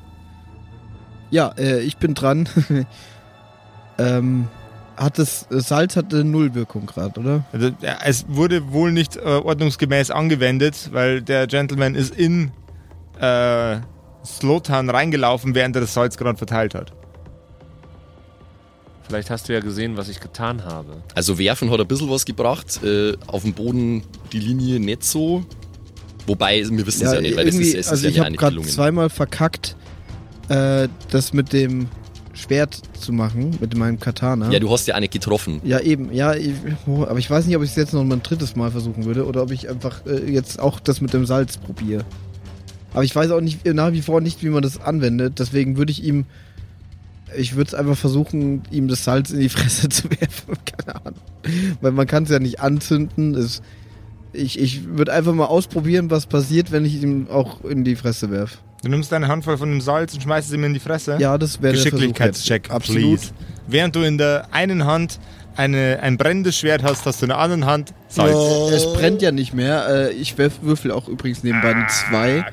Ja, 1.30 1.54
äh, 1.56 1.80
ich 1.80 1.96
bin 1.96 2.14
dran. 2.14 2.48
ähm, 3.98 4.48
hat 4.96 5.18
das 5.18 5.46
äh, 5.50 5.60
Salz 5.60 5.96
hatte 5.96 6.24
Nullwirkung 6.24 6.86
gerade, 6.86 7.18
oder? 7.18 7.44
Also, 7.52 7.70
ja, 7.80 7.98
es 8.04 8.26
wurde 8.28 8.72
wohl 8.72 8.92
nicht 8.92 9.16
äh, 9.16 9.20
ordnungsgemäß 9.20 10.10
angewendet, 10.10 10.90
weil 10.92 11.22
der 11.22 11.46
Gentleman 11.46 11.94
ist 11.94 12.14
in 12.14 12.50
äh, 13.20 13.78
Slotan 14.24 14.90
reingelaufen, 14.90 15.54
während 15.54 15.76
er 15.76 15.82
das 15.82 15.94
Salz 15.94 16.18
gerade 16.18 16.36
verteilt 16.36 16.74
hat. 16.74 16.92
Vielleicht 19.06 19.30
hast 19.30 19.48
du 19.48 19.52
ja 19.52 19.60
gesehen, 19.60 19.96
was 19.96 20.08
ich 20.08 20.20
getan 20.20 20.64
habe. 20.64 21.02
Also 21.14 21.38
werfen 21.38 21.70
hat 21.70 21.80
ein 21.80 21.88
bisschen 21.88 22.10
was 22.10 22.24
gebracht, 22.24 22.82
äh, 22.84 23.16
auf 23.26 23.42
dem 23.42 23.54
Boden 23.54 24.02
die 24.32 24.38
Linie 24.38 24.80
nicht 24.80 25.04
so. 25.04 25.44
Wobei, 26.30 26.64
wir 26.64 26.86
wissen 26.86 27.04
es 27.04 27.12
ja, 27.12 27.20
nicht, 27.20 27.36
weil 27.36 27.46
das 27.46 27.56
ist, 27.56 27.74
es 27.74 27.86
ist 27.86 27.88
also 27.88 28.04
ja 28.04 28.10
ich 28.10 28.20
habe 28.20 28.30
nicht 28.30 28.38
gerade 28.38 28.54
gelungen. 28.54 28.70
zweimal 28.70 29.10
verkackt, 29.10 29.74
äh, 30.48 30.86
das 31.10 31.32
mit 31.32 31.52
dem 31.52 31.88
Schwert 32.34 32.80
zu 33.00 33.12
machen, 33.12 33.56
mit 33.60 33.76
meinem 33.76 33.98
Katana. 33.98 34.48
Ja, 34.52 34.60
du 34.60 34.70
hast 34.70 34.86
ja 34.86 35.00
nicht 35.00 35.12
getroffen. 35.12 35.60
Ja, 35.64 35.80
eben, 35.80 36.12
ja, 36.12 36.34
ich, 36.34 36.54
oh, 36.86 37.02
aber 37.02 37.18
ich 37.18 37.28
weiß 37.28 37.46
nicht, 37.46 37.56
ob 37.56 37.64
ich 37.64 37.70
es 37.70 37.76
jetzt 37.76 37.92
noch 37.94 38.04
mal 38.04 38.14
ein 38.14 38.22
drittes 38.22 38.54
Mal 38.54 38.70
versuchen 38.70 39.06
würde 39.06 39.26
oder 39.26 39.42
ob 39.42 39.50
ich 39.50 39.68
einfach 39.68 40.06
äh, 40.06 40.30
jetzt 40.30 40.60
auch 40.60 40.78
das 40.78 41.00
mit 41.00 41.12
dem 41.12 41.26
Salz 41.26 41.56
probiere. 41.56 42.04
Aber 42.92 43.02
ich 43.02 43.16
weiß 43.16 43.32
auch 43.32 43.40
nicht 43.40 43.64
nach 43.66 43.92
wie 43.92 44.02
vor 44.02 44.20
nicht, 44.20 44.44
wie 44.44 44.50
man 44.50 44.62
das 44.62 44.80
anwendet, 44.80 45.40
deswegen 45.40 45.76
würde 45.76 45.90
ich 45.90 46.04
ihm, 46.04 46.26
ich 47.36 47.56
würde 47.56 47.66
es 47.66 47.74
einfach 47.74 47.96
versuchen, 47.96 48.62
ihm 48.70 48.86
das 48.86 49.02
Salz 49.02 49.32
in 49.32 49.40
die 49.40 49.48
Fresse 49.48 49.88
zu 49.90 50.08
werfen, 50.10 50.54
keine 50.76 50.94
Ahnung. 50.94 51.20
Weil 51.80 51.90
man 51.90 52.06
kann 52.06 52.22
es 52.22 52.30
ja 52.30 52.38
nicht 52.38 52.60
anzünden, 52.60 53.34
es, 53.34 53.62
ich, 54.32 54.58
ich 54.58 54.86
würde 54.88 55.12
einfach 55.12 55.32
mal 55.32 55.46
ausprobieren, 55.46 56.10
was 56.10 56.26
passiert, 56.26 56.72
wenn 56.72 56.84
ich 56.84 57.02
ihm 57.02 57.28
auch 57.30 57.64
in 57.64 57.84
die 57.84 57.96
Fresse 57.96 58.30
werfe. 58.30 58.58
Du 58.82 58.88
nimmst 58.88 59.12
eine 59.12 59.28
Handvoll 59.28 59.58
von 59.58 59.70
dem 59.70 59.80
Salz 59.80 60.14
und 60.14 60.22
schmeißt 60.22 60.48
es 60.48 60.54
ihm 60.54 60.64
in 60.64 60.72
die 60.72 60.80
Fresse. 60.80 61.16
Ja, 61.18 61.36
das 61.36 61.60
wäre 61.60 61.74
der 61.74 61.82
Versuch 61.82 61.98
Geschicklichkeitscheck, 61.98 62.64
jetzt. 62.64 62.74
Absolut. 62.74 63.20
please. 63.20 63.32
Während 63.66 63.94
du 63.94 64.00
in 64.00 64.16
der 64.16 64.48
einen 64.52 64.86
Hand 64.86 65.20
eine, 65.56 65.98
ein 66.00 66.16
brennendes 66.16 66.56
Schwert 66.56 66.82
hast, 66.82 67.04
hast 67.04 67.20
du 67.20 67.26
in 67.26 67.28
der 67.28 67.38
anderen 67.38 67.66
Hand 67.66 67.92
Salz. 68.08 68.72
Es 68.72 68.92
brennt 68.94 69.20
ja 69.20 69.32
nicht 69.32 69.52
mehr. 69.52 70.08
Äh, 70.10 70.12
Ich 70.14 70.38
werf, 70.38 70.60
würfel 70.62 70.90
auch 70.92 71.08
übrigens 71.08 71.42
nebenbei 71.42 71.74
eine 71.74 71.86
2. 71.88 72.44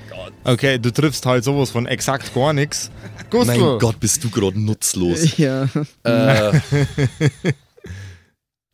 Okay, 0.43 0.79
du 0.79 0.91
triffst 0.91 1.25
halt 1.25 1.43
sowas 1.45 1.69
von 1.69 1.85
exakt 1.85 2.33
gar 2.33 2.51
nichts. 2.53 2.91
Gustl, 3.29 3.57
Mein 3.57 3.79
Gott, 3.79 3.99
bist 3.99 4.23
du 4.23 4.29
gerade 4.29 4.59
nutzlos. 4.59 5.37
Ja. 5.37 5.67
äh, 6.03 6.51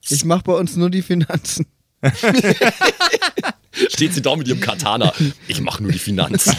Ich 0.10 0.26
mach 0.26 0.42
bei 0.42 0.54
uns 0.54 0.76
nur 0.76 0.90
die 0.90 1.02
Finanzen. 1.02 1.66
steht 3.90 4.14
sie 4.14 4.22
da 4.22 4.36
mit 4.36 4.48
ihrem 4.48 4.60
Katana. 4.60 5.14
Ich 5.48 5.62
mache 5.62 5.82
nur 5.84 5.92
die 5.92 6.00
Finanzen. 6.00 6.54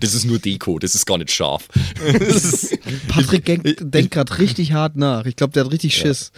Das 0.00 0.14
ist 0.14 0.24
nur 0.24 0.38
Deko, 0.38 0.78
das 0.78 0.94
ist 0.94 1.06
gar 1.06 1.18
nicht 1.18 1.32
scharf. 1.32 1.68
Das 2.12 2.44
ist, 2.44 2.78
Patrick 3.08 3.44
denkt, 3.44 3.78
denkt 3.80 4.12
gerade 4.12 4.38
richtig 4.38 4.72
hart 4.72 4.96
nach. 4.96 5.26
Ich 5.26 5.34
glaube, 5.36 5.52
der 5.52 5.64
hat 5.64 5.72
richtig 5.72 5.94
Schiss. 5.96 6.30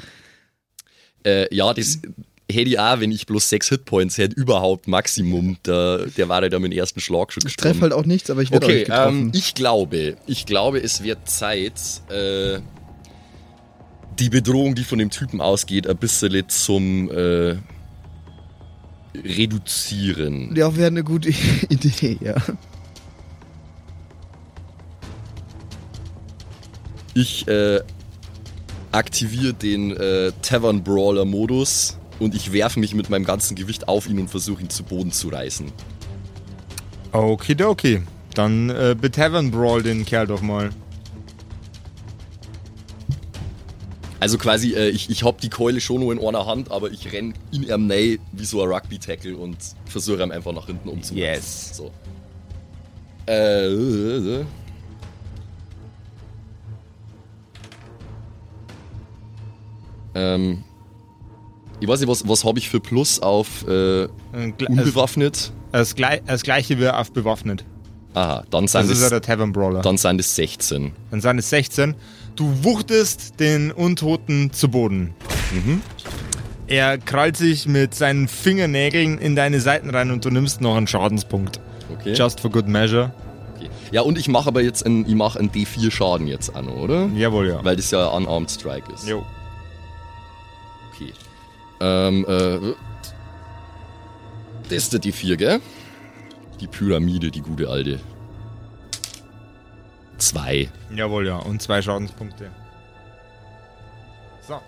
äh, 1.26 1.54
ja, 1.54 1.72
das 1.74 1.98
hätte 2.50 2.68
ich 2.70 2.78
auch, 2.78 3.00
wenn 3.00 3.12
ich 3.12 3.26
bloß 3.26 3.48
sechs 3.48 3.68
Hitpoints 3.68 4.16
hätte, 4.18 4.34
überhaupt 4.36 4.88
Maximum. 4.88 5.58
Der, 5.66 6.06
der 6.06 6.28
war 6.30 6.42
ja 6.42 6.48
da 6.48 6.58
mit 6.58 6.72
dem 6.72 6.78
ersten 6.78 7.00
Schlag 7.00 7.32
schon 7.32 7.42
Ich 7.46 7.56
treffe 7.56 7.82
halt 7.82 7.92
auch 7.92 8.06
nichts, 8.06 8.30
aber 8.30 8.40
ich 8.42 8.50
werde 8.50 8.64
auch 8.66 8.70
Okay, 8.70 8.78
nicht 8.78 8.86
getroffen. 8.86 9.20
ähm, 9.20 9.32
ich 9.34 9.54
glaube, 9.54 10.16
ich 10.26 10.46
glaube, 10.46 10.78
es 10.82 11.02
wird 11.02 11.28
Zeit, 11.28 11.74
äh, 12.10 12.60
die 14.18 14.30
Bedrohung, 14.30 14.74
die 14.74 14.84
von 14.84 14.98
dem 14.98 15.10
Typen 15.10 15.40
ausgeht, 15.40 15.86
ein 15.86 15.96
bisschen 15.96 16.48
zum 16.48 17.10
äh, 17.10 17.56
Reduzieren. 19.16 20.54
ja, 20.56 20.76
wäre 20.76 20.88
eine 20.88 21.04
gute 21.04 21.28
Idee, 21.68 22.18
ja. 22.20 22.34
Ich 27.14 27.46
äh, 27.46 27.80
aktiviere 28.90 29.54
den 29.54 29.96
äh, 29.96 30.32
Tavern 30.42 30.82
Brawler 30.82 31.24
Modus 31.24 31.96
und 32.18 32.34
ich 32.34 32.52
werfe 32.52 32.80
mich 32.80 32.94
mit 32.94 33.08
meinem 33.08 33.24
ganzen 33.24 33.54
Gewicht 33.54 33.86
auf 33.86 34.08
ihn 34.08 34.18
und 34.18 34.28
versuche 34.28 34.62
ihn 34.62 34.70
zu 34.70 34.82
Boden 34.82 35.12
zu 35.12 35.28
reißen. 35.28 35.70
Okidoki. 37.12 38.02
Dann 38.34 38.70
äh, 38.70 38.96
betavern 39.00 39.52
Brawl 39.52 39.84
den 39.84 40.04
Kerl 40.04 40.26
doch 40.26 40.42
mal. 40.42 40.70
Also 44.24 44.38
quasi, 44.38 44.72
äh, 44.72 44.88
ich, 44.88 45.10
ich 45.10 45.22
hab 45.22 45.42
die 45.42 45.50
Keule 45.50 45.82
schon 45.82 46.00
nur 46.00 46.10
in 46.10 46.18
einer 46.18 46.46
Hand, 46.46 46.70
aber 46.70 46.90
ich 46.90 47.12
renn 47.12 47.34
in 47.52 47.64
ihm 47.64 47.90
rein 47.90 48.18
wie 48.32 48.44
so 48.46 48.62
ein 48.62 48.70
Rugby-Tackle 48.70 49.36
und 49.36 49.58
versuche 49.84 50.22
ihm 50.22 50.30
einfach 50.30 50.54
nach 50.54 50.64
hinten 50.64 50.88
umzuwerfen. 50.88 51.42
Yes. 51.42 51.76
So. 51.76 51.90
Äh, 53.28 53.66
äh, 53.66 54.40
äh. 54.40 54.44
Ähm, 60.14 60.64
ich 61.80 61.86
weiß 61.86 62.00
nicht, 62.00 62.08
was, 62.08 62.26
was 62.26 62.46
habe 62.46 62.58
ich 62.58 62.70
für 62.70 62.80
Plus 62.80 63.20
auf 63.20 63.68
äh, 63.68 64.04
Äh, 64.04 64.08
unbewaffnet? 64.66 65.52
das, 65.70 65.94
das 65.94 66.42
gleiche 66.42 66.78
wie 66.78 66.88
auf 66.88 67.12
bewaffnet. 67.12 67.66
Aha, 68.14 68.44
dann 68.50 68.64
Das 68.64 68.72
sind 68.72 68.90
ist 68.90 68.98
ja 69.00 69.04
es, 69.06 69.10
der 69.10 69.20
Tavern 69.22 69.52
Brawler. 69.52 69.82
dann 69.82 69.98
sind 69.98 70.20
es 70.20 70.34
16. 70.36 70.92
Dann 71.10 71.20
sind 71.20 71.38
es 71.38 71.50
16. 71.50 71.94
Du 72.36 72.64
wuchtest 72.64 73.38
den 73.40 73.70
Untoten 73.72 74.52
zu 74.52 74.68
Boden. 74.68 75.14
Mhm. 75.52 75.82
Er 76.66 76.96
krallt 76.98 77.36
sich 77.36 77.66
mit 77.66 77.94
seinen 77.94 78.26
Fingernägeln 78.28 79.18
in 79.18 79.36
deine 79.36 79.60
Seiten 79.60 79.90
rein 79.90 80.10
und 80.10 80.24
du 80.24 80.30
nimmst 80.30 80.60
noch 80.60 80.76
einen 80.76 80.86
Schadenspunkt. 80.86 81.60
Okay. 81.92 82.14
Just 82.14 82.40
for 82.40 82.50
good 82.50 82.66
measure. 82.68 83.12
okay. 83.56 83.68
Ja, 83.92 84.00
und 84.02 84.16
ich 84.18 84.28
mache 84.28 84.48
aber 84.48 84.62
jetzt 84.62 84.86
ein, 84.86 85.06
ich 85.06 85.14
mache 85.14 85.38
einen 85.38 85.50
D4 85.50 85.90
Schaden 85.90 86.26
jetzt 86.26 86.54
an, 86.56 86.68
oder? 86.68 87.06
Jawohl, 87.14 87.48
ja. 87.48 87.64
Weil 87.64 87.76
das 87.76 87.90
ja 87.90 88.06
Unarmed 88.06 88.50
Strike 88.50 88.90
ist. 88.92 89.06
Jo. 89.06 89.24
Okay. 90.94 91.12
Ähm, 91.80 92.24
äh. 92.28 92.58
Das 94.68 94.78
ist 94.84 94.92
der 94.94 95.00
D4, 95.00 95.36
gell? 95.36 95.60
Die 96.60 96.66
Pyramide, 96.66 97.30
die 97.30 97.40
gute 97.40 97.68
alte. 97.68 98.00
Zwei. 100.18 100.68
Jawohl, 100.94 101.26
ja. 101.26 101.36
Und 101.36 101.60
zwei 101.60 101.82
Schadenspunkte. 101.82 102.50
So. 104.46 104.60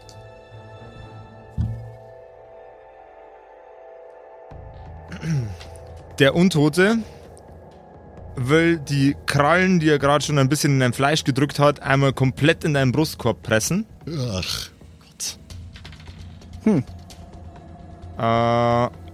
Der 6.18 6.34
Untote 6.34 6.98
will 8.36 8.78
die 8.78 9.16
Krallen, 9.26 9.80
die 9.80 9.88
er 9.88 9.98
gerade 9.98 10.24
schon 10.24 10.38
ein 10.38 10.48
bisschen 10.48 10.74
in 10.74 10.80
dein 10.80 10.92
Fleisch 10.92 11.24
gedrückt 11.24 11.58
hat, 11.58 11.80
einmal 11.82 12.12
komplett 12.12 12.64
in 12.64 12.74
deinen 12.74 12.92
Brustkorb 12.92 13.42
pressen. 13.42 13.86
Ach, 14.06 14.70
Gott. 15.00 16.84
Äh, 18.18 19.05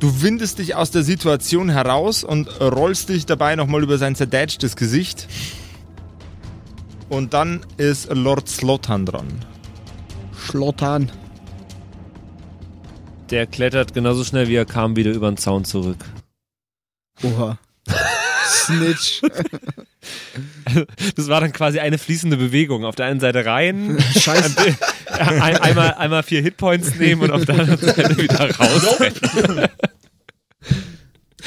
du 0.00 0.22
windest 0.22 0.58
dich 0.58 0.74
aus 0.74 0.90
der 0.90 1.02
Situation 1.02 1.68
heraus 1.68 2.24
und 2.24 2.48
rollst 2.60 3.08
dich 3.10 3.26
dabei 3.26 3.54
nochmal 3.54 3.82
über 3.82 3.98
sein 3.98 4.16
zerdätschtes 4.16 4.74
Gesicht. 4.74 5.28
Und 7.08 7.34
dann 7.34 7.60
ist 7.76 8.12
Lord 8.12 8.48
Slotan 8.48 9.06
dran. 9.06 9.28
Schlottern. 10.36 11.12
Der 13.30 13.46
klettert 13.46 13.94
genauso 13.94 14.24
schnell 14.24 14.48
wie 14.48 14.56
er 14.56 14.64
kam 14.64 14.96
wieder 14.96 15.12
über 15.12 15.30
den 15.30 15.36
Zaun 15.36 15.64
zurück. 15.64 15.98
Oha. 17.22 17.58
Snitch. 18.46 19.22
Das 21.16 21.28
war 21.28 21.40
dann 21.40 21.52
quasi 21.52 21.78
eine 21.78 21.98
fließende 21.98 22.36
Bewegung. 22.36 22.84
Auf 22.84 22.96
der 22.96 23.06
einen 23.06 23.20
Seite 23.20 23.44
rein, 23.44 23.98
Scheiße. 24.18 24.76
ein, 25.06 25.56
einmal, 25.56 25.94
einmal 25.94 26.22
vier 26.22 26.42
Hitpoints 26.42 26.96
nehmen 26.96 27.22
und 27.22 27.30
auf 27.30 27.44
der 27.44 27.60
anderen 27.60 27.80
Seite 27.80 28.16
wieder 28.18 28.50
raus. 28.56 29.78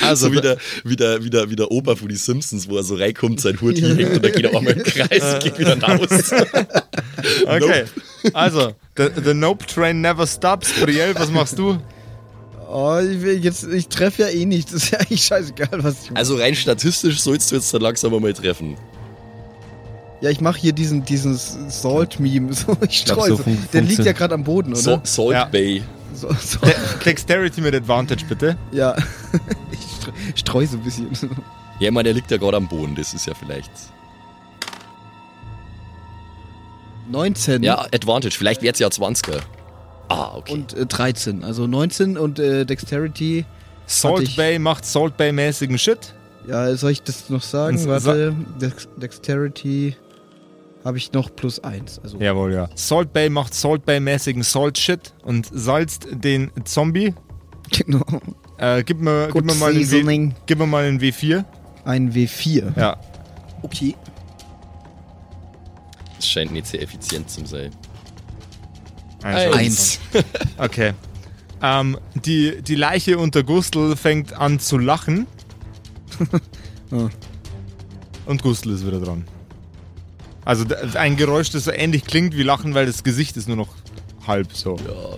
Also 0.01 0.31
wieder, 0.31 0.57
wieder, 0.83 1.23
wieder, 1.23 1.49
wieder 1.49 1.71
Opa 1.71 1.95
von 1.95 2.07
die 2.07 2.15
Simpsons, 2.15 2.69
wo 2.69 2.77
er 2.77 2.83
so 2.83 2.95
reinkommt, 2.95 3.41
sein 3.41 3.59
Hut 3.61 3.77
hier 3.77 3.95
hängt 3.95 4.15
und 4.15 4.23
dann 4.23 4.31
geht 4.31 4.45
er 4.45 4.55
einmal 4.55 4.73
im 4.73 4.83
Kreis 4.83 5.33
und 5.35 5.43
geht 5.43 5.59
wieder 5.59 5.81
raus. 5.81 6.31
Okay. 7.45 7.85
Also, 8.33 8.73
the, 8.97 9.07
the 9.23 9.33
Nope 9.33 9.65
Train 9.65 10.01
never 10.01 10.27
stops. 10.27 10.73
Brielle, 10.81 11.15
was 11.15 11.31
machst 11.31 11.57
du? 11.57 11.77
Oh, 12.69 12.97
ich 12.99 13.43
jetzt, 13.43 13.65
ich 13.65 13.87
treffe 13.87 14.23
ja 14.23 14.29
eh 14.29 14.45
nicht. 14.45 14.73
Das 14.73 14.83
ist 14.83 14.91
ja 14.91 14.99
eigentlich 14.99 15.23
scheißegal, 15.23 15.83
was 15.83 16.03
ich 16.03 16.09
mache. 16.09 16.17
Also 16.19 16.35
rein 16.35 16.55
statistisch 16.55 17.21
sollst 17.21 17.51
du 17.51 17.55
jetzt 17.55 17.73
dann 17.73 17.81
langsam 17.81 18.19
mal 18.19 18.33
treffen. 18.33 18.75
Ja, 20.21 20.29
ich 20.29 20.41
mache 20.41 20.59
hier 20.59 20.73
diesen, 20.73 21.05
diesen 21.05 21.37
Salt-Meme. 21.37 22.53
So, 22.53 22.77
ich 22.87 22.99
streue 22.99 23.29
so 23.29 23.35
so. 23.37 23.43
Der 23.73 23.81
liegt 23.81 24.03
ja 24.05 24.13
gerade 24.13 24.33
am 24.33 24.43
Boden, 24.43 24.71
oder? 24.71 24.81
So, 24.81 25.01
Salt 25.03 25.33
Ja. 25.33 25.45
Bay. 25.45 25.83
So, 26.13 26.31
so. 26.33 26.59
De 26.59 26.73
Dexterity 27.05 27.61
mit 27.61 27.75
Advantage, 27.75 28.25
bitte. 28.27 28.57
Ja. 28.71 28.95
ich 29.71 29.79
stre 29.79 30.13
streue 30.35 30.67
so 30.67 30.77
ein 30.77 30.83
bisschen. 30.83 31.09
Ja, 31.79 31.87
ich 31.89 31.91
meine, 31.91 32.09
er 32.09 32.15
liegt 32.15 32.29
ja 32.31 32.37
gerade 32.37 32.57
am 32.57 32.67
Boden, 32.67 32.95
das 32.95 33.13
ist 33.13 33.25
ja 33.25 33.33
vielleicht. 33.33 33.71
19 37.09 37.63
Ja, 37.63 37.81
Advantage, 37.93 38.35
vielleicht 38.37 38.61
wird's 38.61 38.79
ja 38.79 38.87
20er. 38.87 39.41
Ah, 40.09 40.35
okay. 40.35 40.53
und 40.53 40.73
äh, 40.73 40.85
13. 40.85 41.43
Also 41.43 41.67
19 41.67 42.17
und 42.17 42.39
äh, 42.39 42.65
Dexterity. 42.65 43.45
Salt 43.85 44.35
Bay 44.35 44.59
macht 44.59 44.85
Salt 44.85 45.17
Bay-mäßigen 45.17 45.77
Shit. 45.77 46.13
Ja, 46.47 46.75
soll 46.75 46.91
ich 46.91 47.03
das 47.03 47.29
noch 47.29 47.41
sagen? 47.41 47.77
Und 47.77 47.87
Warte. 47.87 48.35
Dex 48.61 48.87
Dexterity 48.97 49.95
habe 50.83 50.97
ich 50.97 51.11
noch 51.13 51.35
plus 51.35 51.59
1. 51.59 51.99
Also 51.99 52.17
Jawohl, 52.17 52.53
ja. 52.53 52.69
Salt 52.75 53.13
Bay 53.13 53.29
macht 53.29 53.53
Salt 53.53 53.85
Bay-mäßigen 53.85 54.43
Salt-Shit 54.43 55.13
und 55.23 55.49
salzt 55.51 56.07
den 56.11 56.51
Zombie. 56.65 57.13
genau. 57.71 58.03
Äh, 58.57 58.83
gib, 58.83 59.01
mir, 59.01 59.29
gib, 59.33 59.45
mir 59.45 59.55
mal 59.55 59.71
einen 59.71 59.89
W, 59.91 60.31
gib 60.45 60.59
mir 60.59 60.67
mal 60.67 60.83
einen 60.85 60.99
W4. 60.99 61.43
Ein 61.85 62.13
W4. 62.13 62.77
Ja. 62.79 62.97
Okay. 63.61 63.95
Das 66.17 66.27
scheint 66.27 66.51
nicht 66.51 66.67
sehr 66.67 66.81
effizient 66.81 67.29
zu 67.29 67.45
sein. 67.45 67.71
Ein 69.23 69.53
Eins. 69.53 69.99
Okay. 70.57 70.93
Ähm, 71.61 71.97
die, 72.25 72.61
die 72.61 72.75
Leiche 72.75 73.17
unter 73.17 73.43
Gustl 73.43 73.95
fängt 73.95 74.33
an 74.33 74.59
zu 74.59 74.77
lachen. 74.77 75.27
Ah. 76.91 77.09
Und 78.27 78.43
Gustl 78.43 78.69
ist 78.69 78.85
wieder 78.85 78.99
dran. 78.99 79.25
Also 80.45 80.65
ein 80.95 81.15
Geräusch, 81.15 81.49
das 81.51 81.65
so 81.65 81.71
ähnlich 81.71 82.05
klingt 82.05 82.35
wie 82.35 82.43
Lachen, 82.43 82.73
weil 82.73 82.85
das 82.85 83.03
Gesicht 83.03 83.37
ist 83.37 83.47
nur 83.47 83.57
noch 83.57 83.69
halb 84.27 84.53
so. 84.53 84.75
Ja. 84.77 85.17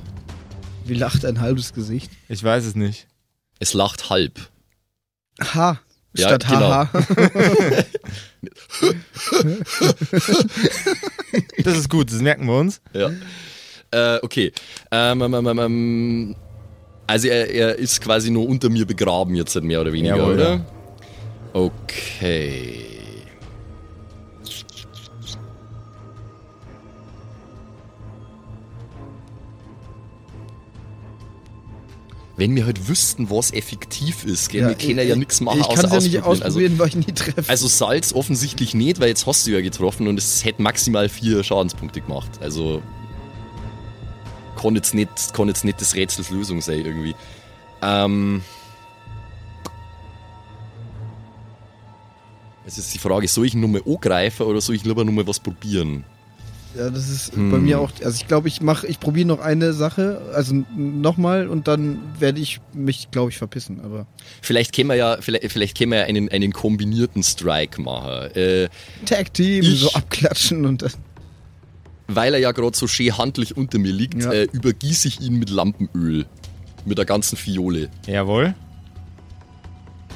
Wie 0.86 0.94
lacht 0.94 1.26
ein 1.26 1.42
halbes 1.42 1.74
Gesicht? 1.74 2.12
Ich 2.30 2.44
weiß 2.44 2.66
es 2.66 2.76
nicht. 2.76 3.08
Es 3.60 3.74
lacht 3.74 4.10
halb. 4.10 4.40
Ha. 5.42 5.80
Ja, 6.18 6.28
Statt 6.30 6.46
genau. 6.48 6.70
haha. 6.70 6.90
Das 11.64 11.78
ist 11.78 11.90
gut, 11.90 12.12
das 12.12 12.22
merken 12.22 12.46
wir 12.46 12.58
uns. 12.58 12.82
Ja. 12.94 13.12
Äh, 13.92 14.20
okay. 14.22 14.54
Ähm, 14.92 15.22
ähm, 15.22 15.34
ähm, 15.34 15.60
ähm, 15.60 16.36
also 17.08 17.28
er, 17.28 17.50
er 17.50 17.76
ist 17.76 18.02
quasi 18.02 18.32
nur 18.32 18.48
unter 18.48 18.70
mir 18.70 18.86
begraben 18.86 19.36
jetzt 19.36 19.62
mehr 19.62 19.82
oder 19.82 19.92
weniger, 19.92 20.18
Jawohl, 20.18 20.34
oder? 20.34 20.50
ja. 20.54 20.66
Okay. 21.54 22.95
Wenn 32.38 32.54
wir 32.56 32.66
halt 32.66 32.90
wüssten, 32.90 33.30
was 33.30 33.52
effektiv 33.54 34.26
ist, 34.26 34.50
gell? 34.50 34.68
wir 34.68 34.76
können 34.76 35.08
ja 35.08 35.16
nichts 35.16 35.40
machen, 35.40 35.62
Ich 35.62 35.66
außer 35.66 35.88
ja 35.88 36.00
nicht 36.00 36.22
ausprobieren. 36.22 36.44
ausprobieren, 36.44 36.80
weil 36.80 36.88
ich 36.90 36.96
nie 36.96 37.14
treffe. 37.14 37.38
Also, 37.38 37.66
also 37.66 37.68
Salz 37.68 38.14
offensichtlich 38.14 38.74
nicht, 38.74 39.00
weil 39.00 39.08
jetzt 39.08 39.26
hast 39.26 39.48
du 39.48 39.52
ja 39.52 39.62
getroffen 39.62 40.08
und 40.08 40.18
es 40.20 40.44
hätte 40.44 40.62
maximal 40.62 41.08
vier 41.08 41.44
Schadenspunkte 41.44 42.02
gemacht. 42.02 42.30
Also 42.42 42.82
kann 44.62 44.76
jetzt 44.76 44.94
nicht, 44.94 45.10
kann 45.34 45.48
jetzt 45.48 45.64
nicht 45.64 45.80
des 45.80 45.96
Rätsels 45.96 46.30
Lösung 46.30 46.62
sein 46.62 46.86
irgendwie. 46.86 47.16
Ähm, 47.82 48.42
es 52.66 52.78
ist 52.78 52.94
die 52.94 52.98
Frage, 53.00 53.28
soll 53.28 53.46
ich 53.46 53.54
nur 53.54 53.70
mal 53.70 53.82
angreifen 53.86 54.46
oder 54.46 54.60
soll 54.60 54.76
ich 54.76 54.84
lieber 54.84 55.04
nur 55.06 55.14
mal 55.14 55.28
was 55.28 55.40
probieren? 55.40 56.04
Ja, 56.78 56.90
das 56.90 57.10
ist 57.10 57.36
Hm. 57.36 57.52
bei 57.52 57.58
mir 57.58 57.80
auch. 57.80 57.92
Also 58.04 58.18
ich 58.22 58.28
glaube, 58.28 58.48
ich 58.48 58.62
mache, 58.62 58.88
ich 58.88 59.00
probiere 59.00 59.28
noch 59.28 59.40
eine 59.40 59.74
Sache, 59.74 60.22
also 60.34 60.64
nochmal 60.76 61.48
und 61.48 61.68
dann 61.68 62.00
werde 62.20 62.40
ich 62.42 62.60
mich, 62.74 63.10
glaube 63.12 63.32
ich, 63.32 63.38
verpissen. 63.38 63.80
Aber 63.82 64.08
Vielleicht 64.42 64.74
können 64.76 64.90
wir 64.90 64.96
ja, 64.96 65.18
vielleicht, 65.22 65.52
vielleicht 65.52 65.80
wir 65.80 66.00
ja 66.00 66.04
einen, 66.06 66.30
einen 66.30 66.52
kombinierten 66.54 67.24
Strike 67.24 67.82
machen. 67.82 68.32
Äh, 68.36 68.70
Tag 69.06 69.34
Team 69.34 69.64
Ich- 69.64 69.80
so 69.82 69.92
abklatschen 69.94 70.66
und 70.66 70.82
dann. 70.82 70.92
weil 72.08 72.34
er 72.34 72.40
ja 72.40 72.52
gerade 72.52 72.78
so 72.78 72.88
schön 72.88 73.18
handlich 73.18 73.58
unter 73.58 73.80
mir 73.80 73.92
liegt, 73.92 74.22
Ja. 74.24 74.32
äh, 74.32 74.48
übergieße 74.52 75.08
ich 75.08 75.22
ihn 75.22 75.40
mit 75.40 75.50
Lampenöl. 75.50 76.26
Mit 76.88 77.00
der 77.00 77.06
ganzen 77.06 77.36
Fiole. 77.36 77.90
Jawohl. 78.06 78.54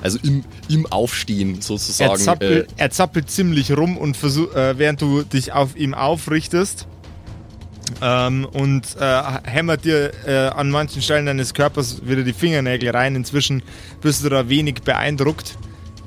Also 0.02 0.18
im, 0.24 0.43
im 0.70 0.86
Aufstehen 0.88 1.56
Er 1.56 1.62
sozusagen. 1.62 2.14
Äh, 2.16 2.18
zappelt, 2.24 2.68
er 2.78 2.89
zappelt 2.91 3.30
ziemlich 3.30 3.76
rum 3.76 3.97
und 3.97 4.16
versuch, 4.16 4.54
äh, 4.56 4.78
während 4.78 5.02
du 5.02 5.24
dich 5.24 5.52
auf 5.52 5.76
ihm 5.76 5.93
aufrichtest 5.93 6.88
ähm, 8.02 8.45
und 8.52 8.84
äh, 9.00 9.22
hämmert 9.43 9.84
dir 9.84 10.12
äh, 10.26 10.47
an 10.47 10.70
manchen 10.70 11.02
Stellen 11.02 11.26
deines 11.26 11.54
Körpers 11.54 12.02
wieder 12.06 12.24
die 12.24 12.34
Fingernägel 12.34 12.91
rein. 12.91 13.16
Inzwischen 13.16 13.62
bist 14.02 14.24
du 14.24 14.30
da 14.30 14.47
wenig 14.47 14.84
beeindruckt, 14.84 15.58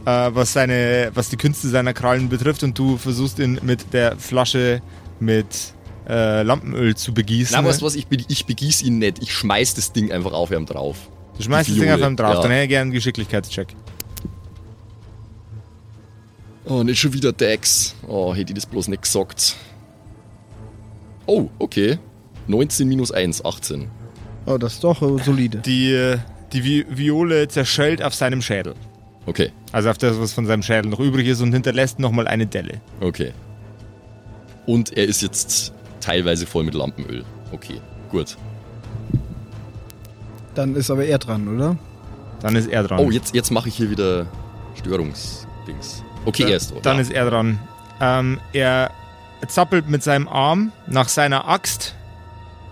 äh, 0.06 0.30
was, 0.32 0.52
seine, 0.52 1.10
was 1.14 1.28
die 1.28 1.36
Künste 1.36 1.68
seiner 1.68 1.92
Krallen 1.92 2.28
betrifft 2.28 2.62
und 2.62 2.78
du 2.78 2.96
versuchst 2.96 3.38
ihn 3.40 3.60
mit 3.62 3.92
der 3.92 4.16
Flasche 4.16 4.80
mit 5.20 5.46
äh, 6.08 6.42
Lampenöl 6.42 6.96
zu 6.96 7.12
begießen. 7.14 7.54
na, 7.56 7.64
weißt 7.68 7.80
du 7.82 7.86
was, 7.86 7.94
ich, 7.94 8.06
be- 8.06 8.24
ich 8.26 8.46
begieße 8.46 8.84
ihn 8.84 8.98
nicht. 8.98 9.18
Ich 9.22 9.32
schmeiß 9.34 9.74
das 9.74 9.92
Ding 9.92 10.10
einfach 10.10 10.32
auf 10.32 10.50
ihm 10.50 10.66
drauf. 10.66 10.96
Du 11.36 11.42
schmeißt 11.42 11.68
die 11.68 11.74
das 11.74 11.80
Ding 11.80 11.90
auf 11.92 12.00
ihm 12.00 12.16
drauf, 12.16 12.34
ja. 12.36 12.42
dann 12.42 12.50
hätte 12.50 12.62
ich 12.64 12.68
gerne 12.68 12.82
einen 12.82 12.90
Geschicklichkeitscheck. 12.92 13.74
Oh, 16.64 16.82
nicht 16.82 17.00
schon 17.00 17.12
wieder 17.12 17.32
Dex. 17.32 17.94
Oh, 18.06 18.34
hätte 18.34 18.52
ich 18.52 18.54
das 18.54 18.66
bloß 18.66 18.88
nicht 18.88 19.02
gesagt. 19.02 19.56
Oh, 21.26 21.48
okay. 21.58 21.98
19 22.46 22.88
minus 22.88 23.10
1, 23.12 23.44
18. 23.44 23.88
Oh, 24.46 24.58
das 24.58 24.74
ist 24.74 24.84
doch 24.84 25.02
äh, 25.02 25.22
solide. 25.22 25.58
Die, 25.58 25.92
äh, 25.92 26.18
die 26.52 26.64
Vi 26.64 26.86
Viole 26.88 27.48
zerschellt 27.48 28.02
auf 28.02 28.14
seinem 28.14 28.42
Schädel. 28.42 28.74
Okay, 29.26 29.52
Also 29.70 29.88
auf 29.90 29.98
das, 29.98 30.18
was 30.18 30.32
von 30.32 30.46
seinem 30.46 30.62
Schädel 30.64 30.90
noch 30.90 30.98
übrig 30.98 31.28
ist 31.28 31.40
und 31.40 31.52
hinterlässt 31.52 32.00
nochmal 32.00 32.26
eine 32.26 32.46
Delle. 32.46 32.80
okay. 33.00 33.32
Und 34.64 34.96
er 34.96 35.06
ist 35.06 35.22
jetzt 35.22 35.72
teilweise 36.00 36.46
voll 36.46 36.62
mit 36.62 36.74
Lampenöl. 36.74 37.24
Okay, 37.50 37.80
gut. 38.12 38.36
Dann 40.54 40.74
ist 40.76 40.90
aber 40.90 41.04
er 41.04 41.18
dran, 41.18 41.48
oder? 41.48 41.76
Dann 42.40 42.56
ist 42.56 42.68
er 42.68 42.82
dran. 42.82 42.98
Oh, 42.98 43.10
jetzt, 43.10 43.34
jetzt 43.34 43.50
mache 43.50 43.68
ich 43.68 43.76
hier 43.76 43.90
wieder 43.90 44.26
Störungsdings. 44.78 46.02
Okay, 46.24 46.44
er 46.50 46.56
ist 46.56 46.72
dran. 46.72 46.80
Dann 46.82 46.98
ist 46.98 47.10
er 47.12 47.30
dran. 47.30 47.58
Ähm, 48.00 48.40
er 48.52 48.90
zappelt 49.48 49.88
mit 49.88 50.02
seinem 50.02 50.28
Arm 50.28 50.72
nach 50.86 51.08
seiner 51.08 51.48
Axt 51.48 51.94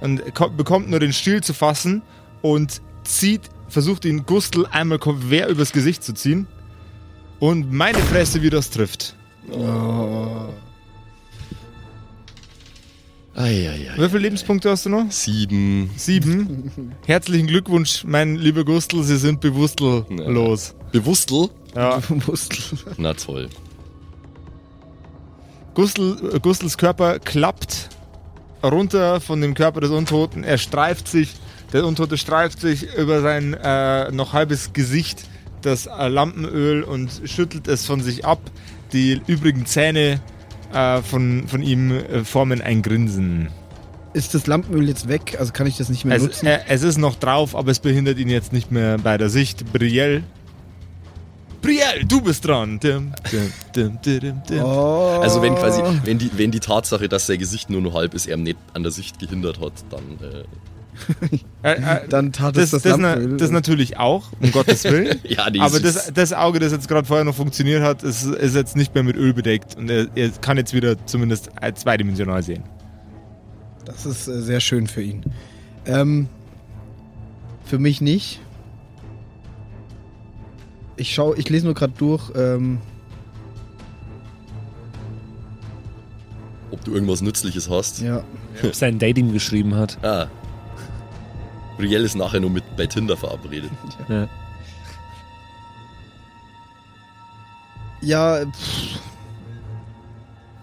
und 0.00 0.34
ko- 0.34 0.50
bekommt 0.50 0.88
nur 0.90 1.00
den 1.00 1.12
Stiel 1.12 1.42
zu 1.42 1.52
fassen 1.54 2.02
und 2.42 2.80
zieht 3.04 3.42
versucht 3.68 4.04
ihn 4.04 4.26
Gustl 4.26 4.66
einmal 4.70 4.98
quer 4.98 5.48
übers 5.48 5.72
Gesicht 5.72 6.02
zu 6.02 6.12
ziehen. 6.14 6.46
Und 7.38 7.72
meine 7.72 7.98
Fresse, 7.98 8.42
wie 8.42 8.50
das 8.50 8.70
trifft. 8.70 9.14
Eieiei. 13.40 13.92
Wie 13.96 14.08
viele 14.08 14.18
Lebenspunkte 14.18 14.70
hast 14.70 14.84
du 14.84 14.90
noch? 14.90 15.10
Sieben. 15.10 15.90
Sieben. 15.96 16.92
Herzlichen 17.06 17.46
Glückwunsch, 17.46 18.04
mein 18.04 18.36
lieber 18.36 18.64
Gustl, 18.64 19.02
Sie 19.02 19.16
sind 19.16 19.40
bewusstlos. 19.40 20.74
Bewusstel? 20.92 21.48
Ja. 21.74 22.02
Muskel. 22.26 22.78
Na 22.98 23.14
toll. 23.14 23.48
Gustl, 25.74 26.16
äh, 26.34 26.40
Gustls 26.40 26.76
Körper 26.76 27.18
klappt 27.18 27.88
runter 28.62 29.20
von 29.20 29.40
dem 29.40 29.54
Körper 29.54 29.80
des 29.80 29.90
Untoten. 29.90 30.44
Er 30.44 30.58
streift 30.58 31.08
sich, 31.08 31.34
der 31.72 31.86
Untote 31.86 32.18
streift 32.18 32.60
sich 32.60 32.94
über 32.96 33.22
sein 33.22 33.54
äh, 33.54 34.10
noch 34.10 34.32
halbes 34.32 34.72
Gesicht 34.72 35.24
das 35.62 35.86
äh, 35.86 36.08
Lampenöl 36.08 36.82
und 36.82 37.22
schüttelt 37.24 37.68
es 37.68 37.86
von 37.86 38.00
sich 38.00 38.24
ab. 38.24 38.40
Die 38.92 39.20
übrigen 39.26 39.66
Zähne 39.66 40.20
äh, 40.72 41.02
von, 41.02 41.44
von 41.48 41.62
ihm 41.62 41.90
äh, 41.92 42.24
formen 42.24 42.60
ein 42.60 42.82
Grinsen. 42.82 43.48
Ist 44.12 44.34
das 44.34 44.46
Lampenöl 44.46 44.88
jetzt 44.88 45.08
weg? 45.08 45.36
Also 45.38 45.52
kann 45.52 45.66
ich 45.68 45.76
das 45.76 45.88
nicht 45.88 46.04
mehr 46.04 46.16
Es, 46.16 46.22
nutzen? 46.22 46.46
äh, 46.46 46.60
es 46.68 46.82
ist 46.82 46.98
noch 46.98 47.14
drauf, 47.14 47.54
aber 47.54 47.70
es 47.70 47.78
behindert 47.78 48.18
ihn 48.18 48.28
jetzt 48.28 48.52
nicht 48.52 48.72
mehr 48.72 48.98
bei 48.98 49.16
der 49.18 49.28
Sicht. 49.30 49.72
Brielle. 49.72 50.24
Brielle, 51.62 52.04
du 52.06 52.20
bist 52.22 52.46
dran. 52.46 52.80
Dim, 52.80 53.12
dim, 53.30 53.52
dim, 53.76 54.20
dim, 54.20 54.42
dim. 54.48 54.64
oh. 54.64 55.20
Also 55.22 55.42
wenn 55.42 55.54
quasi, 55.54 55.82
wenn 56.04 56.18
die, 56.18 56.30
wenn 56.36 56.50
die 56.50 56.58
Tatsache, 56.60 57.08
dass 57.08 57.26
sein 57.26 57.38
Gesicht 57.38 57.68
nur 57.70 57.82
noch 57.82 57.94
halb 57.94 58.14
ist, 58.14 58.26
er 58.26 58.36
nicht 58.38 58.56
an 58.72 58.82
der 58.82 58.90
Sicht 58.92 59.18
gehindert 59.18 59.60
hat, 59.60 59.72
dann 59.90 60.02
äh, 60.26 60.44
Dann 62.08 62.32
tat 62.32 62.56
das, 62.56 62.64
es 62.64 62.70
das, 62.70 62.82
das, 62.82 62.98
na, 62.98 63.16
das 63.16 63.50
natürlich 63.50 63.98
auch, 63.98 64.32
um 64.40 64.50
Gottes 64.52 64.84
Willen. 64.84 65.18
ja, 65.24 65.46
Aber 65.60 65.80
das, 65.80 66.12
das 66.12 66.32
Auge, 66.32 66.58
das 66.58 66.72
jetzt 66.72 66.88
gerade 66.88 67.06
vorher 67.06 67.24
noch 67.24 67.34
funktioniert 67.34 67.82
hat, 67.82 68.02
ist, 68.02 68.24
ist 68.24 68.54
jetzt 68.54 68.76
nicht 68.76 68.94
mehr 68.94 69.02
mit 69.02 69.16
Öl 69.16 69.34
bedeckt 69.34 69.76
und 69.76 69.90
er, 69.90 70.08
er 70.14 70.30
kann 70.30 70.56
jetzt 70.56 70.72
wieder 70.74 71.04
zumindest 71.06 71.50
äh, 71.60 71.72
zweidimensional 71.74 72.42
sehen. 72.42 72.62
Das 73.84 74.06
ist 74.06 74.28
äh, 74.28 74.40
sehr 74.40 74.60
schön 74.60 74.86
für 74.86 75.02
ihn. 75.02 75.22
Ähm, 75.86 76.28
für 77.64 77.78
mich 77.78 78.00
nicht. 78.00 78.40
Ich 80.96 81.14
schau, 81.14 81.34
ich 81.34 81.48
lese 81.48 81.64
nur 81.64 81.74
gerade 81.74 81.94
durch. 81.96 82.30
Ähm, 82.36 82.78
ob 86.70 86.84
du 86.84 86.92
irgendwas 86.92 87.20
Nützliches 87.20 87.68
hast. 87.68 88.00
ja, 88.00 88.22
Ob 88.62 88.74
sein 88.74 88.98
Dating 88.98 89.32
geschrieben 89.32 89.74
hat. 89.74 89.98
Ah. 90.04 90.28
Brielle 91.80 92.04
ist 92.04 92.14
nachher 92.16 92.40
nur 92.40 92.50
mit 92.50 92.64
bei 92.76 92.86
Tinder 92.86 93.16
verabredet. 93.16 93.70
Ja. 94.08 94.28
ja. 98.00 98.46
Pff. 98.46 99.00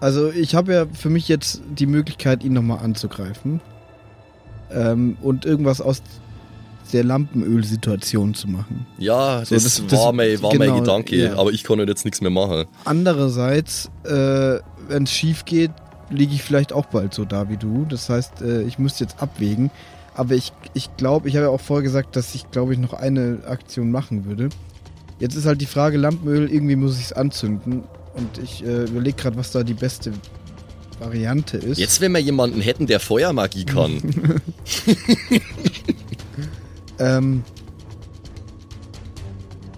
Also 0.00 0.30
ich 0.30 0.54
habe 0.54 0.72
ja 0.72 0.86
für 0.92 1.10
mich 1.10 1.26
jetzt 1.28 1.60
die 1.68 1.86
Möglichkeit, 1.86 2.44
ihn 2.44 2.52
nochmal 2.52 2.78
anzugreifen 2.84 3.60
ähm, 4.70 5.16
und 5.22 5.44
irgendwas 5.44 5.80
aus 5.80 6.02
der 6.92 7.02
Lampenöl-Situation 7.04 8.32
zu 8.34 8.48
machen. 8.48 8.86
Ja, 8.96 9.40
das, 9.40 9.48
So, 9.48 9.54
das- 9.56 9.82
das- 9.88 9.98
war, 10.00 10.12
mein, 10.12 10.40
war 10.40 10.52
genau, 10.52 10.66
mein 10.72 10.80
Gedanke, 10.84 11.16
ja. 11.16 11.36
aber 11.36 11.50
ich 11.50 11.64
kann 11.64 11.78
halt 11.80 11.88
jetzt 11.88 12.04
nichts 12.04 12.20
mehr 12.20 12.30
machen. 12.30 12.64
Andererseits, 12.84 13.90
äh, 14.04 14.58
wenn 14.88 15.02
es 15.02 15.10
schief 15.12 15.44
geht, 15.44 15.72
liege 16.10 16.32
ich 16.34 16.42
vielleicht 16.44 16.72
auch 16.72 16.86
bald 16.86 17.12
so 17.12 17.24
da 17.24 17.48
wie 17.50 17.56
du. 17.56 17.84
Das 17.84 18.08
heißt, 18.08 18.40
äh, 18.40 18.62
ich 18.62 18.78
müsste 18.78 19.04
jetzt 19.04 19.20
abwägen. 19.20 19.70
Aber 20.18 20.34
ich, 20.34 20.52
ich 20.74 20.96
glaube, 20.96 21.28
ich 21.28 21.36
habe 21.36 21.44
ja 21.46 21.50
auch 21.50 21.60
vorher 21.60 21.84
gesagt, 21.84 22.16
dass 22.16 22.34
ich, 22.34 22.50
glaube 22.50 22.72
ich, 22.72 22.80
noch 22.80 22.92
eine 22.92 23.38
Aktion 23.46 23.92
machen 23.92 24.24
würde. 24.24 24.48
Jetzt 25.20 25.36
ist 25.36 25.46
halt 25.46 25.60
die 25.60 25.66
Frage, 25.66 25.96
Lampenöl, 25.96 26.52
irgendwie 26.52 26.74
muss 26.74 26.98
ich 26.98 27.04
es 27.04 27.12
anzünden. 27.12 27.84
Und 28.14 28.38
ich 28.42 28.64
äh, 28.64 28.84
überlege 28.86 29.16
gerade, 29.16 29.36
was 29.36 29.52
da 29.52 29.62
die 29.62 29.74
beste 29.74 30.12
Variante 30.98 31.56
ist. 31.56 31.78
Jetzt, 31.78 32.00
wenn 32.00 32.10
wir 32.10 32.18
jemanden 32.18 32.60
hätten, 32.60 32.88
der 32.88 32.98
Feuermagie 32.98 33.64
kann. 33.64 34.02
Ähm, 36.98 37.44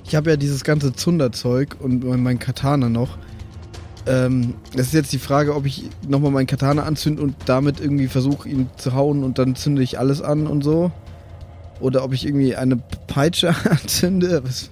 ich 0.07 0.14
habe 0.14 0.30
ja 0.30 0.36
dieses 0.36 0.64
ganze 0.64 0.95
Zunderzeug 0.95 1.76
und 1.78 2.03
mein 2.03 2.38
Katana 2.38 2.88
noch. 2.88 3.18
Ähm, 4.11 4.54
das 4.74 4.88
ist 4.88 4.94
jetzt 4.94 5.12
die 5.12 5.18
Frage, 5.18 5.54
ob 5.54 5.66
ich 5.66 5.84
nochmal 6.08 6.32
meinen 6.32 6.46
Katana 6.46 6.82
anzünde 6.82 7.22
und 7.22 7.36
damit 7.46 7.80
irgendwie 7.80 8.08
versuche, 8.08 8.48
ihn 8.48 8.68
zu 8.76 8.94
hauen 8.94 9.22
und 9.22 9.38
dann 9.38 9.54
zünde 9.54 9.82
ich 9.82 9.98
alles 9.98 10.20
an 10.20 10.46
und 10.48 10.62
so. 10.62 10.90
Oder 11.78 12.02
ob 12.02 12.12
ich 12.12 12.26
irgendwie 12.26 12.56
eine 12.56 12.76
Peitsche 13.06 13.54
anzünde. 13.70 14.42
Was, 14.44 14.70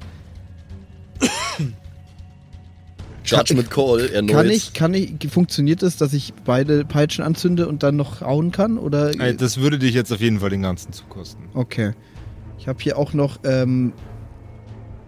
Judgment 3.25 3.71
Call 3.71 4.09
erneut. 4.11 4.35
kann 4.35 4.51
ich, 4.51 4.73
kann 4.73 4.95
ich, 4.95 5.15
funktioniert 5.31 5.83
es, 5.83 5.97
dass 5.97 6.13
ich 6.15 6.33
beide 6.45 6.85
Peitschen 6.85 7.23
anzünde 7.23 7.69
und 7.69 7.83
dann 7.83 7.97
noch 7.97 8.23
hauen 8.23 8.53
kann? 8.53 8.79
Oder? 8.79 9.13
Das 9.35 9.59
würde 9.59 9.79
dich 9.79 9.95
jetzt 9.95 10.13
auf 10.13 10.21
jeden 10.21 10.41
Fall 10.41 10.51
den 10.51 10.63
ganzen 10.63 10.93
Zug 10.93 11.09
kosten. 11.11 11.43
Okay. 11.55 11.93
Ich 12.59 12.67
habe 12.67 12.79
hier 12.83 12.97
auch 12.97 13.13
noch, 13.13 13.39
ähm, 13.45 13.93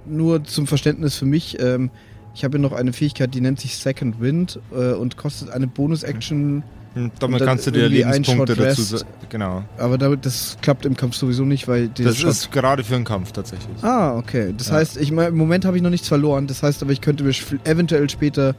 nur 0.07 0.45
zum 0.45 0.67
Verständnis 0.67 1.17
für 1.17 1.25
mich, 1.25 1.59
ähm, 1.61 1.91
ich 2.35 2.45
habe 2.45 2.59
hier 2.59 2.63
noch 2.69 2.73
eine 2.73 2.93
Fähigkeit, 2.93 3.35
die 3.35 3.41
nennt 3.41 3.61
sich 3.61 3.77
Second 3.77 4.21
Wind 4.21 4.59
äh, 4.73 4.93
und 4.93 5.17
kostet 5.17 5.51
eine 5.51 5.67
Bonus-Action, 5.67 6.63
Und 6.95 7.13
damit 7.21 7.43
kannst 7.45 7.67
du 7.67 7.71
dir 7.71 7.89
Lebenspunkte 7.89 8.55
dazu. 8.57 8.99
Genau. 9.29 9.63
aber 9.79 9.97
damit, 9.99 10.27
das 10.27 10.57
klappt 10.61 10.85
im 10.87 10.97
Kampf 10.97 11.15
sowieso 11.17 11.45
nicht, 11.45 11.69
weil 11.69 11.89
Das 11.89 12.17
Shot- 12.17 12.31
ist 12.31 12.51
gerade 12.53 12.83
für 12.83 12.97
einen 12.97 13.05
Kampf 13.05 13.31
tatsächlich. 13.33 13.83
Ah, 13.83 14.17
okay. 14.17 14.53
Das 14.57 14.69
Ja. 14.69 14.75
heißt, 14.75 14.97
ich 14.97 15.11
im 15.11 15.37
Moment 15.37 15.65
habe 15.65 15.77
ich 15.77 15.83
noch 15.85 15.91
nichts 15.91 16.09
verloren. 16.09 16.47
Das 16.49 16.63
heißt 16.65 16.83
aber, 16.83 16.91
ich 16.93 17.01
könnte 17.01 17.23
mir 17.25 17.33
eventuell 17.65 18.09
später 18.11 18.55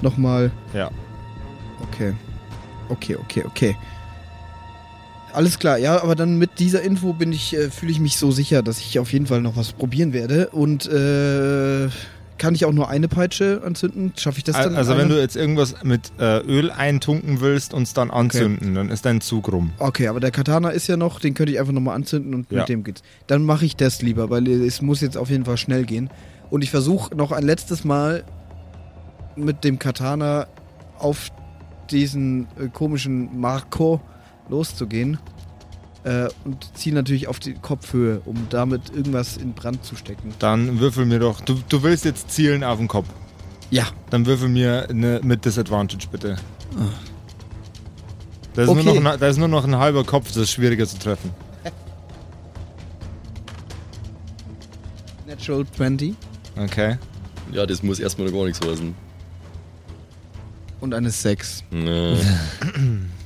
nochmal. 0.00 0.50
Ja. 0.72 0.90
Okay. 1.82 2.14
Okay, 2.88 3.16
okay, 3.16 3.44
okay. 3.46 3.76
Alles 5.32 5.58
klar, 5.58 5.78
ja, 5.78 6.00
aber 6.00 6.14
dann 6.14 6.38
mit 6.38 6.60
dieser 6.60 6.82
Info 6.82 7.12
bin 7.12 7.32
ich, 7.32 7.54
äh, 7.56 7.68
fühle 7.68 7.90
ich 7.90 7.98
mich 7.98 8.16
so 8.18 8.30
sicher, 8.30 8.62
dass 8.62 8.78
ich 8.78 8.98
auf 9.00 9.12
jeden 9.12 9.26
Fall 9.26 9.40
noch 9.40 9.56
was 9.56 9.72
probieren 9.72 10.12
werde. 10.12 10.48
Und 10.50 10.86
äh, 10.86 11.88
kann 12.38 12.54
ich 12.54 12.64
auch 12.64 12.72
nur 12.72 12.88
eine 12.88 13.08
Peitsche 13.08 13.62
anzünden? 13.64 14.12
Schaffe 14.18 14.38
ich 14.38 14.44
das 14.44 14.56
dann? 14.56 14.74
Also, 14.74 14.96
wenn 14.96 15.08
du 15.08 15.18
jetzt 15.20 15.36
irgendwas 15.36 15.76
mit 15.84 16.12
äh, 16.18 16.38
Öl 16.40 16.70
eintunken 16.70 17.40
willst 17.40 17.72
und 17.74 17.82
es 17.84 17.94
dann 17.94 18.10
anzünden, 18.10 18.74
dann 18.74 18.88
ist 18.90 19.04
dein 19.06 19.20
Zug 19.20 19.52
rum. 19.52 19.72
Okay, 19.78 20.08
aber 20.08 20.20
der 20.20 20.30
Katana 20.30 20.70
ist 20.70 20.86
ja 20.88 20.96
noch, 20.96 21.20
den 21.20 21.34
könnte 21.34 21.52
ich 21.52 21.60
einfach 21.60 21.72
nochmal 21.72 21.94
anzünden 21.94 22.34
und 22.34 22.50
Ja. 22.50 22.60
mit 22.60 22.68
dem 22.68 22.82
geht's. 22.84 23.02
Dann 23.26 23.44
mache 23.44 23.64
ich 23.64 23.76
das 23.76 24.02
lieber, 24.02 24.30
weil 24.30 24.48
es 24.48 24.82
muss 24.82 25.00
jetzt 25.00 25.16
auf 25.16 25.30
jeden 25.30 25.44
Fall 25.44 25.56
schnell 25.56 25.84
gehen. 25.84 26.10
Und 26.50 26.62
ich 26.62 26.70
versuche 26.70 27.14
noch 27.14 27.32
ein 27.32 27.44
letztes 27.44 27.84
Mal 27.84 28.24
mit 29.36 29.64
dem 29.64 29.78
Katana 29.78 30.46
auf 30.98 31.28
diesen 31.90 32.46
äh, 32.58 32.68
komischen 32.72 33.38
Marco 33.40 34.00
loszugehen. 34.48 35.18
Äh, 36.04 36.28
und 36.44 36.68
ziehe 36.76 36.94
natürlich 36.94 37.28
auf 37.28 37.38
die 37.38 37.54
Kopfhöhe, 37.54 38.20
um 38.26 38.46
damit 38.50 38.90
irgendwas 38.94 39.36
in 39.38 39.54
Brand 39.54 39.84
zu 39.84 39.96
stecken. 39.96 40.34
Dann 40.38 40.78
würfel 40.78 41.06
mir 41.06 41.18
doch. 41.18 41.40
Du, 41.40 41.58
du 41.68 41.82
willst 41.82 42.04
jetzt 42.04 42.30
zielen 42.30 42.62
auf 42.62 42.76
den 42.78 42.88
Kopf. 42.88 43.06
Ja. 43.70 43.84
Dann 44.10 44.26
würfel 44.26 44.48
mir 44.50 44.86
ne, 44.92 45.20
mit 45.24 45.44
Disadvantage 45.46 46.06
bitte. 46.12 46.36
Da 48.54 48.62
ist, 48.62 48.68
Okay. 48.68 48.84
nur 48.84 48.94
noch 49.00 49.12
ein, 49.12 49.18
da 49.18 49.28
ist 49.28 49.38
nur 49.38 49.48
noch 49.48 49.64
ein 49.64 49.76
halber 49.76 50.04
Kopf, 50.04 50.28
das 50.28 50.36
ist 50.36 50.50
schwieriger 50.52 50.86
zu 50.86 50.98
treffen. 50.98 51.30
Natural 55.26 55.64
20 55.76 56.14
Okay. 56.56 56.98
Ja, 57.52 57.66
das 57.66 57.82
muss 57.82 57.98
erstmal 57.98 58.30
gar 58.30 58.44
nichts 58.44 58.60
heißen. 58.64 58.94
und 60.80 60.94
eine 60.94 61.10
6. 61.10 61.64
Nee. 61.70 62.16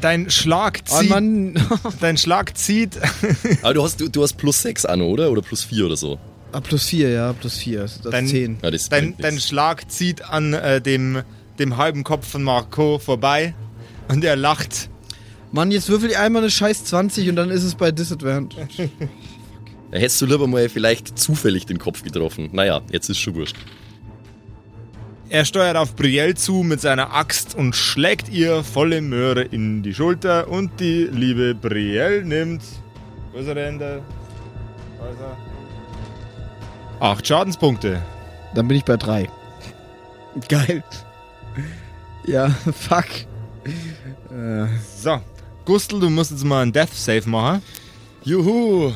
Dein 0.00 0.30
Schlag 0.30 0.80
Oh 0.90 1.00
zieht. 1.00 1.10
Mann, 1.10 1.54
dein 2.00 2.16
Schlag 2.16 2.56
zieht. 2.56 2.98
Aber 3.62 3.74
du 3.74 3.82
hast, 3.82 4.00
du, 4.00 4.08
du 4.08 4.22
hast 4.22 4.34
plus 4.34 4.62
6 4.62 4.86
an, 4.86 5.02
oder? 5.02 5.30
Oder 5.30 5.42
plus 5.42 5.64
4 5.64 5.86
oder 5.86 5.96
so. 5.96 6.18
ah, 6.52 6.60
plus 6.60 6.86
4, 6.86 7.10
ja, 7.10 7.32
plus 7.34 7.58
4. 7.58 7.80
Das 7.80 7.96
ist 7.96 8.04
Dein- 8.06 8.26
10. 8.26 8.58
Ja, 8.62 8.70
das 8.70 8.88
Dein, 8.88 9.14
dein. 9.18 9.38
Schlag 9.38 9.90
zieht 9.90 10.22
an 10.24 10.54
äh, 10.54 10.80
dem, 10.80 11.22
dem 11.58 11.76
halben 11.76 12.04
Kopf 12.04 12.26
von 12.26 12.42
Marco 12.42 12.98
vorbei. 12.98 13.54
Und 14.08 14.24
er 14.24 14.36
lacht. 14.36 14.88
Mann, 15.52 15.70
jetzt 15.70 15.88
würfel 15.90 16.10
ich 16.10 16.16
einmal 16.18 16.42
eine 16.42 16.50
scheiß 16.50 16.84
20 16.86 17.28
und 17.28 17.36
dann 17.36 17.50
ist 17.50 17.62
es 17.62 17.74
bei 17.74 17.90
Disadvantage. 17.92 18.88
Da 19.90 19.98
hättest 19.98 20.22
du 20.22 20.26
lieber 20.26 20.46
mal 20.46 20.70
vielleicht 20.70 21.18
zufällig 21.18 21.66
den 21.66 21.78
Kopf 21.78 22.02
getroffen. 22.02 22.48
Naja, 22.52 22.80
jetzt 22.90 23.10
ist 23.10 23.18
schon 23.18 23.34
wurscht. 23.34 23.56
Er 25.32 25.46
steuert 25.46 25.78
auf 25.78 25.96
Brielle 25.96 26.34
zu 26.34 26.56
mit 26.62 26.82
seiner 26.82 27.14
Axt 27.14 27.54
und 27.54 27.74
schlägt 27.74 28.28
ihr 28.28 28.62
volle 28.62 29.00
Möhre 29.00 29.40
in 29.40 29.82
die 29.82 29.94
Schulter. 29.94 30.46
Und 30.48 30.78
die 30.78 31.04
liebe 31.10 31.54
Brielle 31.54 32.22
nimmt. 32.22 32.62
Wo 33.32 33.38
ist 33.38 33.46
er 33.46 33.54
denn? 33.54 33.78
Da 33.78 33.94
ist 33.96 34.02
er. 35.20 35.36
Acht 37.00 37.26
Schadenspunkte. 37.26 38.02
Dann 38.54 38.68
bin 38.68 38.76
ich 38.76 38.84
bei 38.84 38.98
3. 38.98 39.26
Geil. 40.50 40.84
Ja, 42.26 42.50
fuck. 42.50 43.06
Äh, 43.64 44.66
So. 44.94 45.18
Gustl, 45.64 45.98
du 45.98 46.10
musst 46.10 46.30
jetzt 46.30 46.44
mal 46.44 46.60
einen 46.60 46.74
Death 46.74 46.92
Save 46.92 47.26
machen. 47.26 47.62
Juhu! 48.22 48.92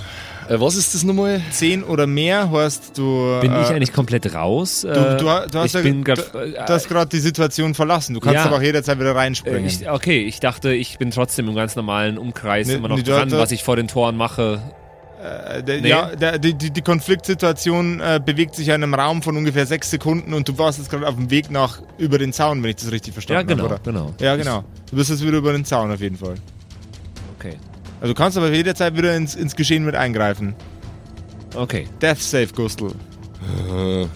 Äh, 0.49 0.61
was 0.61 0.76
ist 0.76 0.94
das 0.94 1.03
nochmal? 1.05 1.40
10 1.51 1.82
oder 1.84 2.07
mehr 2.07 2.51
heißt 2.51 2.97
du. 2.97 3.38
Bin 3.40 3.53
äh, 3.53 3.62
ich 3.62 3.68
eigentlich 3.68 3.92
komplett 3.92 4.34
raus? 4.34 4.82
Du, 4.82 4.88
du, 4.88 5.24
du 5.24 5.59
hast 5.59 5.74
ich 5.74 5.82
ja 5.84 6.14
äh, 6.14 6.55
hast 6.68 6.88
gerade 6.88 7.09
die 7.09 7.18
Situation 7.20 7.74
verlassen. 7.74 8.14
Du 8.14 8.20
kannst 8.20 8.36
Ja. 8.36 8.44
aber 8.44 8.57
auch 8.57 8.62
jederzeit 8.62 8.99
wieder 8.99 9.11
äh, 9.11 9.18
reinspringen. 9.18 9.66
ich, 9.66 9.88
okay, 9.88 10.22
ich 10.22 10.40
dachte, 10.40 10.72
ich 10.72 10.99
bin 10.99 11.11
trotzdem 11.11 11.49
im 11.49 11.55
ganz 11.55 11.76
normalen 11.76 12.18
Umkreis 12.18 12.66
Nee, 12.66 12.74
immer 12.74 12.88
noch 12.88 12.97
nee, 12.97 13.03
dran, 13.03 13.30
was 13.32 13.51
ich 13.51 13.62
vor 13.64 13.76
den 13.76 13.88
Toren 13.88 14.16
mache. 14.16 14.62
Äh, 15.22 15.62
der, 15.62 15.80
Nee. 15.80 15.88
Ja, 15.88 16.14
der, 16.14 16.38
die, 16.38 16.55
die, 16.55 16.82
Konfliktsituation 16.82 18.01
äh, 18.01 18.20
bewegt 18.24 18.55
sich 18.55 18.68
ja 18.68 18.74
in 18.74 18.82
einem 18.82 18.94
Raum 18.94 19.22
von 19.22 19.36
ungefähr 19.36 19.66
sechs 19.66 19.90
Sekunden 19.90 20.34
und 20.34 20.49
du 20.49 20.59
warst 20.59 20.78
jetzt 20.78 20.90
gerade 20.90 21.07
auf 21.09 21.14
dem 21.16 21.30
Weg 21.30 21.51
nach 21.51 21.80
über 21.99 22.18
den 22.18 22.32
Zaun, 22.32 22.62
wenn 22.62 22.70
ich 22.70 22.76
das 22.76 22.92
richtig 22.92 23.09
Ja, 23.09 23.14
verstanden 23.14 23.49
genau, 23.49 23.64
habe, 23.64 23.74
oder? 23.74 23.82
genau. 23.82 24.14
Ja, 24.20 24.36
genau. 24.36 24.64
Du 24.90 24.97
bist 24.97 25.11
jetzt 25.11 25.22
wieder 25.26 25.38
über 25.38 25.53
den 25.53 25.64
Zaun 25.64 25.90
auf 25.90 26.01
jeden 26.01 26.16
Fall. 26.16 26.34
Also 28.07 28.14
du 28.14 28.22
kannst 28.22 28.38
aber 28.38 28.52
jederzeit 28.52 28.96
wieder 28.96 29.16
ins, 29.16 29.34
ins 29.34 29.57
Geschehen 29.57 29.84
mit 29.84 29.96
eingreifen. 29.96 30.54
Okay. 31.57 31.88
Death 32.00 32.22
Save, 32.22 32.46
Gustl. 32.54 32.92
Äh, 33.68 34.07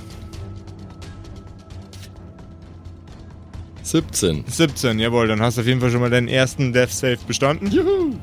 17. 3.82 4.44
17, 4.46 5.00
jawohl, 5.00 5.26
dann 5.26 5.42
hast 5.42 5.56
du 5.56 5.62
auf 5.62 5.66
jeden 5.66 5.80
Fall 5.80 5.90
schon 5.90 5.98
mal 6.00 6.08
deinen 6.08 6.28
ersten 6.28 6.72
Death 6.72 6.92
Save 6.92 7.18
bestanden. 7.26 8.20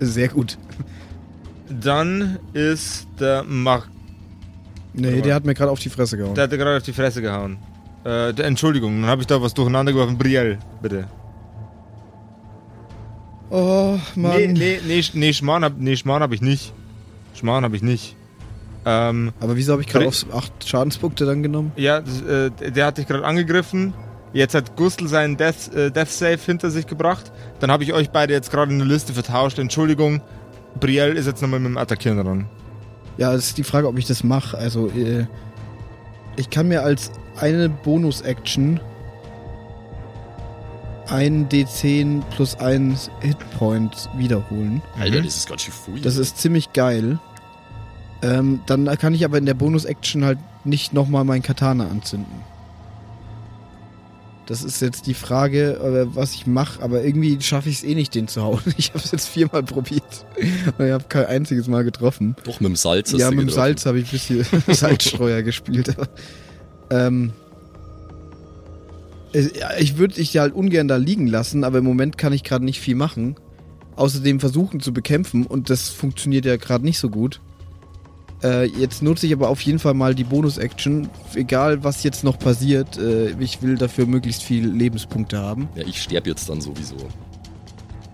Sehr 0.00 0.28
gut. 0.28 0.56
Dann 1.68 2.38
ist 2.54 3.06
der 3.20 3.44
Mark. 3.44 3.86
Nee, 4.94 5.20
der 5.20 5.34
hat 5.34 5.44
mir 5.44 5.52
gerade 5.52 5.70
auf 5.70 5.80
die 5.80 5.90
Fresse 5.90 6.16
gehauen. 6.16 6.34
Der 6.34 6.44
hat 6.44 6.52
dir 6.52 6.56
gerade 6.56 6.78
auf 6.78 6.84
die 6.84 6.94
Fresse 6.94 7.20
gehauen. 7.20 7.58
Äh, 8.04 8.32
der, 8.32 8.46
Entschuldigung, 8.46 8.98
dann 9.02 9.10
habe 9.10 9.20
ich 9.20 9.26
da 9.26 9.42
was 9.42 9.52
durcheinander 9.52 9.92
geworfen. 9.92 10.16
Brielle, 10.16 10.58
bitte. 10.80 11.06
Oh, 13.50 13.98
Mann. 14.14 14.36
Nee, 14.36 14.46
nee, 14.48 14.80
nee, 14.86 14.98
Sch- 15.00 15.10
nee, 15.14 15.32
Schmarrn 15.32 15.64
hab, 15.64 15.78
nee, 15.78 15.96
Schmarrn 15.96 16.22
hab 16.22 16.32
ich 16.32 16.42
nicht. 16.42 16.72
Schmarrn 17.34 17.64
habe 17.64 17.76
ich 17.76 17.82
nicht. 17.82 18.16
Ähm, 18.84 19.32
Aber 19.40 19.56
wieso 19.56 19.72
habe 19.72 19.82
ich 19.82 19.88
gerade 19.88 20.06
auf 20.08 20.24
8 20.32 20.66
Schadenspunkte 20.68 21.26
dann 21.26 21.42
genommen? 21.42 21.72
ja, 21.76 22.00
das, 22.00 22.22
äh, 22.22 22.50
der 22.70 22.86
hat 22.86 22.98
dich 22.98 23.06
gerade 23.06 23.24
angegriffen. 23.24 23.92
Jetzt 24.32 24.54
hat 24.54 24.76
Gustl 24.76 25.08
seinen 25.08 25.36
Death, 25.36 25.72
äh, 25.74 25.90
Death 25.90 26.10
Save 26.10 26.38
hinter 26.44 26.70
sich 26.70 26.86
gebracht. 26.86 27.32
Dann 27.60 27.70
habe 27.70 27.82
ich 27.82 27.92
euch 27.92 28.10
beide 28.10 28.32
jetzt 28.34 28.50
gerade 28.50 28.70
in 28.72 28.78
der 28.78 28.86
Liste 28.86 29.12
vertauscht. 29.14 29.58
Entschuldigung, 29.58 30.20
Brielle 30.78 31.14
ist 31.14 31.26
jetzt 31.26 31.40
nochmal 31.42 31.60
mit 31.60 31.70
dem 31.70 31.78
Attackieren 31.78 32.22
dran. 32.22 32.46
Ja, 33.16 33.32
es 33.34 33.46
ist 33.48 33.58
die 33.58 33.64
Frage, 33.64 33.88
ob 33.88 33.98
ich 33.98 34.06
das 34.06 34.22
mache. 34.24 34.56
Also, 34.56 34.88
äh, 34.88 35.26
ich 36.36 36.50
kann 36.50 36.68
mir 36.68 36.82
als 36.82 37.10
eine 37.40 37.68
Bonus-Action 37.68 38.80
ein 41.10 41.48
D10 41.48 42.22
plus 42.34 42.56
1 42.56 43.10
Hitpoint 43.20 44.08
wiederholen. 44.16 44.82
Alter, 44.98 45.20
Mhm. 45.20 45.24
das 45.24 45.36
ist 45.36 45.48
ganz 45.48 45.62
schön 45.62 45.74
viel. 45.74 46.00
Das 46.02 46.16
ist 46.16 46.38
ziemlich 46.38 46.72
geil. 46.72 47.18
Ähm, 48.22 48.60
dann 48.66 48.86
kann 48.98 49.14
ich 49.14 49.24
aber 49.24 49.38
in 49.38 49.46
der 49.46 49.54
Bonus-Action 49.54 50.24
halt 50.24 50.38
nicht 50.64 50.92
nochmal 50.92 51.24
mein 51.24 51.42
Katana 51.42 51.86
anzünden. 51.88 52.42
Das 54.46 54.62
ist 54.64 54.80
jetzt 54.80 55.06
die 55.06 55.12
Frage, 55.14 55.74
äh, 55.74 56.06
was 56.16 56.32
ich 56.34 56.46
mache, 56.46 56.82
aber 56.82 57.04
irgendwie 57.04 57.38
schaffe 57.42 57.68
ich 57.68 57.76
es 57.76 57.84
eh 57.84 57.94
nicht, 57.94 58.14
den 58.14 58.28
zu 58.28 58.42
hauen. 58.42 58.60
Ich 58.78 58.88
habe 58.90 59.00
es 59.04 59.10
jetzt 59.12 59.28
viermal 59.28 59.62
probiert 59.62 60.24
und 60.78 60.86
ich 60.86 60.92
habe 60.92 61.04
kein 61.08 61.26
einziges 61.26 61.68
Mal 61.68 61.84
getroffen. 61.84 62.34
Doch, 62.44 62.58
mit 62.60 62.70
dem 62.70 62.76
Salz 62.76 63.12
hast 63.12 63.20
Ja, 63.20 63.30
mit 63.30 63.40
dem. 63.40 63.50
Salz 63.50 63.84
habe 63.84 63.98
ich 64.00 64.06
ein 64.06 64.10
bisschen 64.10 64.46
Salzstreuer 64.74 65.42
gespielt. 65.42 65.94
ähm, 66.90 67.32
ich 69.32 69.98
würde 69.98 70.14
dich 70.14 70.36
halt 70.38 70.54
ungern 70.54 70.88
da 70.88 70.96
liegen 70.96 71.26
lassen, 71.26 71.64
aber 71.64 71.78
im 71.78 71.84
Moment 71.84 72.18
kann 72.18 72.32
ich 72.32 72.44
gerade 72.44 72.64
nicht 72.64 72.80
viel 72.80 72.94
machen. 72.94 73.36
Außerdem 73.96 74.40
versuchen 74.40 74.80
zu 74.80 74.92
bekämpfen 74.92 75.44
und 75.44 75.70
das 75.70 75.88
funktioniert 75.88 76.44
ja 76.44 76.56
gerade 76.56 76.84
nicht 76.84 76.98
so 76.98 77.10
gut. 77.10 77.40
Äh, 78.42 78.66
jetzt 78.66 79.02
nutze 79.02 79.26
ich 79.26 79.32
aber 79.32 79.48
auf 79.48 79.60
jeden 79.62 79.80
Fall 79.80 79.94
mal 79.94 80.14
die 80.14 80.22
Bonus-Action. 80.22 81.08
Egal, 81.34 81.82
was 81.82 82.04
jetzt 82.04 82.22
noch 82.22 82.38
passiert, 82.38 82.96
äh, 82.96 83.30
ich 83.40 83.60
will 83.62 83.76
dafür 83.76 84.06
möglichst 84.06 84.44
viel 84.44 84.68
Lebenspunkte 84.68 85.38
haben. 85.38 85.68
Ja, 85.74 85.84
ich 85.84 86.00
sterbe 86.00 86.30
jetzt 86.30 86.48
dann 86.48 86.60
sowieso. 86.60 86.96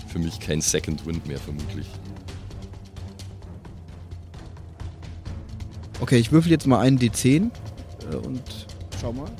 Für 0.08 0.18
mich 0.18 0.40
kein 0.40 0.62
Second 0.62 1.04
Wind 1.04 1.26
mehr, 1.26 1.38
vermutlich. 1.38 1.86
Okay, 6.00 6.16
ich 6.16 6.32
würfel 6.32 6.50
jetzt 6.50 6.66
mal 6.66 6.80
einen 6.80 6.98
D10 6.98 7.50
äh, 8.10 8.16
und 8.16 8.42
schau 9.00 9.12
mal. 9.12 9.30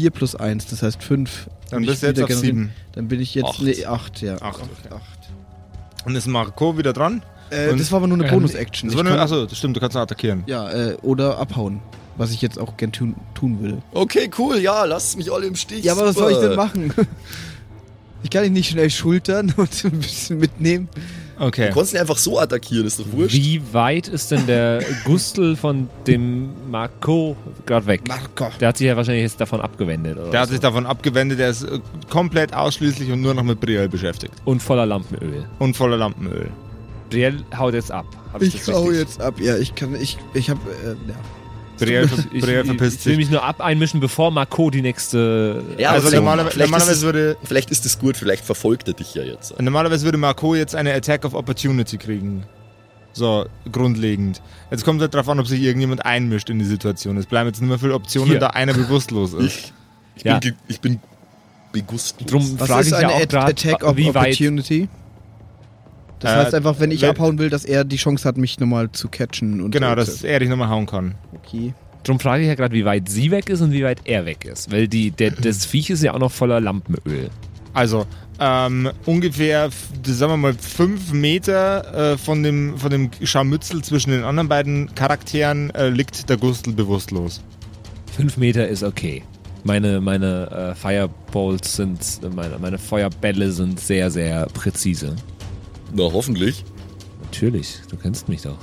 4 0.00 0.10
plus 0.10 0.34
1, 0.34 0.66
das 0.66 0.82
heißt 0.82 1.02
5. 1.02 1.48
Dann 1.70 1.84
bist 1.84 2.02
du 2.02 2.06
jetzt 2.06 2.22
auf 2.22 2.30
7. 2.32 2.72
Dann 2.92 3.08
bin 3.08 3.20
ich 3.20 3.34
jetzt. 3.34 3.44
Acht. 3.46 3.60
Nee, 3.62 3.84
8, 3.84 4.22
ja. 4.22 4.34
Acht, 4.40 4.60
okay. 4.62 4.94
Acht. 4.94 6.06
Und 6.06 6.16
ist 6.16 6.26
Marco 6.26 6.78
wieder 6.78 6.92
dran? 6.94 7.22
Äh, 7.50 7.68
Und- 7.70 7.78
das 7.80 7.92
war 7.92 7.98
aber 7.98 8.06
nur 8.06 8.16
eine 8.16 8.26
Ähm, 8.28 8.34
Bonus-Action. 8.34 8.90
Achso, 9.08 9.44
das 9.44 9.58
stimmt, 9.58 9.76
du 9.76 9.80
kannst 9.80 9.96
attackieren. 9.96 10.42
Ja, 10.46 10.70
äh, 10.70 10.94
oder 11.02 11.38
abhauen. 11.38 11.80
Was 12.16 12.30
ich 12.32 12.40
jetzt 12.42 12.58
auch 12.58 12.76
gern 12.78 12.92
tun, 12.92 13.14
tun 13.34 13.60
würde. 13.60 13.82
Okay, 13.92 14.30
cool, 14.38 14.58
ja, 14.58 14.84
lasst 14.84 15.16
mich 15.18 15.30
alle 15.32 15.46
im 15.46 15.54
Stich. 15.56 15.84
Ja, 15.84 15.92
aber 15.92 16.06
was 16.06 16.16
soll 16.16 16.32
ich 16.32 16.38
denn 16.38 16.54
machen? 16.56 16.92
Ich 18.22 18.30
kann 18.30 18.42
dich 18.42 18.52
nicht 18.52 18.70
schnell 18.70 18.90
schultern 18.90 19.52
und 19.56 19.84
ein 19.84 19.98
bisschen 20.00 20.38
mitnehmen. 20.38 20.88
Okay. 21.40 21.68
Du 21.68 21.74
kannst 21.74 21.94
ihn 21.94 21.98
einfach 22.00 22.18
so 22.18 22.38
attackieren, 22.38 22.86
ist 22.86 23.00
doch 23.00 23.10
wurscht. 23.12 23.34
Wie 23.34 23.62
weit 23.72 24.08
ist 24.08 24.30
denn 24.30 24.46
der 24.46 24.84
Gustl 25.04 25.56
von 25.56 25.88
dem 26.06 26.50
Marco 26.70 27.34
gerade 27.64 27.86
weg? 27.86 28.02
Marco. 28.06 28.48
Der 28.60 28.68
hat 28.68 28.76
sich 28.76 28.86
ja 28.86 28.94
wahrscheinlich 28.96 29.22
jetzt 29.22 29.40
davon 29.40 29.62
abgewendet. 29.62 30.18
Oder 30.18 30.30
Der 30.30 30.40
hat 30.40 30.48
so. 30.48 30.52
sich 30.52 30.60
davon 30.60 30.84
abgewendet, 30.84 31.38
der 31.38 31.48
ist 31.48 31.62
äh, 31.62 31.78
komplett 32.10 32.52
ausschließlich 32.54 33.10
und 33.10 33.22
nur 33.22 33.32
noch 33.32 33.42
mit 33.42 33.58
Brielle 33.58 33.88
beschäftigt. 33.88 34.34
Und 34.44 34.62
voller 34.62 34.84
Lampenöl. 34.84 35.46
Und 35.58 35.76
voller 35.78 35.96
Lampenöl. 35.96 36.50
Brielle 37.08 37.38
haut 37.56 37.72
jetzt 37.72 37.90
ab. 37.90 38.04
Hab 38.34 38.42
Ich 38.42 38.52
das 38.62 38.68
hau 38.74 38.82
richtig? 38.82 38.98
jetzt 39.00 39.20
ab. 39.22 39.40
Ja, 39.40 39.56
ich 39.56 39.74
kann, 39.74 39.94
ich, 39.94 40.18
ich 40.34 40.50
hab, 40.50 40.58
äh, 40.68 40.90
ja. 41.08 41.14
Brielle, 41.86 42.08
ver 42.08 42.18
Ich, 42.32 42.40
Brielle 42.42 42.60
ich, 42.62 42.66
verpisst 42.66 43.00
ich 43.00 43.06
will 43.06 43.12
sich. 43.12 43.16
mich 43.18 43.30
nur 43.30 43.42
ab 43.42 43.60
einmischen, 43.60 44.00
bevor 44.00 44.30
Marco 44.30 44.70
die 44.70 44.82
nächste. 44.82 45.62
Ja, 45.78 45.90
Also 45.90 46.08
vielleicht- 46.08 46.16
normalerweise, 46.22 46.54
vielleicht, 46.54 46.70
normalerweise, 46.70 46.92
ist 46.98 47.02
würde, 47.02 47.36
es, 47.42 47.48
vielleicht 47.48 47.70
ist 47.70 47.86
es 47.86 47.98
gut, 47.98 48.16
vielleicht 48.16 48.44
verfolgt 48.44 48.88
er 48.88 48.94
dich 48.94 49.14
ja 49.14 49.22
jetzt. 49.22 49.58
normalerweise 49.60 50.04
würde 50.04 50.18
Marco 50.18 50.54
jetzt 50.54 50.74
eine 50.74 50.92
Attack 50.94 51.24
of 51.24 51.34
Opportunity 51.34 51.98
kriegen. 51.98 52.44
So, 53.12 53.46
grundlegend. 53.72 54.40
Jetzt 54.70 54.84
kommt 54.84 55.00
halt 55.00 55.12
drauf 55.12 55.28
an, 55.28 55.40
ob 55.40 55.46
sich 55.48 55.60
irgendjemand 55.62 56.04
einmischt 56.06 56.48
in 56.48 56.60
die 56.60 56.64
Situation. 56.64 57.16
Es 57.16 57.26
bleiben 57.26 57.48
jetzt 57.48 57.60
nicht 57.60 57.68
mehr 57.68 57.78
viele 57.78 57.94
Optionen, 57.94 58.30
Hier. 58.30 58.38
da 58.38 58.48
einer 58.48 58.72
bewusstlos 58.72 59.32
ist. 59.32 59.44
Ich, 59.56 59.72
ich, 60.16 60.22
Ja. 60.24 60.38
bin, 60.38 60.54
ich 60.68 60.80
bin 60.80 61.00
begustlos. 61.72 62.30
Drum 62.30 62.60
Was 62.60 62.68
frage 62.68 62.80
ist 62.82 62.86
ich 62.88 62.94
eine 62.94 63.02
ja 63.12 63.16
auch 63.16 63.48
Attack 63.48 63.82
of 63.84 63.96
wie 63.96 64.14
weit. 64.14 64.36
Das 66.20 66.32
Äh, 66.32 66.36
heißt 66.36 66.54
einfach, 66.54 66.78
wenn 66.78 66.90
ich 66.90 67.02
wenn- 67.02 67.10
abhauen 67.10 67.38
will, 67.38 67.50
dass 67.50 67.64
er 67.64 67.84
die 67.84 67.96
Chance 67.96 68.26
hat, 68.28 68.36
mich 68.36 68.60
nochmal 68.60 68.90
zu 68.92 69.08
catchen. 69.08 69.60
Und 69.60 69.72
Genau, 69.72 69.94
dass 69.94 70.22
er 70.22 70.38
dich 70.38 70.48
nochmal 70.48 70.68
hauen 70.68 70.86
kann. 70.86 71.14
Okay. 71.34 71.74
Drum 72.04 72.18
frage 72.20 72.42
ich 72.42 72.48
ja 72.48 72.54
gerade, 72.54 72.74
wie 72.74 72.84
weit 72.84 73.08
sie 73.08 73.30
weg 73.30 73.50
ist 73.50 73.60
und 73.60 73.72
wie 73.72 73.84
weit 73.84 74.00
er 74.04 74.24
weg 74.24 74.44
ist. 74.44 74.70
Weil 74.72 74.88
die, 74.88 75.10
der, 75.10 75.32
das 75.32 75.64
Viech 75.66 75.90
ist 75.90 76.02
ja 76.02 76.14
auch 76.14 76.18
noch 76.18 76.30
voller 76.32 76.60
Lampenöl. 76.60 77.28
Also, 77.74 78.06
ähm, 78.40 78.90
ungefähr, 79.06 79.68
sagen 80.04 80.32
wir 80.32 80.36
mal, 80.38 80.54
fünf 80.54 81.12
Meter 81.12 82.12
äh, 82.14 82.18
von, 82.18 82.42
dem, 82.42 82.76
von 82.78 82.90
dem 82.90 83.10
Scharmützel 83.22 83.82
zwischen 83.82 84.10
den 84.10 84.24
anderen 84.24 84.48
beiden 84.48 84.94
Charakteren 84.94 85.70
äh, 85.74 85.88
liegt 85.90 86.28
der 86.28 86.36
Gustl 86.38 86.72
bewusstlos. 86.72 87.42
Fünf 88.16 88.36
Meter 88.38 88.66
ist 88.66 88.82
okay. 88.82 89.22
Meine, 89.62 90.00
meine 90.00 90.72
äh, 90.72 90.74
Firebolts 90.74 91.76
sind, 91.76 92.00
meine, 92.34 92.58
meine 92.58 92.78
Feuerbälle 92.78 93.52
sind 93.52 93.78
sehr, 93.78 94.10
sehr 94.10 94.46
präzise. 94.46 95.14
Na, 95.92 96.04
hoffentlich. 96.04 96.64
Natürlich, 97.22 97.78
du 97.90 97.96
kennst 97.96 98.28
mich 98.28 98.42
doch. 98.42 98.58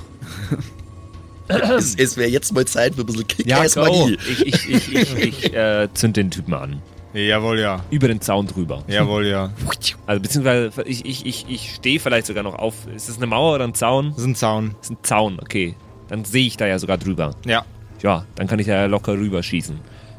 es 1.48 1.94
es 1.94 2.16
wäre 2.16 2.28
jetzt 2.28 2.52
mal 2.52 2.66
Zeit 2.66 2.94
für 2.94 3.02
ein 3.02 3.06
bisschen 3.06 3.24
Ja, 3.44 3.56
go. 3.58 3.62
Kick-Ass-Magie. 3.62 4.18
Ich, 4.30 4.46
ich, 4.46 4.68
ich, 4.68 4.94
ich, 4.94 5.44
ich 5.44 5.54
äh, 5.54 5.88
zünd 5.94 6.16
den 6.16 6.30
Typen 6.30 6.54
an. 6.54 6.82
Jawohl, 7.14 7.58
ja. 7.58 7.82
Über 7.90 8.08
den 8.08 8.20
Zaun 8.20 8.46
drüber. 8.46 8.84
Jawohl, 8.86 9.26
ja. 9.26 9.50
Also 10.06 10.22
beziehungsweise 10.22 10.82
ich, 10.84 11.04
ich, 11.04 11.26
ich, 11.26 11.46
ich 11.48 11.74
stehe 11.74 11.98
vielleicht 12.00 12.26
sogar 12.26 12.42
noch 12.42 12.54
auf. 12.54 12.74
Ist 12.94 13.08
das 13.08 13.16
eine 13.16 13.26
Mauer 13.26 13.54
oder 13.54 13.64
ein 13.64 13.74
Zaun? 13.74 14.10
Das 14.10 14.18
ist 14.18 14.26
ein 14.26 14.34
Zaun. 14.34 14.74
Das 14.78 14.90
ist 14.90 14.90
ein 14.90 14.98
Zaun, 15.02 15.38
okay. 15.40 15.74
Dann 16.08 16.24
sehe 16.24 16.46
ich 16.46 16.56
da 16.56 16.66
ja 16.66 16.78
sogar 16.78 16.98
drüber. 16.98 17.34
Ja. 17.46 17.64
Ja, 18.02 18.24
dann 18.36 18.46
kann 18.46 18.58
ich 18.58 18.66
ja 18.66 18.86
locker 18.86 19.14
rüberschießen. 19.14 19.78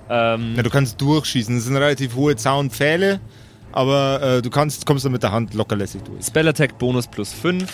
Ähm, 0.09 0.53
ja. 0.55 0.63
Du 0.63 0.69
kannst 0.69 0.99
durchschießen. 0.99 1.55
Das 1.55 1.65
sind 1.65 1.77
relativ 1.77 2.15
hohe 2.15 2.35
Zaunpfähle, 2.35 3.19
aber 3.71 4.21
äh, 4.21 4.41
du 4.41 4.49
kannst, 4.49 4.85
kommst 4.85 5.05
da 5.05 5.09
mit 5.09 5.23
der 5.23 5.31
Hand 5.31 5.53
lockerlässig 5.53 6.01
durch. 6.03 6.25
Spell 6.25 6.47
Attack 6.47 6.77
Bonus 6.77 7.07
plus 7.07 7.33
5 7.33 7.71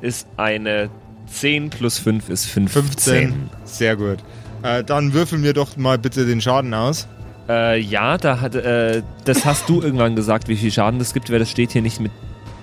ist 0.00 0.26
eine 0.36 0.90
10 1.26 1.70
plus 1.70 1.98
5 1.98 2.28
ist 2.28 2.46
15. 2.46 2.82
15. 2.82 3.50
Sehr 3.64 3.96
gut. 3.96 4.18
Äh, 4.62 4.84
dann 4.84 5.12
würfel 5.12 5.38
mir 5.38 5.52
doch 5.52 5.76
mal 5.76 5.98
bitte 5.98 6.26
den 6.26 6.40
Schaden 6.40 6.74
aus. 6.74 7.08
Äh, 7.48 7.80
ja, 7.80 8.18
da 8.18 8.40
hat, 8.40 8.54
äh, 8.54 9.02
das 9.24 9.44
hast 9.44 9.68
du 9.68 9.80
irgendwann 9.82 10.16
gesagt, 10.16 10.48
wie 10.48 10.56
viel 10.56 10.70
Schaden 10.70 10.98
das 10.98 11.14
gibt, 11.14 11.30
weil 11.30 11.38
das 11.38 11.50
steht 11.50 11.72
hier 11.72 11.82
nicht 11.82 12.00
mit 12.00 12.12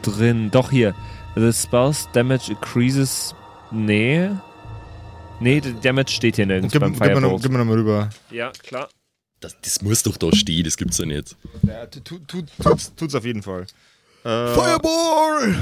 drin. 0.02 0.50
Doch 0.52 0.72
hier. 0.72 0.94
The 1.36 1.52
spell's 1.54 2.08
damage 2.14 2.52
increases. 2.52 3.36
Nee. 3.72 4.30
Nee, 5.40 5.62
der 5.62 5.74
Damage 5.74 6.12
steht 6.12 6.38
hier 6.38 6.46
nirgends 6.48 6.72
Gib, 6.74 6.82
beim 6.82 6.94
gib, 6.94 7.02
mir 7.02 7.08
noch, 7.08 7.20
Firebolt. 7.20 7.42
gib 7.44 7.52
mir 7.52 7.64
noch 7.64 7.72
rüber. 7.72 8.10
Ja, 8.32 8.52
klar. 8.64 8.88
Das, 9.40 9.56
das 9.62 9.82
muss 9.82 10.02
doch 10.04 10.18
da 10.18 10.32
stehen, 10.36 10.64
das 10.64 10.78
gibt's 10.78 10.98
ja 10.98 11.06
nicht. 11.06 11.36
Ja, 11.64 11.86
tu, 11.86 12.00
tu, 12.20 12.42
tut's, 12.62 12.94
tut's 12.96 13.14
auf 13.16 13.24
jeden 13.26 13.44
Fall. 13.44 13.68
Äh, 14.24 14.54
Fireball! 14.54 15.56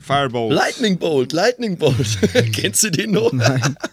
Firebolt. 0.00 0.52
Lightning 0.54 0.98
Bolt, 0.98 1.32
Lightning 1.32 1.78
Bolt. 1.78 2.18
Kennst 2.52 2.82
du 2.82 2.90
den 2.90 3.12
noch? 3.12 3.32
Nein. 3.32 3.76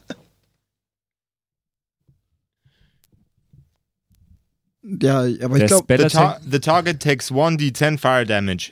Ja, 4.84 5.20
aber 5.20 5.58
ich 5.58 5.68
glaube, 5.68 5.98
The, 5.98 6.08
tar 6.08 6.42
the 6.50 6.60
target 6.60 7.00
takes 7.02 7.32
1d10 7.32 8.00
fire 8.00 8.26
damage 8.26 8.72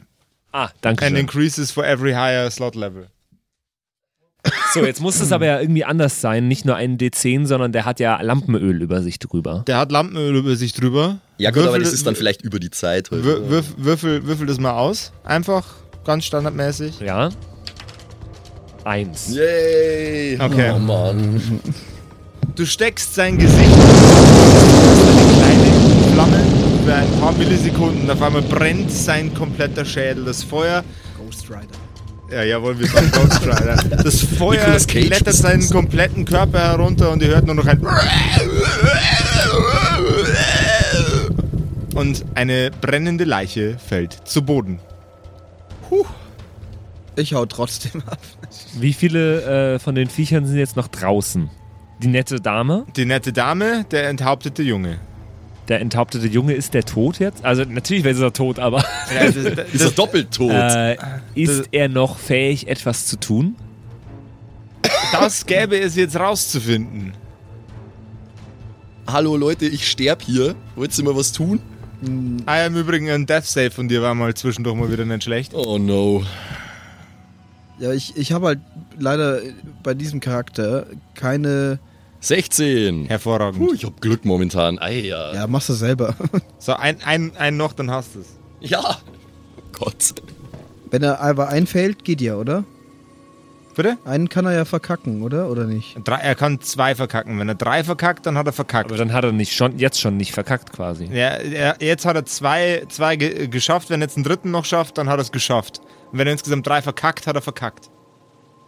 Ah, 0.51 0.69
danke 0.81 1.05
and 1.05 1.15
schön. 1.15 1.19
increases 1.25 1.69
for 1.71 1.85
every 1.85 2.13
higher 2.13 2.49
slot 2.49 2.75
level. 2.75 3.07
So, 4.73 4.85
jetzt 4.85 5.01
muss 5.01 5.19
es 5.19 5.31
aber 5.31 5.45
ja 5.45 5.59
irgendwie 5.59 5.83
anders 5.83 6.21
sein. 6.21 6.47
Nicht 6.47 6.63
nur 6.65 6.75
ein 6.75 6.97
D10, 6.97 7.45
sondern 7.45 7.71
der 7.71 7.85
hat 7.85 7.99
ja 7.99 8.21
Lampenöl 8.21 8.81
über 8.81 9.01
sich 9.01 9.19
drüber. 9.19 9.63
Der 9.67 9.77
hat 9.77 9.91
Lampenöl 9.91 10.35
über 10.35 10.55
sich 10.55 10.73
drüber. 10.73 11.17
Ja 11.37 11.51
gut, 11.51 11.63
aber 11.63 11.73
Würfel- 11.77 11.83
das 11.83 11.93
ist 11.93 12.07
dann 12.07 12.15
vielleicht 12.15 12.41
über 12.41 12.59
die 12.59 12.69
Zeit. 12.71 13.11
Halt. 13.11 13.23
Wür 13.23 13.49
würf 13.49 13.65
würfel, 13.77 14.25
würfel 14.25 14.47
das 14.47 14.59
mal 14.59 14.71
aus. 14.73 15.11
Einfach, 15.23 15.65
ganz 16.05 16.25
standardmäßig. 16.25 16.99
Ja? 17.01 17.29
Eins. 18.85 19.29
Yay! 19.35 20.39
Okay. 20.39 20.71
Oh 20.75 20.79
Mann. 20.79 21.41
Du 22.55 22.65
steckst 22.65 23.15
sein 23.15 23.37
Gesicht 23.37 23.59
eine 23.59 25.33
kleine 25.35 26.13
Flamme 26.13 26.39
für 26.85 26.93
ein 26.93 27.11
paar 27.19 27.31
Millisekunden. 27.33 28.09
Auf 28.09 28.21
einmal 28.21 28.41
brennt 28.41 28.91
sein 28.91 29.33
kompletter 29.33 29.83
Schädel. 29.85 30.25
Das 30.25 30.43
Feuer 30.43 30.83
Ghost 31.17 31.49
Rider. 31.49 31.78
Ja, 32.31 32.43
jawohl, 32.43 32.79
wir 32.79 32.87
sind 32.87 33.11
Ghost 33.11 33.41
Rider. 33.41 33.75
Das 34.03 34.21
Feuer 34.37 34.77
klettert 34.79 35.33
seinen 35.33 35.67
kompletten 35.69 36.25
Körper 36.25 36.59
herunter 36.59 37.11
und 37.11 37.21
ihr 37.23 37.29
hört 37.29 37.45
nur 37.45 37.55
noch 37.55 37.65
ein 37.65 37.81
und 41.95 42.23
eine 42.35 42.71
brennende 42.71 43.25
Leiche 43.25 43.77
fällt 43.77 44.13
zu 44.27 44.43
Boden. 44.43 44.79
Ich 47.15 47.33
hau 47.33 47.45
trotzdem 47.45 48.01
ab. 48.05 48.19
Wie 48.79 48.93
viele 48.93 49.73
äh, 49.75 49.79
von 49.79 49.95
den 49.95 50.07
Viechern 50.09 50.45
sind 50.45 50.57
jetzt 50.57 50.77
noch 50.77 50.87
draußen? 50.87 51.49
Die 52.01 52.07
nette 52.07 52.39
Dame, 52.39 52.85
Die 52.95 53.03
nette 53.03 53.33
Dame, 53.33 53.85
der 53.91 54.07
enthauptete 54.07 54.63
Junge. 54.63 54.99
Der 55.69 55.81
enthauptete 55.81 56.27
Junge, 56.27 56.53
ist 56.53 56.73
der 56.73 56.83
tot 56.83 57.19
jetzt? 57.19 57.45
Also 57.45 57.63
natürlich 57.63 58.03
wäre 58.03 58.19
er 58.21 58.33
tot, 58.33 58.59
aber 58.59 58.83
Ja, 59.13 59.25
das, 59.25 59.35
Ist 59.35 59.45
er 59.57 59.65
das, 59.73 59.95
doppelt 59.95 60.31
tot? 60.33 60.51
äh, 60.51 60.97
ist 61.35 61.69
er 61.71 61.87
noch 61.89 62.17
fähig, 62.17 62.67
etwas 62.67 63.05
zu 63.05 63.17
tun? 63.19 63.55
das 65.11 65.45
gäbe 65.45 65.79
es 65.79 65.95
jetzt 65.95 66.15
rauszufinden. 66.17 67.13
Hallo 69.07 69.35
Leute, 69.37 69.65
ich 69.65 69.89
sterb 69.89 70.21
hier. 70.21 70.55
Wollt 70.75 70.97
ihr 70.97 71.03
mal 71.03 71.15
was 71.15 71.31
tun? 71.31 71.59
Ah, 72.45 72.63
im 72.65 72.75
Übrigen 72.77 73.09
ein 73.09 73.25
Death 73.25 73.45
Save 73.45 73.71
von 73.71 73.87
dir 73.87 74.01
war 74.01 74.13
mal 74.15 74.33
zwischendurch 74.33 74.75
mal 74.75 74.91
wieder 74.91 75.05
nicht 75.05 75.23
schlecht. 75.23 75.53
Oh 75.53 75.77
no. 75.77 76.23
Ja, 77.79 77.91
ich, 77.91 78.15
ich 78.15 78.31
habe 78.31 78.47
halt 78.47 78.59
leider 78.97 79.39
bei 79.83 79.93
diesem 79.93 80.19
Charakter 80.19 80.85
keine. 81.15 81.79
16. 82.21 83.05
Hervorragend. 83.05 83.65
Puh, 83.65 83.73
ich 83.73 83.85
hab 83.85 84.01
Glück 84.01 84.25
momentan. 84.25 84.79
Ei, 84.79 85.01
ja. 85.01 85.33
Ja, 85.33 85.47
machst 85.47 85.69
du 85.69 85.73
selber. 85.73 86.15
So, 86.59 86.73
ein, 86.73 86.97
ein, 87.05 87.31
ein 87.37 87.55
noch, 87.55 87.71
dann 87.71 87.89
hast 87.89 88.15
du 88.15 88.19
es. 88.19 88.37
Ja. 88.59 88.81
Oh 88.81 89.61
Gott. 89.71 90.13
Wenn 90.91 91.03
er 91.03 91.21
aber 91.21 91.47
einfällt, 91.47 92.03
geht 92.03 92.19
ja, 92.19 92.35
oder? 92.35 92.65
Bitte? 93.75 93.97
Einen 94.03 94.27
kann 94.27 94.45
er 94.45 94.51
ja 94.53 94.65
verkacken, 94.65 95.21
oder? 95.21 95.49
Oder 95.49 95.63
nicht? 95.63 95.95
Drei, 96.03 96.17
er 96.17 96.35
kann 96.35 96.59
zwei 96.59 96.95
verkacken. 96.95 97.39
Wenn 97.39 97.47
er 97.47 97.55
drei 97.55 97.85
verkackt, 97.85 98.25
dann 98.25 98.37
hat 98.37 98.45
er 98.45 98.51
verkackt. 98.51 98.89
Aber 98.89 98.97
dann 98.97 99.13
hat 99.13 99.23
er 99.23 99.31
nicht 99.31 99.53
schon, 99.53 99.79
jetzt 99.79 100.01
schon 100.01 100.17
nicht 100.17 100.33
verkackt 100.33 100.73
quasi. 100.73 101.05
Ja, 101.05 101.29
er, 101.29 101.77
jetzt 101.79 102.05
hat 102.05 102.17
er 102.17 102.25
zwei, 102.25 102.83
zwei 102.89 103.15
ge 103.15 103.47
geschafft. 103.47 103.89
Wenn 103.89 104.01
er 104.01 104.07
jetzt 104.07 104.17
einen 104.17 104.25
dritten 104.25 104.51
noch 104.51 104.65
schafft, 104.65 104.97
dann 104.97 105.07
hat 105.07 105.17
er 105.17 105.21
es 105.21 105.31
geschafft. 105.31 105.79
Und 106.11 106.19
wenn 106.19 106.27
er 106.27 106.33
insgesamt 106.33 106.67
drei 106.67 106.81
verkackt, 106.81 107.25
hat 107.25 107.35
er 107.35 107.41
verkackt. 107.41 107.89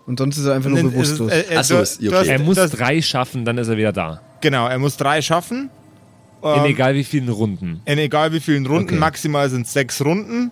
Und 0.08 0.20
sonst 0.20 0.38
ist 0.38 0.46
er 0.46 0.56
einfach 0.56 0.70
nur 0.70 0.82
bewusstlos. 0.84 1.32
äh, 1.32 1.42
äh, 1.42 1.58
Ach 1.58 1.64
so, 1.64 1.76
du- 1.76 1.82
ist- 1.82 2.02
du 2.02 2.08
okay. 2.08 2.16
hast- 2.18 2.28
Er 2.28 2.40
muss 2.40 2.56
du 2.56 2.62
hast- 2.64 2.72
drei 2.80 3.02
schaffen, 3.02 3.46
dann 3.46 3.58
ist 3.58 3.68
er 3.68 3.78
wieder 3.78 3.94
da. 3.94 4.22
Genau, 4.42 4.68
er 4.68 4.80
muss 4.80 4.98
drei 4.98 5.22
schaffen. 5.22 5.70
In 6.44 6.50
Ähm, 6.50 6.66
egal 6.66 6.96
wie 6.96 7.04
vielen 7.04 7.30
Runden. 7.30 7.82
in 7.86 8.00
egal 8.00 8.34
wie 8.34 8.40
vielen 8.40 8.66
Runden. 8.66 8.90
Okay. 8.90 8.98
Maximal 9.00 9.48
sind 9.50 9.68
es 9.68 9.74
sechs 9.74 10.04
Runden. 10.04 10.50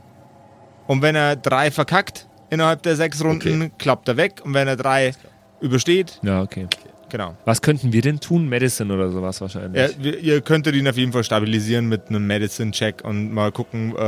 Und 0.86 1.02
wenn 1.02 1.16
er 1.16 1.36
drei 1.36 1.72
verkackt 1.72 2.28
innerhalb 2.52 2.84
der 2.84 2.96
sechs 2.96 3.24
Runden, 3.24 3.62
Okay. 3.64 3.72
klappt 3.80 4.08
er 4.08 4.16
weg. 4.18 4.42
Und 4.44 4.54
wenn 4.54 4.68
er 4.68 4.76
drei 4.76 5.14
übersteht, 5.62 6.20
Ja, 6.22 6.42
okay. 6.44 6.68
Genau. 7.10 7.36
Was 7.46 7.62
könnten 7.62 7.92
wir 7.94 8.02
denn 8.02 8.20
tun? 8.20 8.48
Medicine 8.50 8.94
oder 8.94 9.12
sowas 9.12 9.40
wahrscheinlich. 9.42 9.82
Ja, 9.82 10.04
wir- 10.04 10.20
ihr 10.20 10.42
könntet 10.42 10.76
ihn 10.76 10.88
auf 10.88 10.98
jeden 10.98 11.12
Fall 11.12 11.24
stabilisieren 11.24 11.88
mit 11.88 12.10
einem 12.10 12.26
Medicine-Check 12.28 13.04
und 13.04 13.32
mal 13.34 13.52
gucken, 13.52 13.96
äh, 13.96 14.00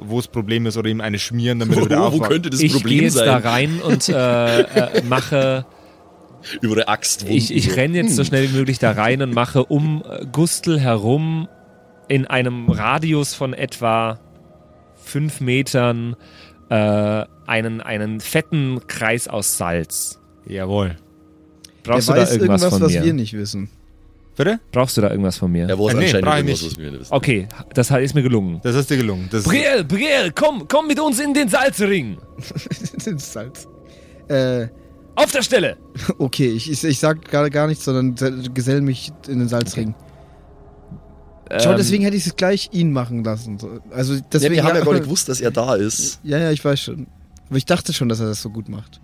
wo 0.00 0.16
das 0.16 0.28
Problem 0.28 0.66
ist 0.66 0.76
oder 0.76 0.88
ihm 0.88 1.00
eine 1.00 1.18
schmieren, 1.18 1.58
damit 1.58 1.76
er 1.78 1.84
wieder 1.84 1.98
Wo, 1.98 2.02
wo 2.02 2.06
aufwacht. 2.06 2.30
könnte 2.30 2.50
das 2.50 2.60
ich 2.60 2.72
gehe 2.72 2.80
Problem 2.80 3.02
jetzt 3.04 3.14
sein? 3.14 3.26
da 3.26 3.36
rein 3.38 3.80
und 3.82 4.08
äh, 4.08 4.60
äh, 4.62 5.02
mache, 5.08 5.64
Über 6.60 6.74
eine 6.76 6.88
Axt. 6.88 7.24
ich, 7.28 7.52
ich 7.54 7.76
renne 7.76 7.96
jetzt 7.96 8.14
so 8.16 8.22
schnell 8.24 8.50
wie 8.50 8.56
möglich 8.56 8.78
da 8.78 8.92
rein 8.92 9.20
und 9.22 9.34
mache 9.34 9.64
um 9.64 10.02
äh, 10.08 10.24
Gustel 10.26 10.78
herum 10.80 11.48
in 12.08 12.26
einem 12.26 12.70
Radius 12.70 13.34
von 13.34 13.52
etwa 13.54 14.18
fünf 14.94 15.40
Metern 15.40 16.16
äh, 16.70 17.24
einen, 17.46 17.80
einen 17.80 18.20
fetten 18.20 18.80
Kreis 18.86 19.26
aus 19.26 19.58
Salz. 19.58 20.20
Jawohl. 20.46 20.96
Brauchst 21.82 22.08
er 22.08 22.14
du 22.14 22.20
da 22.20 22.26
weiß 22.26 22.32
irgendwas, 22.32 22.62
irgendwas, 22.62 22.78
von 22.78 22.80
was 22.82 22.92
mir? 22.92 23.04
wir 23.04 23.12
nicht 23.14 23.32
wissen. 23.34 23.70
Bitte? 24.36 24.60
Brauchst 24.70 24.96
du 24.96 25.00
da 25.00 25.10
irgendwas 25.10 25.36
von 25.36 25.50
mir? 25.50 25.68
Er 25.68 25.78
weiß 25.78 25.94
Äh, 25.94 25.96
nee, 25.96 26.04
anscheinend 26.04 26.26
irgendwas, 26.28 26.44
nicht. 26.62 26.64
was 26.72 26.78
wir 26.78 26.90
nicht 26.90 27.00
wissen. 27.00 27.12
Okay, 27.12 27.48
das 27.74 27.90
hat- 27.90 28.02
ist 28.02 28.14
mir 28.14 28.22
gelungen. 28.22 28.60
Das 28.62 28.76
ist 28.76 28.88
dir 28.90 28.96
gelungen. 28.96 29.28
Das 29.32 29.42
Brielle, 29.44 29.84
Brielle, 29.84 30.30
komm, 30.32 30.66
komm 30.68 30.86
mit 30.86 31.00
uns 31.00 31.18
in 31.18 31.34
den 31.34 31.48
Salzring. 31.48 32.18
ist 32.38 33.32
Salz. 33.32 33.66
Äh, 34.28 34.68
Auf 35.16 35.32
der 35.32 35.42
Stelle. 35.42 35.76
okay, 36.18 36.48
ich, 36.50 36.70
ich, 36.70 36.84
ich 36.84 36.98
sag 37.00 37.24
gerade 37.24 37.50
gar 37.50 37.66
nichts, 37.66 37.84
sondern 37.84 38.16
se- 38.16 38.50
gesell 38.54 38.80
mich 38.80 39.10
in 39.26 39.40
den 39.40 39.48
Salzring. 39.48 39.94
Schau, 41.60 41.70
Ähm, 41.70 41.76
deswegen 41.78 42.04
hätte 42.04 42.16
ich 42.16 42.26
es 42.26 42.36
gleich 42.36 42.68
ihn 42.72 42.92
machen 42.92 43.24
lassen. 43.24 43.58
So, 43.58 43.80
Also 43.90 44.14
Ja, 44.14 44.20
deswegen 44.32 44.54
wir 44.54 44.64
haben 44.64 44.76
ja 44.76 44.84
gar 44.84 44.92
nicht 44.92 45.04
gewusst, 45.04 45.28
dass 45.28 45.40
er 45.40 45.50
da 45.50 45.74
ist. 45.74 46.20
Ja, 46.22 46.38
ja, 46.38 46.50
ich 46.50 46.62
weiß 46.64 46.78
schon. 46.78 47.06
Aber 47.48 47.56
ich 47.56 47.64
dachte 47.64 47.92
schon, 47.94 48.08
dass 48.08 48.20
er 48.20 48.26
das 48.26 48.42
so 48.42 48.50
gut 48.50 48.68
macht. 48.68 49.00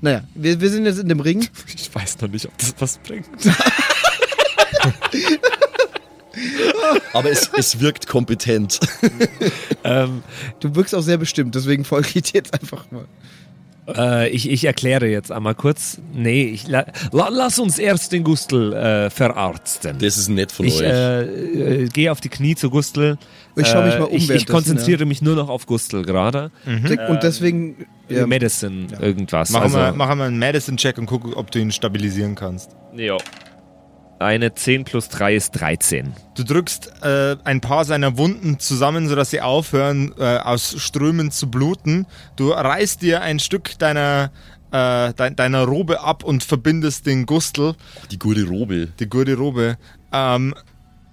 Naja, 0.00 0.22
wir, 0.34 0.60
wir 0.60 0.70
sind 0.70 0.84
jetzt 0.86 0.98
in 0.98 1.08
dem 1.08 1.20
Ring. 1.20 1.46
Ich 1.74 1.94
weiß 1.94 2.20
noch 2.20 2.28
nicht, 2.28 2.46
ob 2.46 2.56
das 2.58 2.74
was 2.78 2.98
bringt. 2.98 3.26
Aber 7.12 7.30
es, 7.30 7.48
es 7.56 7.80
wirkt 7.80 8.06
kompetent. 8.06 8.80
ähm, 9.84 10.22
Du 10.60 10.74
wirkst 10.74 10.94
auch 10.94 11.02
sehr 11.02 11.18
bestimmt, 11.18 11.54
deswegen 11.54 11.84
folge 11.84 12.08
ich 12.14 12.22
dir 12.24 12.38
jetzt 12.38 12.52
einfach 12.54 12.90
mal. 12.90 13.06
Äh, 13.88 14.28
ich, 14.28 14.50
ich 14.50 14.64
erkläre 14.64 15.06
jetzt 15.06 15.30
einmal 15.30 15.54
kurz. 15.54 15.98
Nee, 16.12 16.44
ich, 16.44 16.66
la, 16.68 16.86
la, 17.12 17.28
lass 17.30 17.58
uns 17.58 17.78
erst 17.78 18.12
den 18.12 18.24
Gustel 18.24 18.72
äh, 18.72 19.10
verarzten. 19.10 19.98
Das 19.98 20.16
ist 20.16 20.28
nett 20.28 20.52
von 20.52 20.66
ich 20.66 20.76
euch. 20.76 20.82
äh, 20.82 21.22
äh, 21.84 21.88
gehe 21.88 22.10
auf 22.10 22.20
die 22.20 22.28
Knie 22.28 22.54
zu 22.54 22.70
Gustel. 22.70 23.18
Ich 23.56 23.66
schau 23.68 23.82
mich 23.82 23.98
mal 23.98 24.04
um 24.04 24.16
Ich, 24.16 24.30
ich 24.30 24.46
konzentriere 24.46 25.04
mich 25.04 25.22
nur 25.22 25.36
noch 25.36 25.48
auf 25.48 25.66
Gustel 25.66 26.04
gerade. 26.04 26.50
Und 27.08 27.22
deswegen. 27.22 27.86
Ja, 28.08 28.26
Medicine, 28.26 28.86
irgendwas. 29.00 29.50
Machen, 29.50 29.64
also, 29.64 29.78
wir, 29.78 29.92
machen 29.92 30.18
wir 30.18 30.24
einen 30.26 30.38
Medicine-Check 30.38 30.98
und 30.98 31.06
gucken, 31.06 31.32
ob 31.32 31.50
du 31.50 31.58
ihn 31.58 31.72
stabilisieren 31.72 32.34
kannst. 32.34 32.70
jo. 32.94 33.16
Eine 34.24 34.54
10 34.54 34.84
plus 34.84 35.08
3 35.10 35.34
ist 35.36 35.50
13. 35.52 36.14
Du 36.34 36.44
drückst 36.44 36.90
äh, 37.02 37.36
ein 37.44 37.60
paar 37.60 37.84
seiner 37.84 38.16
Wunden 38.16 38.58
zusammen, 38.58 39.06
sodass 39.08 39.30
sie 39.30 39.42
aufhören, 39.42 40.14
äh, 40.18 40.38
aus 40.38 40.74
Strömen 40.78 41.30
zu 41.30 41.50
bluten. 41.50 42.06
Du 42.36 42.50
reißt 42.50 43.02
dir 43.02 43.20
ein 43.20 43.38
Stück 43.38 43.78
deiner, 43.78 44.30
äh, 44.72 45.12
de 45.12 45.34
deiner 45.34 45.64
Robe 45.64 46.00
ab 46.00 46.24
und 46.24 46.42
verbindest 46.42 47.06
den 47.06 47.26
Gustel, 47.26 47.74
Die 48.10 48.18
gute 48.18 48.44
Robe. 48.48 48.88
die 48.98 49.08
gute 49.08 49.36
Robe. 49.36 49.76
Ähm, 50.12 50.54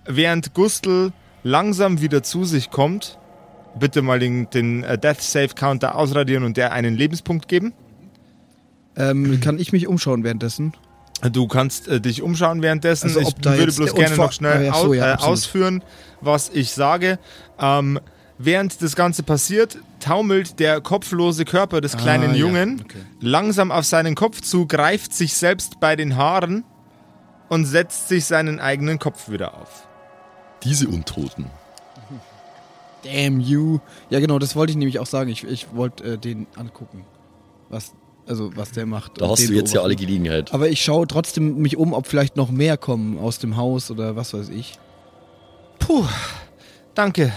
während 0.05 0.53
Gustel 0.53 1.11
langsam 1.43 2.01
wieder 2.01 2.23
zu 2.23 2.45
sich 2.45 2.69
kommt, 2.71 3.19
bitte 3.77 4.01
mal 4.01 4.19
den, 4.19 4.49
den 4.51 4.83
äh, 4.83 4.97
Death 4.97 5.21
Save 5.21 5.49
Counter 5.49 5.95
ausradieren 5.95 6.43
und 6.43 6.55
der 6.55 6.71
einen 6.71 6.95
Lebenspunkt 6.95 7.47
geben. 7.49 7.73
ähm, 8.95 9.39
kann 9.41 9.59
ich 9.59 9.73
mich 9.73 9.87
umschauen 9.87 10.23
währenddessen? 10.23 10.73
Du 11.29 11.47
kannst 11.47 11.87
äh, 11.87 12.01
dich 12.01 12.21
umschauen 12.21 12.61
währenddessen. 12.61 13.07
Also, 13.07 13.19
ich 13.19 13.35
würde 13.43 13.71
bloß 13.71 13.93
gerne 13.93 14.15
noch 14.15 14.31
schnell 14.31 14.57
Ah, 14.57 14.63
ja, 14.63 14.73
so, 14.73 14.93
ja, 14.93 15.13
äh, 15.13 15.17
ausführen, 15.17 15.83
was 16.19 16.49
ich 16.49 16.71
sage. 16.71 17.19
Ähm, 17.59 17.99
während 18.39 18.81
das 18.81 18.95
Ganze 18.95 19.21
passiert, 19.23 19.77
taumelt 19.99 20.59
der 20.59 20.81
kopflose 20.81 21.45
Körper 21.45 21.79
des 21.79 21.95
kleinen 21.95 22.31
Ah, 22.31 22.33
ja, 22.33 22.39
Jungen 22.39 22.81
okay. 22.83 22.99
langsam 23.19 23.71
auf 23.71 23.85
seinen 23.85 24.15
Kopf 24.15 24.41
zu, 24.41 24.65
greift 24.65 25.13
sich 25.13 25.35
selbst 25.35 25.79
bei 25.79 25.95
den 25.95 26.15
Haaren 26.17 26.63
und 27.49 27.65
setzt 27.65 28.07
sich 28.07 28.25
seinen 28.25 28.59
eigenen 28.59 28.97
Kopf 28.97 29.29
wieder 29.29 29.53
auf. 29.53 29.87
Diese 30.63 30.87
Untoten. 30.87 31.47
Damn 33.03 33.39
you. 33.39 33.79
Ja, 34.09 34.19
genau, 34.19 34.37
das 34.39 34.55
wollte 34.55 34.71
ich 34.71 34.77
nämlich 34.77 34.99
auch 34.99 35.07
sagen. 35.07 35.29
Ich, 35.29 35.43
ich 35.43 35.73
wollte 35.73 36.03
äh, 36.13 36.17
den 36.17 36.47
angucken. 36.55 37.03
Was, 37.69 37.93
also, 38.31 38.55
was 38.55 38.71
der 38.71 38.85
macht. 38.85 39.19
Da 39.21 39.27
hast 39.27 39.47
du 39.47 39.53
jetzt 39.53 39.73
ja 39.73 39.81
alle. 39.81 39.95
Gelegenheit. 39.97 40.53
Aber 40.53 40.69
ich 40.69 40.81
schaue 40.81 41.05
trotzdem 41.05 41.57
mich 41.57 41.75
um, 41.75 41.93
ob 41.93 42.07
vielleicht 42.07 42.37
noch 42.37 42.49
mehr 42.49 42.77
kommen 42.77 43.19
aus 43.19 43.39
dem 43.39 43.57
Haus 43.57 43.91
oder 43.91 44.15
was 44.15 44.33
weiß 44.33 44.47
ich. 44.49 44.79
Puh, 45.79 46.05
danke. 46.95 47.33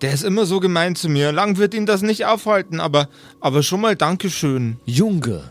Der 0.00 0.12
ist 0.12 0.24
immer 0.24 0.44
so 0.44 0.58
gemein 0.58 0.96
zu 0.96 1.08
mir. 1.08 1.30
Lang 1.30 1.56
wird 1.56 1.72
ihn 1.72 1.86
das 1.86 2.02
nicht 2.02 2.26
aufhalten, 2.26 2.80
aber, 2.80 3.08
aber 3.40 3.62
schon 3.62 3.80
mal 3.80 3.94
Dankeschön. 3.94 4.78
Junge. 4.84 5.44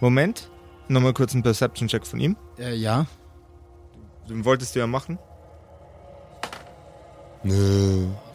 Moment. 0.00 0.48
Nochmal 0.86 1.12
kurz 1.12 1.34
einen 1.34 1.42
Perception-Check 1.42 2.06
von 2.06 2.20
ihm. 2.20 2.36
Äh, 2.56 2.76
ja. 2.76 3.06
Den 4.28 4.44
wolltest 4.44 4.76
du 4.76 4.78
ja 4.78 4.86
machen. 4.86 5.18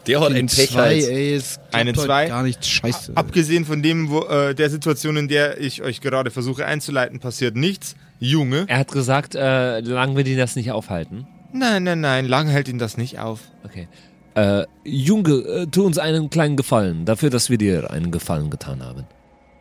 Der 0.06 0.20
hat 0.20 0.32
ein 0.32 0.46
Pech 0.46 0.70
zwei, 0.70 0.80
halt. 0.80 1.04
ey, 1.08 1.34
es 1.34 1.60
Eine 1.70 1.92
zwei. 1.92 2.26
Gar 2.28 2.42
nicht 2.42 2.64
scheiße. 2.66 3.12
Abgesehen 3.14 3.64
von 3.64 3.82
dem, 3.82 4.10
wo, 4.10 4.22
äh, 4.22 4.54
der 4.54 4.68
Situation, 4.70 5.16
in 5.16 5.28
der 5.28 5.60
ich 5.60 5.82
euch 5.82 6.00
gerade 6.00 6.30
versuche 6.30 6.66
einzuleiten, 6.66 7.20
passiert 7.20 7.54
nichts. 7.56 7.94
Junge. 8.18 8.64
Er 8.68 8.78
hat 8.78 8.90
gesagt, 8.92 9.34
äh, 9.34 9.80
lang 9.80 10.16
wird 10.16 10.26
ihn 10.28 10.38
das 10.38 10.56
nicht 10.56 10.70
aufhalten. 10.72 11.26
Nein, 11.52 11.82
nein, 11.84 12.00
nein, 12.00 12.26
lang 12.26 12.48
hält 12.48 12.68
ihn 12.68 12.78
das 12.78 12.96
nicht 12.96 13.18
auf. 13.18 13.40
Okay. 13.64 13.86
Äh, 14.34 14.64
Junge, 14.84 15.32
äh, 15.32 15.66
tu 15.66 15.84
uns 15.84 15.98
einen 15.98 16.30
kleinen 16.30 16.56
Gefallen, 16.56 17.04
dafür, 17.04 17.30
dass 17.30 17.50
wir 17.50 17.58
dir 17.58 17.90
einen 17.90 18.10
Gefallen 18.10 18.48
getan 18.50 18.82
haben. 18.82 19.04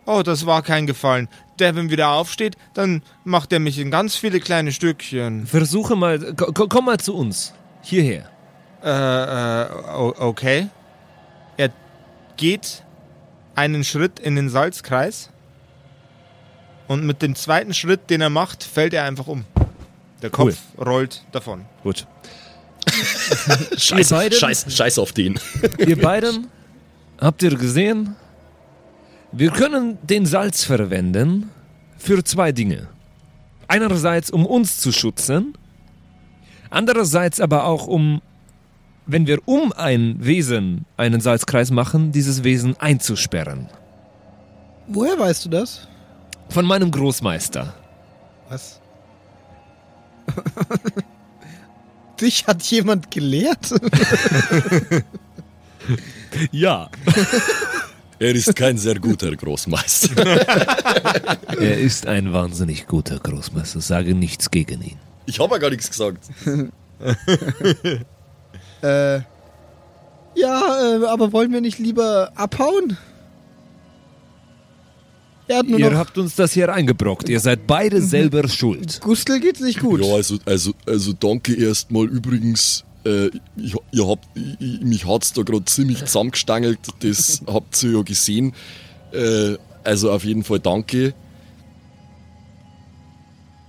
Oh, 0.05 0.21
das 0.23 0.45
war 0.45 0.61
kein 0.63 0.87
Gefallen. 0.87 1.27
Der, 1.59 1.75
wenn 1.75 1.91
wieder 1.91 2.09
aufsteht, 2.11 2.55
dann 2.73 3.03
macht 3.23 3.51
er 3.53 3.59
mich 3.59 3.77
in 3.77 3.91
ganz 3.91 4.15
viele 4.15 4.39
kleine 4.39 4.71
Stückchen. 4.71 5.45
Versuche 5.45 5.95
mal, 5.95 6.33
ko- 6.33 6.51
ko- 6.53 6.67
komm 6.67 6.85
mal 6.85 6.99
zu 6.99 7.13
uns. 7.15 7.53
Hierher. 7.81 8.29
Äh, 8.83 9.63
äh, 9.63 9.67
okay. 9.95 10.67
Er 11.57 11.69
geht 12.37 12.83
einen 13.55 13.83
Schritt 13.83 14.19
in 14.19 14.35
den 14.35 14.49
Salzkreis 14.49 15.29
und 16.87 17.05
mit 17.05 17.21
dem 17.21 17.35
zweiten 17.35 17.73
Schritt, 17.73 18.09
den 18.09 18.21
er 18.21 18.29
macht, 18.29 18.63
fällt 18.63 18.93
er 18.93 19.05
einfach 19.05 19.27
um. 19.27 19.45
Der 20.21 20.29
Kopf 20.29 20.57
rollt 20.77 21.23
davon. 21.31 21.65
Gut. 21.83 22.05
Scheiß, 23.77 24.09
beiden? 24.09 24.37
scheiß, 24.37 24.65
scheiß 24.75 24.99
auf 24.99 25.13
den. 25.13 25.39
Ihr 25.77 25.99
beiden, 25.99 26.47
habt 27.19 27.43
ihr 27.43 27.55
gesehen? 27.55 28.15
Wir 29.31 29.51
können 29.51 29.97
den 30.03 30.25
Salz 30.25 30.63
verwenden 30.63 31.51
für 31.97 32.23
zwei 32.23 32.51
Dinge. 32.51 32.87
Einerseits, 33.67 34.29
um 34.29 34.45
uns 34.45 34.77
zu 34.79 34.91
schützen, 34.91 35.53
andererseits 36.69 37.39
aber 37.39 37.65
auch, 37.65 37.87
um, 37.87 38.21
wenn 39.05 39.27
wir 39.27 39.39
um 39.45 39.71
ein 39.73 40.15
Wesen 40.19 40.85
einen 40.97 41.21
Salzkreis 41.21 41.71
machen, 41.71 42.11
dieses 42.11 42.43
Wesen 42.43 42.75
einzusperren. 42.79 43.69
Woher 44.87 45.17
weißt 45.17 45.45
du 45.45 45.49
das? 45.49 45.87
Von 46.49 46.65
meinem 46.65 46.91
Großmeister. 46.91 47.73
Was? 48.49 48.79
Dich 52.21 52.45
hat 52.47 52.61
jemand 52.63 53.09
gelehrt? 53.11 53.73
Ja. 56.51 56.89
Er 58.19 58.35
ist 58.35 58.55
kein 58.55 58.77
sehr 58.77 58.99
guter 58.99 59.35
Großmeister. 59.35 60.23
Er 61.59 61.79
ist 61.79 62.05
ein 62.05 62.31
wahnsinnig 62.31 62.85
guter 62.85 63.17
Großmeister. 63.17 63.81
Sage 63.81 64.13
nichts 64.13 64.51
gegen 64.51 64.83
ihn. 64.83 64.99
Ich 65.25 65.39
habe 65.39 65.55
ja 65.55 65.57
gar 65.57 65.71
nichts 65.71 65.89
gesagt. 65.89 66.29
Äh. 68.81 69.21
Ja, 70.33 70.95
äh, 70.95 71.05
aber 71.07 71.33
wollen 71.33 71.51
wir 71.51 71.61
nicht 71.61 71.77
lieber 71.77 72.31
abhauen? 72.35 72.97
Ihr 75.51 75.63
noch. 75.63 75.97
habt 75.97 76.17
uns 76.17 76.35
das 76.35 76.53
hier 76.53 76.71
eingebrockt. 76.73 77.27
Ihr 77.27 77.39
seid 77.39 77.67
beide 77.67 78.01
selber 78.01 78.47
schuld. 78.47 79.01
Gustl 79.01 79.39
geht's 79.39 79.59
nicht 79.59 79.79
gut. 79.79 80.03
Ja, 80.03 80.13
also, 80.13 80.37
also, 80.45 80.71
also 80.85 81.13
danke 81.13 81.53
erstmal 81.53 82.05
übrigens. 82.05 82.85
Äh, 83.03 83.31
ich, 83.57 83.75
ihr 83.91 84.07
habt, 84.07 84.25
ich, 84.59 84.81
mich 84.81 85.05
hat's 85.05 85.33
da 85.33 85.41
gerade 85.41 85.65
ziemlich 85.65 86.05
zusammengestangelt. 86.05 86.79
Das 86.99 87.41
habt 87.47 87.83
ihr 87.83 87.91
ja 87.91 88.01
gesehen. 88.03 88.53
Äh, 89.11 89.57
also 89.83 90.11
auf 90.11 90.23
jeden 90.23 90.43
Fall 90.43 90.59
danke. 90.59 91.13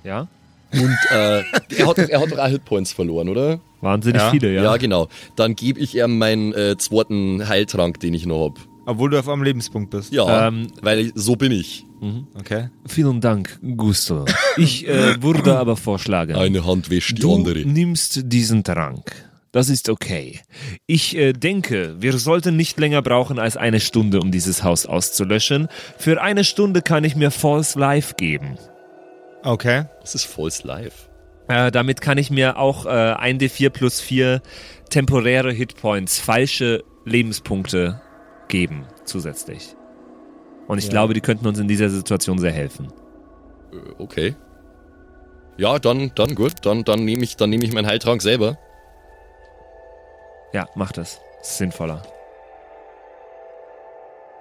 Ja? 0.04 0.28
Und 0.72 0.96
äh, 1.10 1.42
er, 1.76 1.86
hat, 1.86 1.98
er 1.98 2.20
hat 2.20 2.30
doch 2.32 2.38
auch 2.38 2.48
Hitpoints 2.48 2.92
verloren, 2.92 3.28
oder? 3.28 3.60
Wahnsinnig 3.80 4.20
Ja. 4.22 4.30
viele, 4.30 4.54
Ja, 4.54 4.62
ja. 4.62 4.76
genau. 4.76 5.08
Dann 5.36 5.54
gebe 5.56 5.80
ich 5.80 5.96
ihm 5.96 6.18
meinen 6.18 6.52
äh, 6.54 6.76
zweiten 6.78 7.46
Heiltrank, 7.48 8.00
den 8.00 8.14
ich 8.14 8.26
noch 8.26 8.46
hab. 8.46 8.58
Obwohl 8.86 9.10
du 9.10 9.18
auf 9.18 9.28
einem 9.28 9.42
Lebenspunkt 9.42 9.90
bist. 9.90 10.12
Ja, 10.12 10.48
Ähm, 10.48 10.68
weil 10.80 10.98
ich, 10.98 11.12
so 11.14 11.36
bin 11.36 11.52
ich. 11.52 11.84
Okay. 12.34 12.68
Vielen 12.86 13.20
Dank, 13.20 13.60
Gusto. 13.76 14.24
Ich 14.56 14.88
äh, 14.88 15.22
würde 15.22 15.56
aber 15.56 15.76
vorschlagen, 15.76 16.34
Eine 16.34 16.66
Hand 16.66 16.90
wäscht 16.90 17.16
die 17.18 17.22
du 17.22 17.32
andere. 17.36 17.60
nimmst 17.60 18.22
diesen 18.24 18.64
Trank. 18.64 19.12
Das 19.52 19.68
ist 19.68 19.88
okay. 19.88 20.40
Ich 20.86 21.14
äh, 21.16 21.32
denke, 21.32 21.94
wir 22.00 22.16
sollten 22.18 22.56
nicht 22.56 22.80
länger 22.80 23.02
brauchen 23.02 23.38
als 23.38 23.56
eine 23.56 23.78
Stunde, 23.78 24.18
um 24.18 24.32
dieses 24.32 24.64
Haus 24.64 24.84
auszulöschen. 24.86 25.68
Für 25.98 26.20
eine 26.22 26.42
Stunde 26.42 26.82
kann 26.82 27.04
ich 27.04 27.14
mir 27.14 27.30
False 27.30 27.78
Life 27.78 28.14
geben. 28.16 28.56
Okay. 29.42 29.84
Das 30.00 30.14
ist 30.14 30.24
False 30.24 30.66
Life. 30.66 31.08
Äh, 31.48 31.70
damit 31.70 32.00
kann 32.00 32.18
ich 32.18 32.30
mir 32.30 32.56
auch 32.58 32.86
äh, 32.86 32.88
1d4 32.88 33.70
plus 33.70 34.00
4 34.00 34.40
temporäre 34.90 35.52
Hitpoints, 35.52 36.18
falsche 36.18 36.84
Lebenspunkte 37.04 38.00
geben 38.48 38.86
zusätzlich. 39.04 39.74
Und 40.68 40.78
ich 40.78 40.88
glaube, 40.88 41.14
die 41.14 41.20
könnten 41.20 41.46
uns 41.46 41.58
in 41.58 41.68
dieser 41.68 41.88
Situation 41.88 42.38
sehr 42.38 42.52
helfen. 42.52 42.92
Äh, 43.72 43.76
Okay. 43.98 44.34
Ja, 45.58 45.78
dann, 45.78 46.12
dann 46.14 46.34
gut. 46.34 46.54
Dann, 46.64 46.82
dann 46.84 47.04
nehme 47.04 47.22
ich, 47.24 47.36
dann 47.36 47.50
nehme 47.50 47.64
ich 47.64 47.72
meinen 47.72 47.86
Heiltrank 47.86 48.22
selber. 48.22 48.58
Ja, 50.52 50.66
mach 50.74 50.92
das. 50.92 51.20
Ist 51.42 51.58
sinnvoller. 51.58 52.02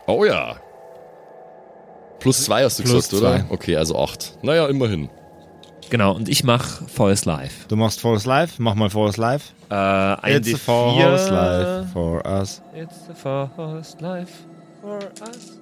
Oh 0.08 0.24
ja. 0.26 0.56
Plus 2.22 2.44
zwei 2.46 2.64
hast 2.64 2.80
du 2.80 2.84
Plus 2.84 3.10
gesagt, 3.10 3.14
oder? 3.14 3.40
zwei. 3.48 3.54
Okay, 3.54 3.76
also 3.76 3.98
acht. 4.00 4.38
Naja, 4.44 4.68
immerhin. 4.68 5.10
Genau, 5.90 6.16
und 6.16 6.30
ich 6.30 6.44
mach 6.46 6.82
False 6.88 7.28
Life. 7.28 7.68
Du 7.68 7.76
machst 7.76 8.00
False 8.00 8.28
Life. 8.28 8.62
Mach 8.62 8.76
mal 8.76 8.90
False 8.90 9.20
Life. 9.20 9.52
Äh, 9.70 9.74
1d4. 9.74 10.38
It's 10.38 10.54
a 10.54 10.58
false 10.58 11.30
life 11.34 11.88
for 11.92 12.26
us. 12.26 12.62
It's 12.74 12.96
a 13.10 13.14
false 13.14 13.98
life 14.00 14.32
for 14.82 15.00
us. 15.28 15.60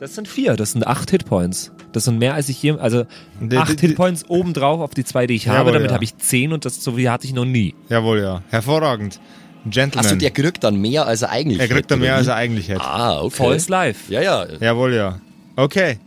Das 0.00 0.14
sind 0.14 0.28
vier, 0.28 0.54
das 0.56 0.72
sind 0.72 0.86
acht 0.86 1.10
Hitpoints. 1.10 1.72
Das 1.92 2.04
sind 2.04 2.18
mehr 2.18 2.34
als 2.34 2.48
ich 2.48 2.62
je, 2.62 2.72
also 2.78 3.04
Die- 3.40 3.56
acht 3.56 3.80
die- 3.82 3.86
Hitpoints 3.88 4.28
obendrauf 4.28 4.80
auf 4.80 4.94
die 4.94 5.04
zwei, 5.04 5.26
die 5.26 5.34
ich 5.34 5.48
habe. 5.48 5.58
Jawohl, 5.58 5.72
Damit 5.72 5.90
ja. 5.90 5.94
habe 5.94 6.04
ich 6.04 6.16
zehn 6.18 6.52
und 6.52 6.64
das 6.64 6.82
so 6.82 6.96
wie 6.96 7.08
hatte 7.08 7.26
ich 7.26 7.32
noch 7.32 7.44
nie. 7.44 7.74
Jawohl, 7.88 8.20
ja. 8.20 8.42
Hervorragend. 8.50 9.20
Gentleman. 9.66 10.06
Achso, 10.06 10.16
der 10.16 10.30
kriegt 10.30 10.62
dann 10.62 10.76
mehr, 10.76 11.04
als 11.06 11.22
er 11.22 11.30
eigentlich 11.30 11.58
er 11.58 11.66
kriegt 11.66 11.78
hätte, 11.90 11.94
da 11.94 11.96
mehr, 11.96 12.10
oder 12.12 12.18
als 12.18 12.26
er 12.28 12.36
eigentlich 12.36 12.68
hätte. 12.68 12.80
Ah, 12.80 13.20
okay. 13.22 13.36
False 13.36 13.70
Life. 13.70 14.12
Ja, 14.12 14.22
ja. 14.22 14.46
Jawohl, 14.60 14.94
ja. 14.94 15.18
Okay. 15.58 15.98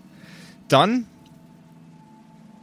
Dann, 0.69 1.05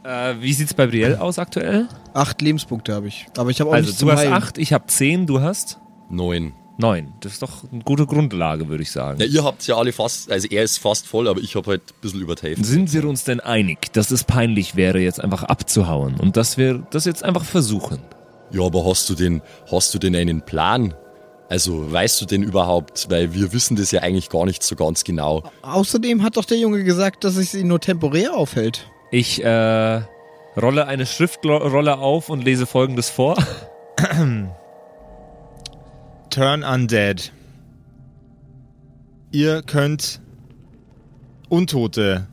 Äh, 0.04 0.36
wie 0.40 0.52
sieht's 0.54 0.72
bei 0.72 0.86
Brielle 0.86 1.20
aus 1.20 1.38
aktuell? 1.38 1.86
Acht 2.14 2.40
Lebenspunkte 2.40 2.94
habe 2.94 3.08
ich. 3.08 3.26
Aber 3.36 3.50
ich 3.50 3.60
habe 3.60 3.68
auch 3.70 3.74
Also 3.74 3.92
du 4.06 4.10
hast 4.10 4.20
Heilen. 4.20 4.32
acht, 4.32 4.56
ich 4.56 4.72
habe 4.72 4.86
zehn, 4.86 5.26
du 5.26 5.40
hast 5.42 5.78
Neun. 6.08 6.54
neun. 6.78 7.12
Das 7.20 7.32
ist 7.32 7.42
doch 7.42 7.64
eine 7.70 7.82
gute 7.82 8.06
Grundlage, 8.06 8.68
würde 8.68 8.82
ich 8.82 8.90
sagen. 8.90 9.20
Ja, 9.20 9.26
ihr 9.26 9.44
habt 9.44 9.66
ja 9.66 9.76
alle 9.76 9.92
fast, 9.92 10.30
also 10.30 10.48
er 10.48 10.62
ist 10.62 10.78
fast 10.78 11.06
voll, 11.06 11.28
aber 11.28 11.40
ich 11.40 11.56
habe 11.56 11.72
halt 11.72 11.82
ein 11.90 12.00
bisschen 12.00 12.20
über 12.22 12.36
die 12.36 12.42
Hälfte. 12.42 12.64
Sind 12.64 12.90
wir 12.94 13.04
uns 13.04 13.24
denn 13.24 13.40
einig, 13.40 13.92
dass 13.92 14.10
es 14.10 14.24
peinlich 14.24 14.76
wäre, 14.76 14.98
jetzt 15.00 15.20
einfach 15.20 15.42
abzuhauen 15.42 16.14
und 16.18 16.38
dass 16.38 16.56
wir 16.56 16.78
das 16.90 17.04
jetzt 17.04 17.22
einfach 17.24 17.44
versuchen? 17.44 17.98
Ja, 18.50 18.62
aber 18.62 18.86
hast 18.86 19.10
du 19.10 19.14
denn, 19.14 19.42
hast 19.70 19.92
du 19.92 19.98
denn 19.98 20.16
einen 20.16 20.40
Plan? 20.40 20.94
Also, 21.48 21.90
weißt 21.90 22.20
du 22.20 22.26
denn 22.26 22.42
überhaupt, 22.42 23.06
weil 23.10 23.32
wir 23.32 23.52
wissen 23.54 23.76
das 23.76 23.90
ja 23.90 24.02
eigentlich 24.02 24.28
gar 24.28 24.44
nicht 24.44 24.62
so 24.62 24.76
ganz 24.76 25.04
genau. 25.04 25.42
Außerdem 25.62 26.22
hat 26.22 26.36
doch 26.36 26.44
der 26.44 26.58
Junge 26.58 26.84
gesagt, 26.84 27.24
dass 27.24 27.36
es 27.36 27.54
ihn 27.54 27.68
nur 27.68 27.80
temporär 27.80 28.34
aufhält. 28.34 28.86
Ich 29.10 29.42
äh, 29.42 30.00
rolle 30.60 30.86
eine 30.86 31.06
Schriftrolle 31.06 31.96
auf 31.98 32.28
und 32.28 32.44
lese 32.44 32.66
folgendes 32.66 33.08
vor. 33.08 33.42
Turn 36.30 36.62
Undead. 36.62 37.32
Ihr 39.32 39.62
könnt 39.62 40.20
Untote 41.48 42.26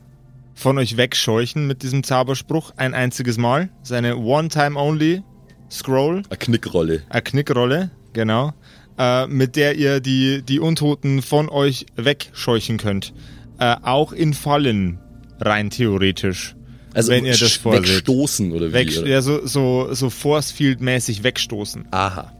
von 0.54 0.78
euch 0.78 0.98
wegscheuchen 0.98 1.68
mit 1.68 1.84
diesem 1.84 2.04
Zauberspruch 2.04 2.72
ein 2.78 2.94
einziges 2.94 3.38
Mal. 3.38 3.70
Seine 3.84 4.18
One-Time-Only-Scroll, 4.18 6.24
Eine 6.30 6.38
Knickrolle. 6.38 7.04
eine 7.10 7.22
Knickrolle, 7.22 7.90
genau, 8.14 8.54
äh, 8.98 9.28
mit 9.28 9.56
der 9.56 9.76
ihr 9.76 10.00
die, 10.00 10.42
die 10.42 10.60
Untoten 10.60 11.22
von 11.22 11.50
euch 11.50 11.86
wegscheuchen 11.96 12.78
könnt. 12.78 13.14
Äh, 13.60 13.76
auch 13.82 14.12
in 14.12 14.34
Fallen, 14.34 15.00
rein 15.40 15.70
theoretisch. 15.70 16.56
Also, 16.94 17.12
wenn 17.12 17.26
ihr 17.26 17.36
das 17.38 17.54
vorseht. 17.54 17.88
wegstoßen 17.90 18.52
oder 18.54 18.70
wie? 18.70 18.74
Weg, 18.74 18.98
oder? 18.98 19.08
ja, 19.08 19.22
so, 19.22 19.46
so, 19.46 19.94
so 19.94 20.10
Force 20.10 20.52
Field-mäßig 20.52 21.24
wegstoßen. 21.24 21.88
Aha. 21.92 22.32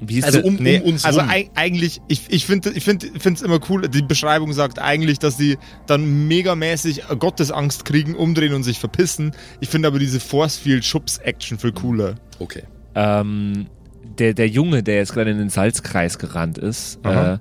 Wie 0.00 0.18
ist 0.18 0.24
Also 0.24 0.38
der- 0.38 0.46
um, 0.46 0.56
Nee, 0.56 0.80
um 0.80 0.92
uns 0.92 1.04
also 1.04 1.20
rum. 1.20 1.28
eig- 1.30 1.50
eigentlich, 1.54 2.00
ich, 2.08 2.22
ich 2.28 2.44
finde 2.46 2.70
ich 2.74 2.84
find, 2.84 3.04
es 3.24 3.42
immer 3.42 3.58
cool, 3.68 3.88
die 3.88 4.02
Beschreibung 4.02 4.52
sagt 4.52 4.78
eigentlich, 4.78 5.18
dass 5.18 5.36
die 5.36 5.56
dann 5.86 6.28
megamäßig 6.28 7.02
Gottesangst 7.18 7.84
kriegen, 7.84 8.14
umdrehen 8.14 8.52
und 8.54 8.62
sich 8.64 8.78
verpissen. 8.78 9.32
Ich 9.60 9.68
finde 9.68 9.88
aber 9.88 9.98
diese 9.98 10.20
Force 10.20 10.56
Field 10.58 10.84
Schubs 10.84 11.18
Action 11.18 11.58
viel 11.58 11.72
cooler. 11.72 12.16
Okay. 12.38 12.62
ähm, 12.94 13.66
der, 14.18 14.34
der 14.34 14.48
Junge, 14.48 14.82
der 14.82 14.96
jetzt 14.96 15.12
gerade 15.14 15.30
in 15.30 15.38
den 15.38 15.50
Salzkreis 15.50 16.18
gerannt 16.18 16.58
ist, 16.58 16.98
äh, 17.04 17.38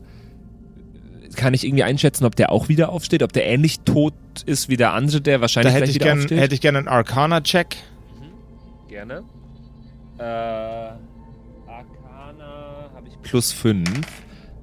kann 1.35 1.53
ich 1.53 1.65
irgendwie 1.65 1.83
einschätzen, 1.83 2.25
ob 2.25 2.35
der 2.35 2.51
auch 2.51 2.69
wieder 2.69 2.89
aufsteht, 2.89 3.23
ob 3.23 3.33
der 3.33 3.45
ähnlich 3.47 3.79
tot 3.81 4.13
ist 4.45 4.69
wie 4.69 4.77
der 4.77 4.93
andere, 4.93 5.21
der 5.21 5.37
Da 5.37 5.41
wahrscheinlich 5.41 5.73
hätte 5.73 5.83
gleich 5.85 5.89
ich, 5.89 5.95
wieder 5.95 6.05
gern, 6.05 6.17
aufsteht? 6.19 6.39
hätte 6.39 6.55
ich 6.55 6.61
gerne 6.61 6.77
einen 6.79 6.87
Arcana-Check. 6.87 7.75
Gerne. 8.87 9.23
Äh, 10.19 10.23
Arcana 10.23 10.99
habe 12.95 13.07
ich 13.07 13.21
plus 13.21 13.51
5. 13.51 13.89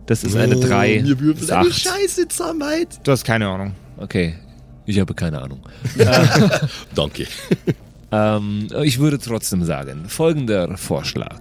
Das 0.07 0.25
ist 0.25 0.37
eine 0.37 0.57
3. 0.57 1.05
Wir 1.05 1.21
würfeln 1.21 1.45
ist 1.45 1.53
eine 1.53 1.69
8. 1.69 1.75
Scheiße 1.75 2.29
zusammen, 2.29 2.61
mate. 2.61 2.99
Du 3.03 3.13
hast 3.13 3.25
keine 3.25 3.49
Ahnung. 3.49 3.75
Okay. 3.97 4.35
Ich 4.87 4.99
habe 4.99 5.15
keine 5.15 5.41
Ahnung. 5.41 5.61
Danke. 6.95 7.27
Ähm, 8.11 8.69
ich 8.83 8.99
würde 8.99 9.19
trotzdem 9.19 9.63
sagen, 9.65 10.07
folgender 10.09 10.77
Vorschlag. 10.77 11.41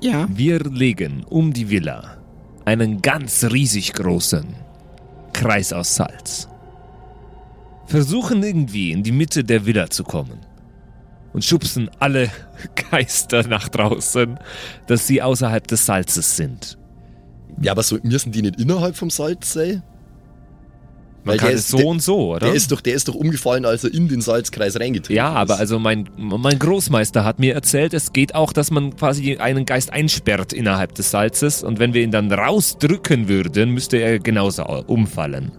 Ja. 0.00 0.28
Wir 0.30 0.60
legen 0.60 1.24
um 1.24 1.52
die 1.52 1.70
Villa 1.70 2.16
einen 2.64 3.02
ganz 3.02 3.44
riesig 3.44 3.92
großen 3.94 4.46
Kreis 5.32 5.72
aus 5.72 5.94
Salz. 5.94 6.48
Versuchen 7.86 8.42
irgendwie 8.42 8.92
in 8.92 9.02
die 9.02 9.12
Mitte 9.12 9.42
der 9.42 9.64
Villa 9.64 9.88
zu 9.88 10.04
kommen 10.04 10.40
und 11.32 11.44
schubsen 11.44 11.90
alle 11.98 12.30
Geister 12.90 13.46
nach 13.46 13.68
draußen, 13.68 14.38
dass 14.86 15.06
sie 15.06 15.22
außerhalb 15.22 15.66
des 15.66 15.86
Salzes 15.86 16.36
sind. 16.36 16.78
Ja, 17.60 17.72
aber 17.72 17.82
so, 17.82 17.98
müssen 18.02 18.32
die 18.32 18.42
nicht 18.42 18.60
innerhalb 18.60 18.96
vom 18.96 19.10
Salz 19.10 19.52
sein? 19.52 19.82
Man 21.28 21.34
Weil 21.34 21.38
kann 21.40 21.48
der 21.48 21.54
es 21.56 21.60
ist- 21.64 21.68
so 21.68 21.76
der- 21.76 21.86
und 21.86 22.02
so, 22.02 22.30
oder? 22.34 22.46
Der 22.46 22.54
ist, 22.54 22.72
doch, 22.72 22.80
der 22.80 22.94
ist 22.94 23.06
doch 23.06 23.14
umgefallen, 23.14 23.66
als 23.66 23.84
er 23.84 23.92
in 23.92 24.08
den 24.08 24.22
Salzkreis 24.22 24.80
reingetreten 24.80 25.14
ja, 25.16 25.28
aber 25.28 25.54
ist. 25.54 25.60
also 25.60 25.78
mein, 25.78 26.08
mein 26.16 26.58
Großmeister 26.58 27.22
hat 27.22 27.38
mir 27.38 27.54
erzählt, 27.54 27.92
es 27.92 28.14
geht 28.14 28.34
auch, 28.34 28.54
dass 28.54 28.70
man 28.70 28.96
quasi 28.96 29.36
einen 29.36 29.66
Geist 29.66 29.92
einsperrt 29.92 30.54
innerhalb 30.54 30.94
des 30.94 31.10
Salzes 31.10 31.62
und 31.62 31.78
wenn 31.78 31.92
wir 31.92 32.02
ihn 32.02 32.10
dann 32.10 32.32
rausdrücken 32.32 33.28
würden, 33.28 33.70
müsste 33.72 33.98
er 33.98 34.18
genauso 34.20 34.64
umfallen. 34.86 35.52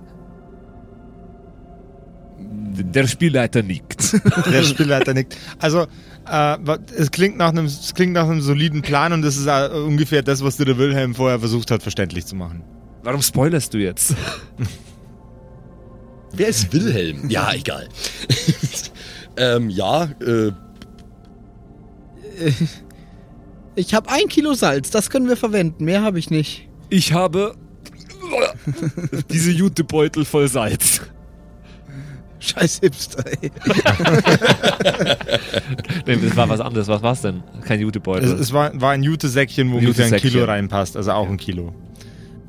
Der 2.40 3.08
Spielleiter 3.08 3.62
nickt. 3.62 4.14
Der 4.52 4.64
Spielleiter 4.64 5.14
nickt. 5.14 5.38
Also, 5.60 5.86
äh, 6.32 6.58
es 6.98 7.12
klingt, 7.12 7.38
nach 7.38 7.50
einem, 7.50 7.66
es 7.66 7.94
klingt 7.94 8.14
nach 8.14 8.24
einem 8.28 8.42
soliden 8.42 8.82
Plan 8.82 9.12
und 9.14 9.22
das 9.22 9.38
ist 9.38 9.48
äh, 9.48 9.70
ungefähr 9.86 10.22
das, 10.24 10.44
was 10.44 10.58
dir 10.58 10.66
der 10.66 10.78
Wilhelm 10.78 11.14
vorher 11.14 11.40
versucht 11.40 11.72
hat, 11.72 11.84
verständlich 11.84 12.26
zu 12.26 12.36
machen. 12.36 12.64
Warum 13.04 13.22
spoilerst 13.22 13.74
du 13.74 13.78
jetzt? 13.78 14.16
Wer 16.34 16.48
ist 16.48 16.72
Wilhelm? 16.74 17.26
Ja, 17.30 17.54
egal. 17.54 17.88
ähm, 19.38 19.70
ja, 19.70 20.06
äh, 20.22 20.52
Ich 23.76 23.94
habe 23.94 24.10
ein 24.10 24.28
Kilo 24.28 24.54
Salz, 24.54 24.90
das 24.90 25.10
können 25.10 25.28
wir 25.28 25.38
verwenden. 25.38 25.86
Mehr 25.86 26.02
habe 26.02 26.20
ich 26.20 26.30
nicht. 26.30 26.68
Ich 26.90 27.14
habe 27.14 27.56
diese 29.30 29.52
Jutebeutel 29.52 30.26
voll 30.26 30.48
Salz. 30.48 31.02
Scheiß 32.42 32.80
Hipster, 32.80 33.24
ey. 33.42 33.52
Nee, 36.06 36.18
das 36.24 36.36
war 36.38 36.48
was 36.48 36.62
anderes. 36.62 36.88
Was 36.88 37.02
war's 37.02 37.22
denn? 37.22 37.44
Kein 37.66 37.82
Jutebeutel. 37.82 38.32
Es, 38.32 38.40
es 38.40 38.54
war, 38.54 38.80
war 38.80 38.92
ein 38.92 39.04
Jute-Säckchen, 39.04 39.70
wo 39.72 39.78
ungefähr 39.78 40.06
ein 40.06 40.12
Jute-Säckchen. 40.12 40.32
Kilo 40.32 40.46
reinpasst, 40.46 40.96
also 40.96 41.12
auch 41.12 41.28
ein 41.28 41.36
Kilo. 41.38 41.74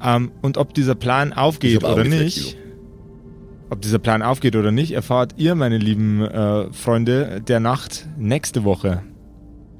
Ähm, 0.02 0.30
und 0.42 0.56
ob 0.58 0.74
dieser 0.74 0.94
Plan 0.94 1.32
aufgeht 1.32 1.82
oder 1.82 2.02
ein 2.02 2.08
nicht, 2.08 2.56
ob 3.70 3.80
dieser 3.80 3.98
Plan 3.98 4.22
aufgeht 4.22 4.56
oder 4.56 4.72
nicht, 4.72 4.92
erfahrt 4.92 5.34
ihr, 5.36 5.54
meine 5.54 5.78
lieben 5.78 6.22
äh, 6.22 6.72
Freunde 6.72 7.40
der 7.40 7.60
Nacht, 7.60 8.06
nächste 8.18 8.64
Woche 8.64 9.02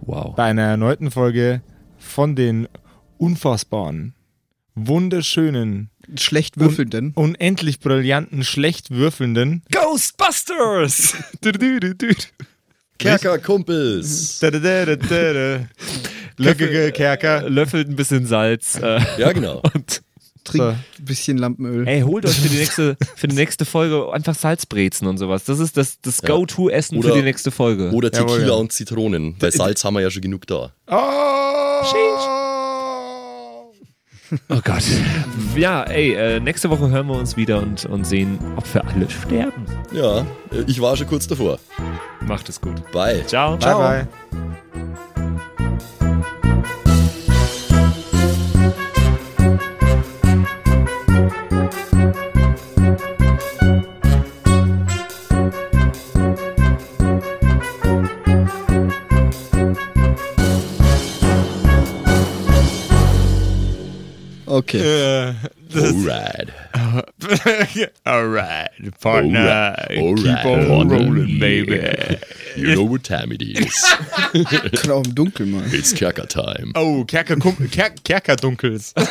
wow. 0.02 0.34
bei 0.34 0.44
einer 0.44 0.62
erneuten 0.62 1.10
Folge 1.10 1.62
von 1.98 2.36
den 2.36 2.68
unfassbaren, 3.18 4.14
wunderschönen, 4.74 5.90
Schlecht 6.16 6.58
würfelnden. 6.58 7.12
unendlich 7.14 7.80
brillanten, 7.80 8.44
schlecht 8.44 8.90
würfelnden 8.90 9.62
Ghostbusters! 9.70 11.14
Kerkerkumpels. 12.98 14.38
Löckige 16.36 16.92
Kerker. 16.92 17.48
Löffelt 17.48 17.88
ein 17.88 17.96
bisschen 17.96 18.26
Salz. 18.26 18.76
Äh, 18.76 19.00
Ja, 19.18 19.32
genau. 19.32 19.62
und 19.74 20.02
Trink 20.44 20.64
So. 20.64 20.68
ein 20.70 21.04
bisschen 21.04 21.38
Lampenöl. 21.38 21.86
Ey, 21.86 22.02
holt 22.02 22.26
euch 22.26 22.38
für 22.38 22.48
die 22.48 22.56
nächste, 22.58 22.96
für 23.16 23.28
die 23.28 23.36
nächste 23.36 23.64
Folge 23.64 24.12
einfach 24.12 24.34
Salzbrezen 24.34 25.06
und 25.06 25.18
sowas. 25.18 25.44
Das 25.44 25.58
ist 25.58 25.76
das, 25.76 26.00
das 26.00 26.22
Go-To-Essen 26.22 27.02
für 27.02 27.12
die 27.12 27.22
nächste 27.22 27.50
Folge. 27.50 27.90
Oder 27.92 28.12
Jawohl, 28.12 28.36
Tequila 28.36 28.54
ja. 28.54 28.60
und 28.60 28.72
Zitronen, 28.72 29.36
weil 29.40 29.52
Salz 29.52 29.84
haben 29.84 29.94
wir 29.94 30.00
ja 30.00 30.10
schon 30.10 30.22
genug 30.22 30.46
da. 30.46 30.72
Oh! 30.86 32.50
Oh 34.48 34.60
Gott. 34.62 34.84
Ja, 35.56 35.82
ey, 35.82 36.14
äh, 36.14 36.40
nächste 36.40 36.70
Woche 36.70 36.88
hören 36.88 37.08
wir 37.08 37.16
uns 37.16 37.36
wieder 37.36 37.60
und, 37.60 37.84
und 37.86 38.04
sehen, 38.04 38.38
ob 38.56 38.74
wir 38.74 38.86
alle 38.86 39.10
sterben. 39.10 39.66
Ja, 39.92 40.20
äh, 40.52 40.62
ich 40.68 40.80
war 40.80 40.96
schon 40.96 41.08
kurz 41.08 41.26
davor. 41.26 41.58
Macht 42.20 42.48
es 42.48 42.60
gut. 42.60 42.80
Bye. 42.92 43.24
Ciao. 43.26 43.56
Bye, 43.56 43.74
bye. 43.74 44.08
Okay. 64.60 64.78
Äh, 64.80 65.34
das, 65.72 65.84
Alright. 65.94 66.48
Alright, 68.04 68.70
partner. 69.00 69.76
Alright. 69.88 70.16
Keep 70.16 70.44
on 70.44 70.90
rolling, 70.90 71.38
baby. 71.38 71.80
You 72.56 72.74
know 72.74 72.84
what 72.90 73.02
time 73.04 73.32
it 73.32 73.42
is. 73.42 73.84
Auch 74.90 75.04
im 75.04 75.14
Dunkeln 75.14 75.52
mal. 75.52 75.62
It's 75.72 75.94
Kerker 75.94 76.26
time. 76.28 76.72
Oh, 76.74 77.04
Kerkerkum- 77.06 77.70
Ker 77.70 77.90
Kerkerdunkels. 78.04 78.94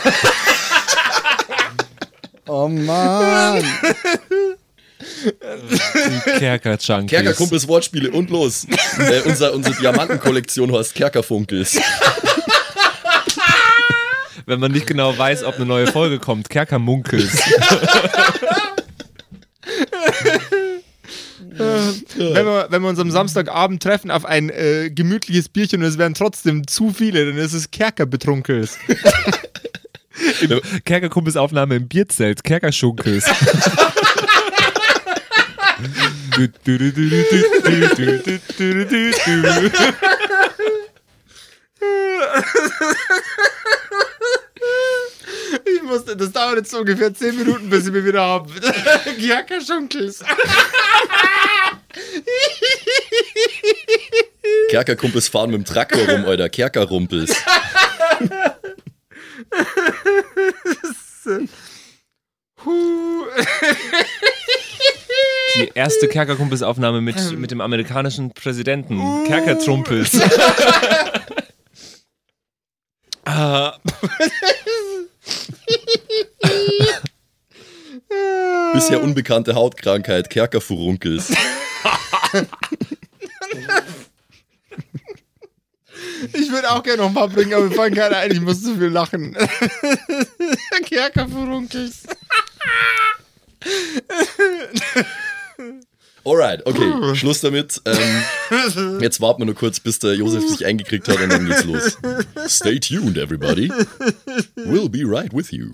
Oh 2.52 2.68
Mann. 2.68 3.64
Kerker-Junkies. 6.40 7.08
Kerkerkumpels 7.10 7.68
Wortspiele 7.68 8.12
und 8.12 8.30
los. 8.32 8.66
äh, 8.66 9.22
unser, 9.26 9.54
unsere 9.54 9.76
Diamantenkollektion 9.76 10.74
heißt 10.76 10.96
Kerkerfunkels. 10.96 11.80
Wenn 14.50 14.60
man 14.60 14.72
nicht 14.72 14.88
genau 14.88 15.16
weiß, 15.16 15.44
ob 15.44 15.58
eine 15.58 15.68
neue 15.68 15.86
Folge 15.86 16.18
kommt. 16.18 16.50
Kerkermunkels. 16.50 17.40
wenn, 22.18 22.46
wir, 22.46 22.66
wenn 22.72 22.82
wir 22.82 22.90
uns 22.90 22.98
am 22.98 23.12
Samstagabend 23.12 23.84
treffen 23.84 24.10
auf 24.10 24.26
ein 24.26 24.50
äh, 24.50 24.90
gemütliches 24.90 25.50
Bierchen 25.50 25.84
und 25.84 25.88
es 25.88 26.00
wären 26.00 26.16
trotzdem 26.16 26.66
zu 26.66 26.92
viele, 26.92 27.28
dann 27.28 27.38
ist 27.38 27.54
es 27.54 27.70
Kerkerbetrunkels. 27.70 28.80
Kerkerkumpelsaufnahme 30.84 31.76
im 31.76 31.88
Bierzelt. 31.88 32.44
Kerkerschunkels. 32.44 33.26
Ich 45.66 45.84
musste, 45.84 46.16
das 46.16 46.32
dauert 46.32 46.58
jetzt 46.58 46.74
ungefähr 46.74 47.14
10 47.14 47.38
Minuten, 47.38 47.70
bis 47.70 47.86
ich 47.88 47.92
mir 47.92 48.06
wieder 48.06 48.22
haben. 48.22 48.52
Giacca 49.18 49.62
Schunkels. 49.62 50.24
Kerkerkumpels 54.70 55.28
fahren 55.28 55.52
mit 55.52 55.60
dem 55.60 55.66
Traktor 55.66 56.08
rum, 56.08 56.26
Alter. 56.26 56.50
Kerkerrumpels. 56.50 57.36
Die 65.56 65.72
erste 65.74 66.08
Kerkerkumpelsaufnahme 66.08 67.02
mit, 67.02 67.38
mit 67.38 67.52
dem 67.52 67.62
amerikanischen 67.62 68.32
Präsidenten. 68.32 69.00
Uh. 69.00 69.26
Kerkertrumpels. 69.26 70.12
Ah, 73.32 73.78
Bisher 78.74 79.04
unbekannte 79.04 79.54
Hautkrankheit, 79.54 80.32
Kerkerfurunkels. 80.32 81.32
Ich 86.34 86.52
würde 86.52 86.72
auch 86.72 86.82
gerne 86.82 87.04
noch 87.04 87.10
ein 87.10 87.14
paar 87.14 87.28
bringen, 87.28 87.54
aber 87.54 87.70
wir 87.70 87.76
fangen 87.76 87.94
keine 87.94 88.18
ein. 88.18 88.32
Ich 88.32 88.42
muss 88.42 88.64
zu 88.64 88.76
viel 88.76 88.88
lachen. 88.88 89.38
Kerkerfurunkels. 90.86 92.08
Alright, 96.26 96.66
okay, 96.66 97.16
Schluss 97.16 97.42
damit. 97.42 97.82
Ähm, 97.86 99.00
jetzt 99.02 99.22
warten 99.22 99.42
wir 99.42 99.46
nur 99.46 99.56
kurz, 99.56 99.80
bis 99.80 100.00
der 100.00 100.16
Josef 100.16 100.48
sich 100.48 100.66
eingekriegt 100.66 101.08
hat 101.08 101.22
und 101.22 101.30
dann 101.30 101.46
geht's 101.46 101.66
los. 101.66 101.98
Stay 102.48 102.80
tuned, 102.80 103.18
everybody. 103.18 103.72
We'll 104.56 104.90
be 104.90 105.04
right 105.06 105.34
with 105.34 105.52
you. 105.52 105.74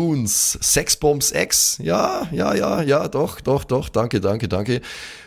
Baboons, 0.00 0.58
Sexbombs 0.62 1.30
X, 1.30 1.78
ja, 1.82 2.26
ja, 2.32 2.54
ja, 2.54 2.80
ja, 2.80 3.06
doch, 3.06 3.42
doch, 3.42 3.64
doch, 3.64 3.90
danke, 3.90 4.18
danke, 4.18 4.48
danke. 4.48 4.80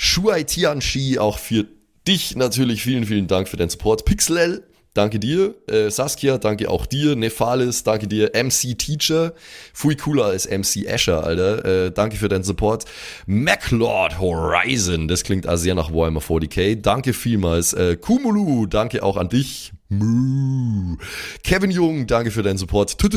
Shuai 0.00 0.44
Tianchi, 0.44 1.18
auch 1.18 1.40
für 1.40 1.66
dich 2.06 2.36
natürlich 2.36 2.84
vielen, 2.84 3.04
vielen 3.04 3.26
Dank 3.26 3.48
für 3.48 3.56
deinen 3.56 3.68
Support. 3.68 4.04
Pixel 4.04 4.62
danke 4.94 5.18
dir. 5.18 5.54
Äh, 5.66 5.90
Saskia, 5.90 6.38
danke 6.38 6.70
auch 6.70 6.86
dir. 6.86 7.16
Nephalis, 7.16 7.82
danke 7.82 8.08
dir. 8.08 8.32
MC 8.34 8.76
Teacher, 8.78 9.32
fui 9.72 9.96
cooler 9.96 10.26
als 10.26 10.48
MC 10.48 10.88
Asher, 10.88 11.24
Alter. 11.24 11.86
Äh, 11.86 11.90
danke 11.92 12.16
für 12.16 12.28
deinen 12.28 12.44
Support. 12.44 12.84
MacLord 13.26 14.20
Horizon, 14.20 15.08
das 15.08 15.24
klingt 15.24 15.46
also 15.46 15.64
sehr 15.64 15.74
nach 15.74 15.92
Warhammer 15.92 16.20
40k. 16.20 16.80
Danke 16.80 17.12
vielmals. 17.12 17.72
Äh, 17.72 17.96
Kumulu, 17.96 18.66
danke 18.66 19.02
auch 19.02 19.16
an 19.16 19.28
dich. 19.28 19.72
Kevin 19.90 21.70
Jung, 21.70 22.06
danke 22.06 22.30
für 22.30 22.42
deinen 22.42 22.58
Support. 22.58 22.98
Tommy 22.98 23.14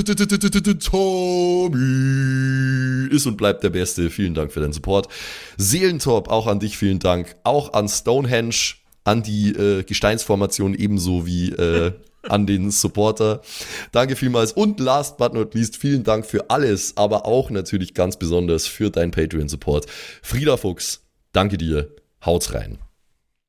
ist 3.14 3.26
und 3.26 3.35
bleibt 3.35 3.64
der 3.64 3.72
Beste. 3.72 4.10
Vielen 4.10 4.34
Dank 4.34 4.53
für 4.53 4.61
deinen 4.61 4.72
Support. 4.72 5.10
Seelentop, 5.57 6.30
auch 6.30 6.48
an 6.48 6.61
dich 6.61 6.77
vielen 6.77 6.99
Dank. 6.99 7.35
Auch 7.43 7.73
an 7.73 7.89
Stonehenge, 7.89 8.76
an 9.03 9.23
die 9.23 9.52
äh, 9.52 9.84
Gesteinsformation 9.84 10.73
ebenso 10.73 11.26
wie 11.26 11.49
äh, 11.49 11.91
an 12.23 12.45
den 12.45 12.72
Supporter. 12.72 13.41
Danke 13.91 14.15
vielmals. 14.15 14.53
Und 14.53 14.80
last 14.80 15.18
but 15.18 15.34
not 15.34 15.53
least, 15.56 15.78
vielen 15.78 16.03
Dank 16.03 16.26
für 16.26 16.49
alles, 16.49 16.95
aber 16.98 17.26
auch 17.26 17.49
natürlich 17.49 17.94
ganz 17.94 18.18
besonders 18.18 18.68
für 18.68 18.90
deinen 18.90 19.11
Patreon-Support. 19.11 19.88
Frieda 20.22 20.57
Fuchs, 20.57 21.02
danke 21.34 21.57
dir. 21.57 21.90
Haut's 22.23 22.53
rein. 22.53 22.78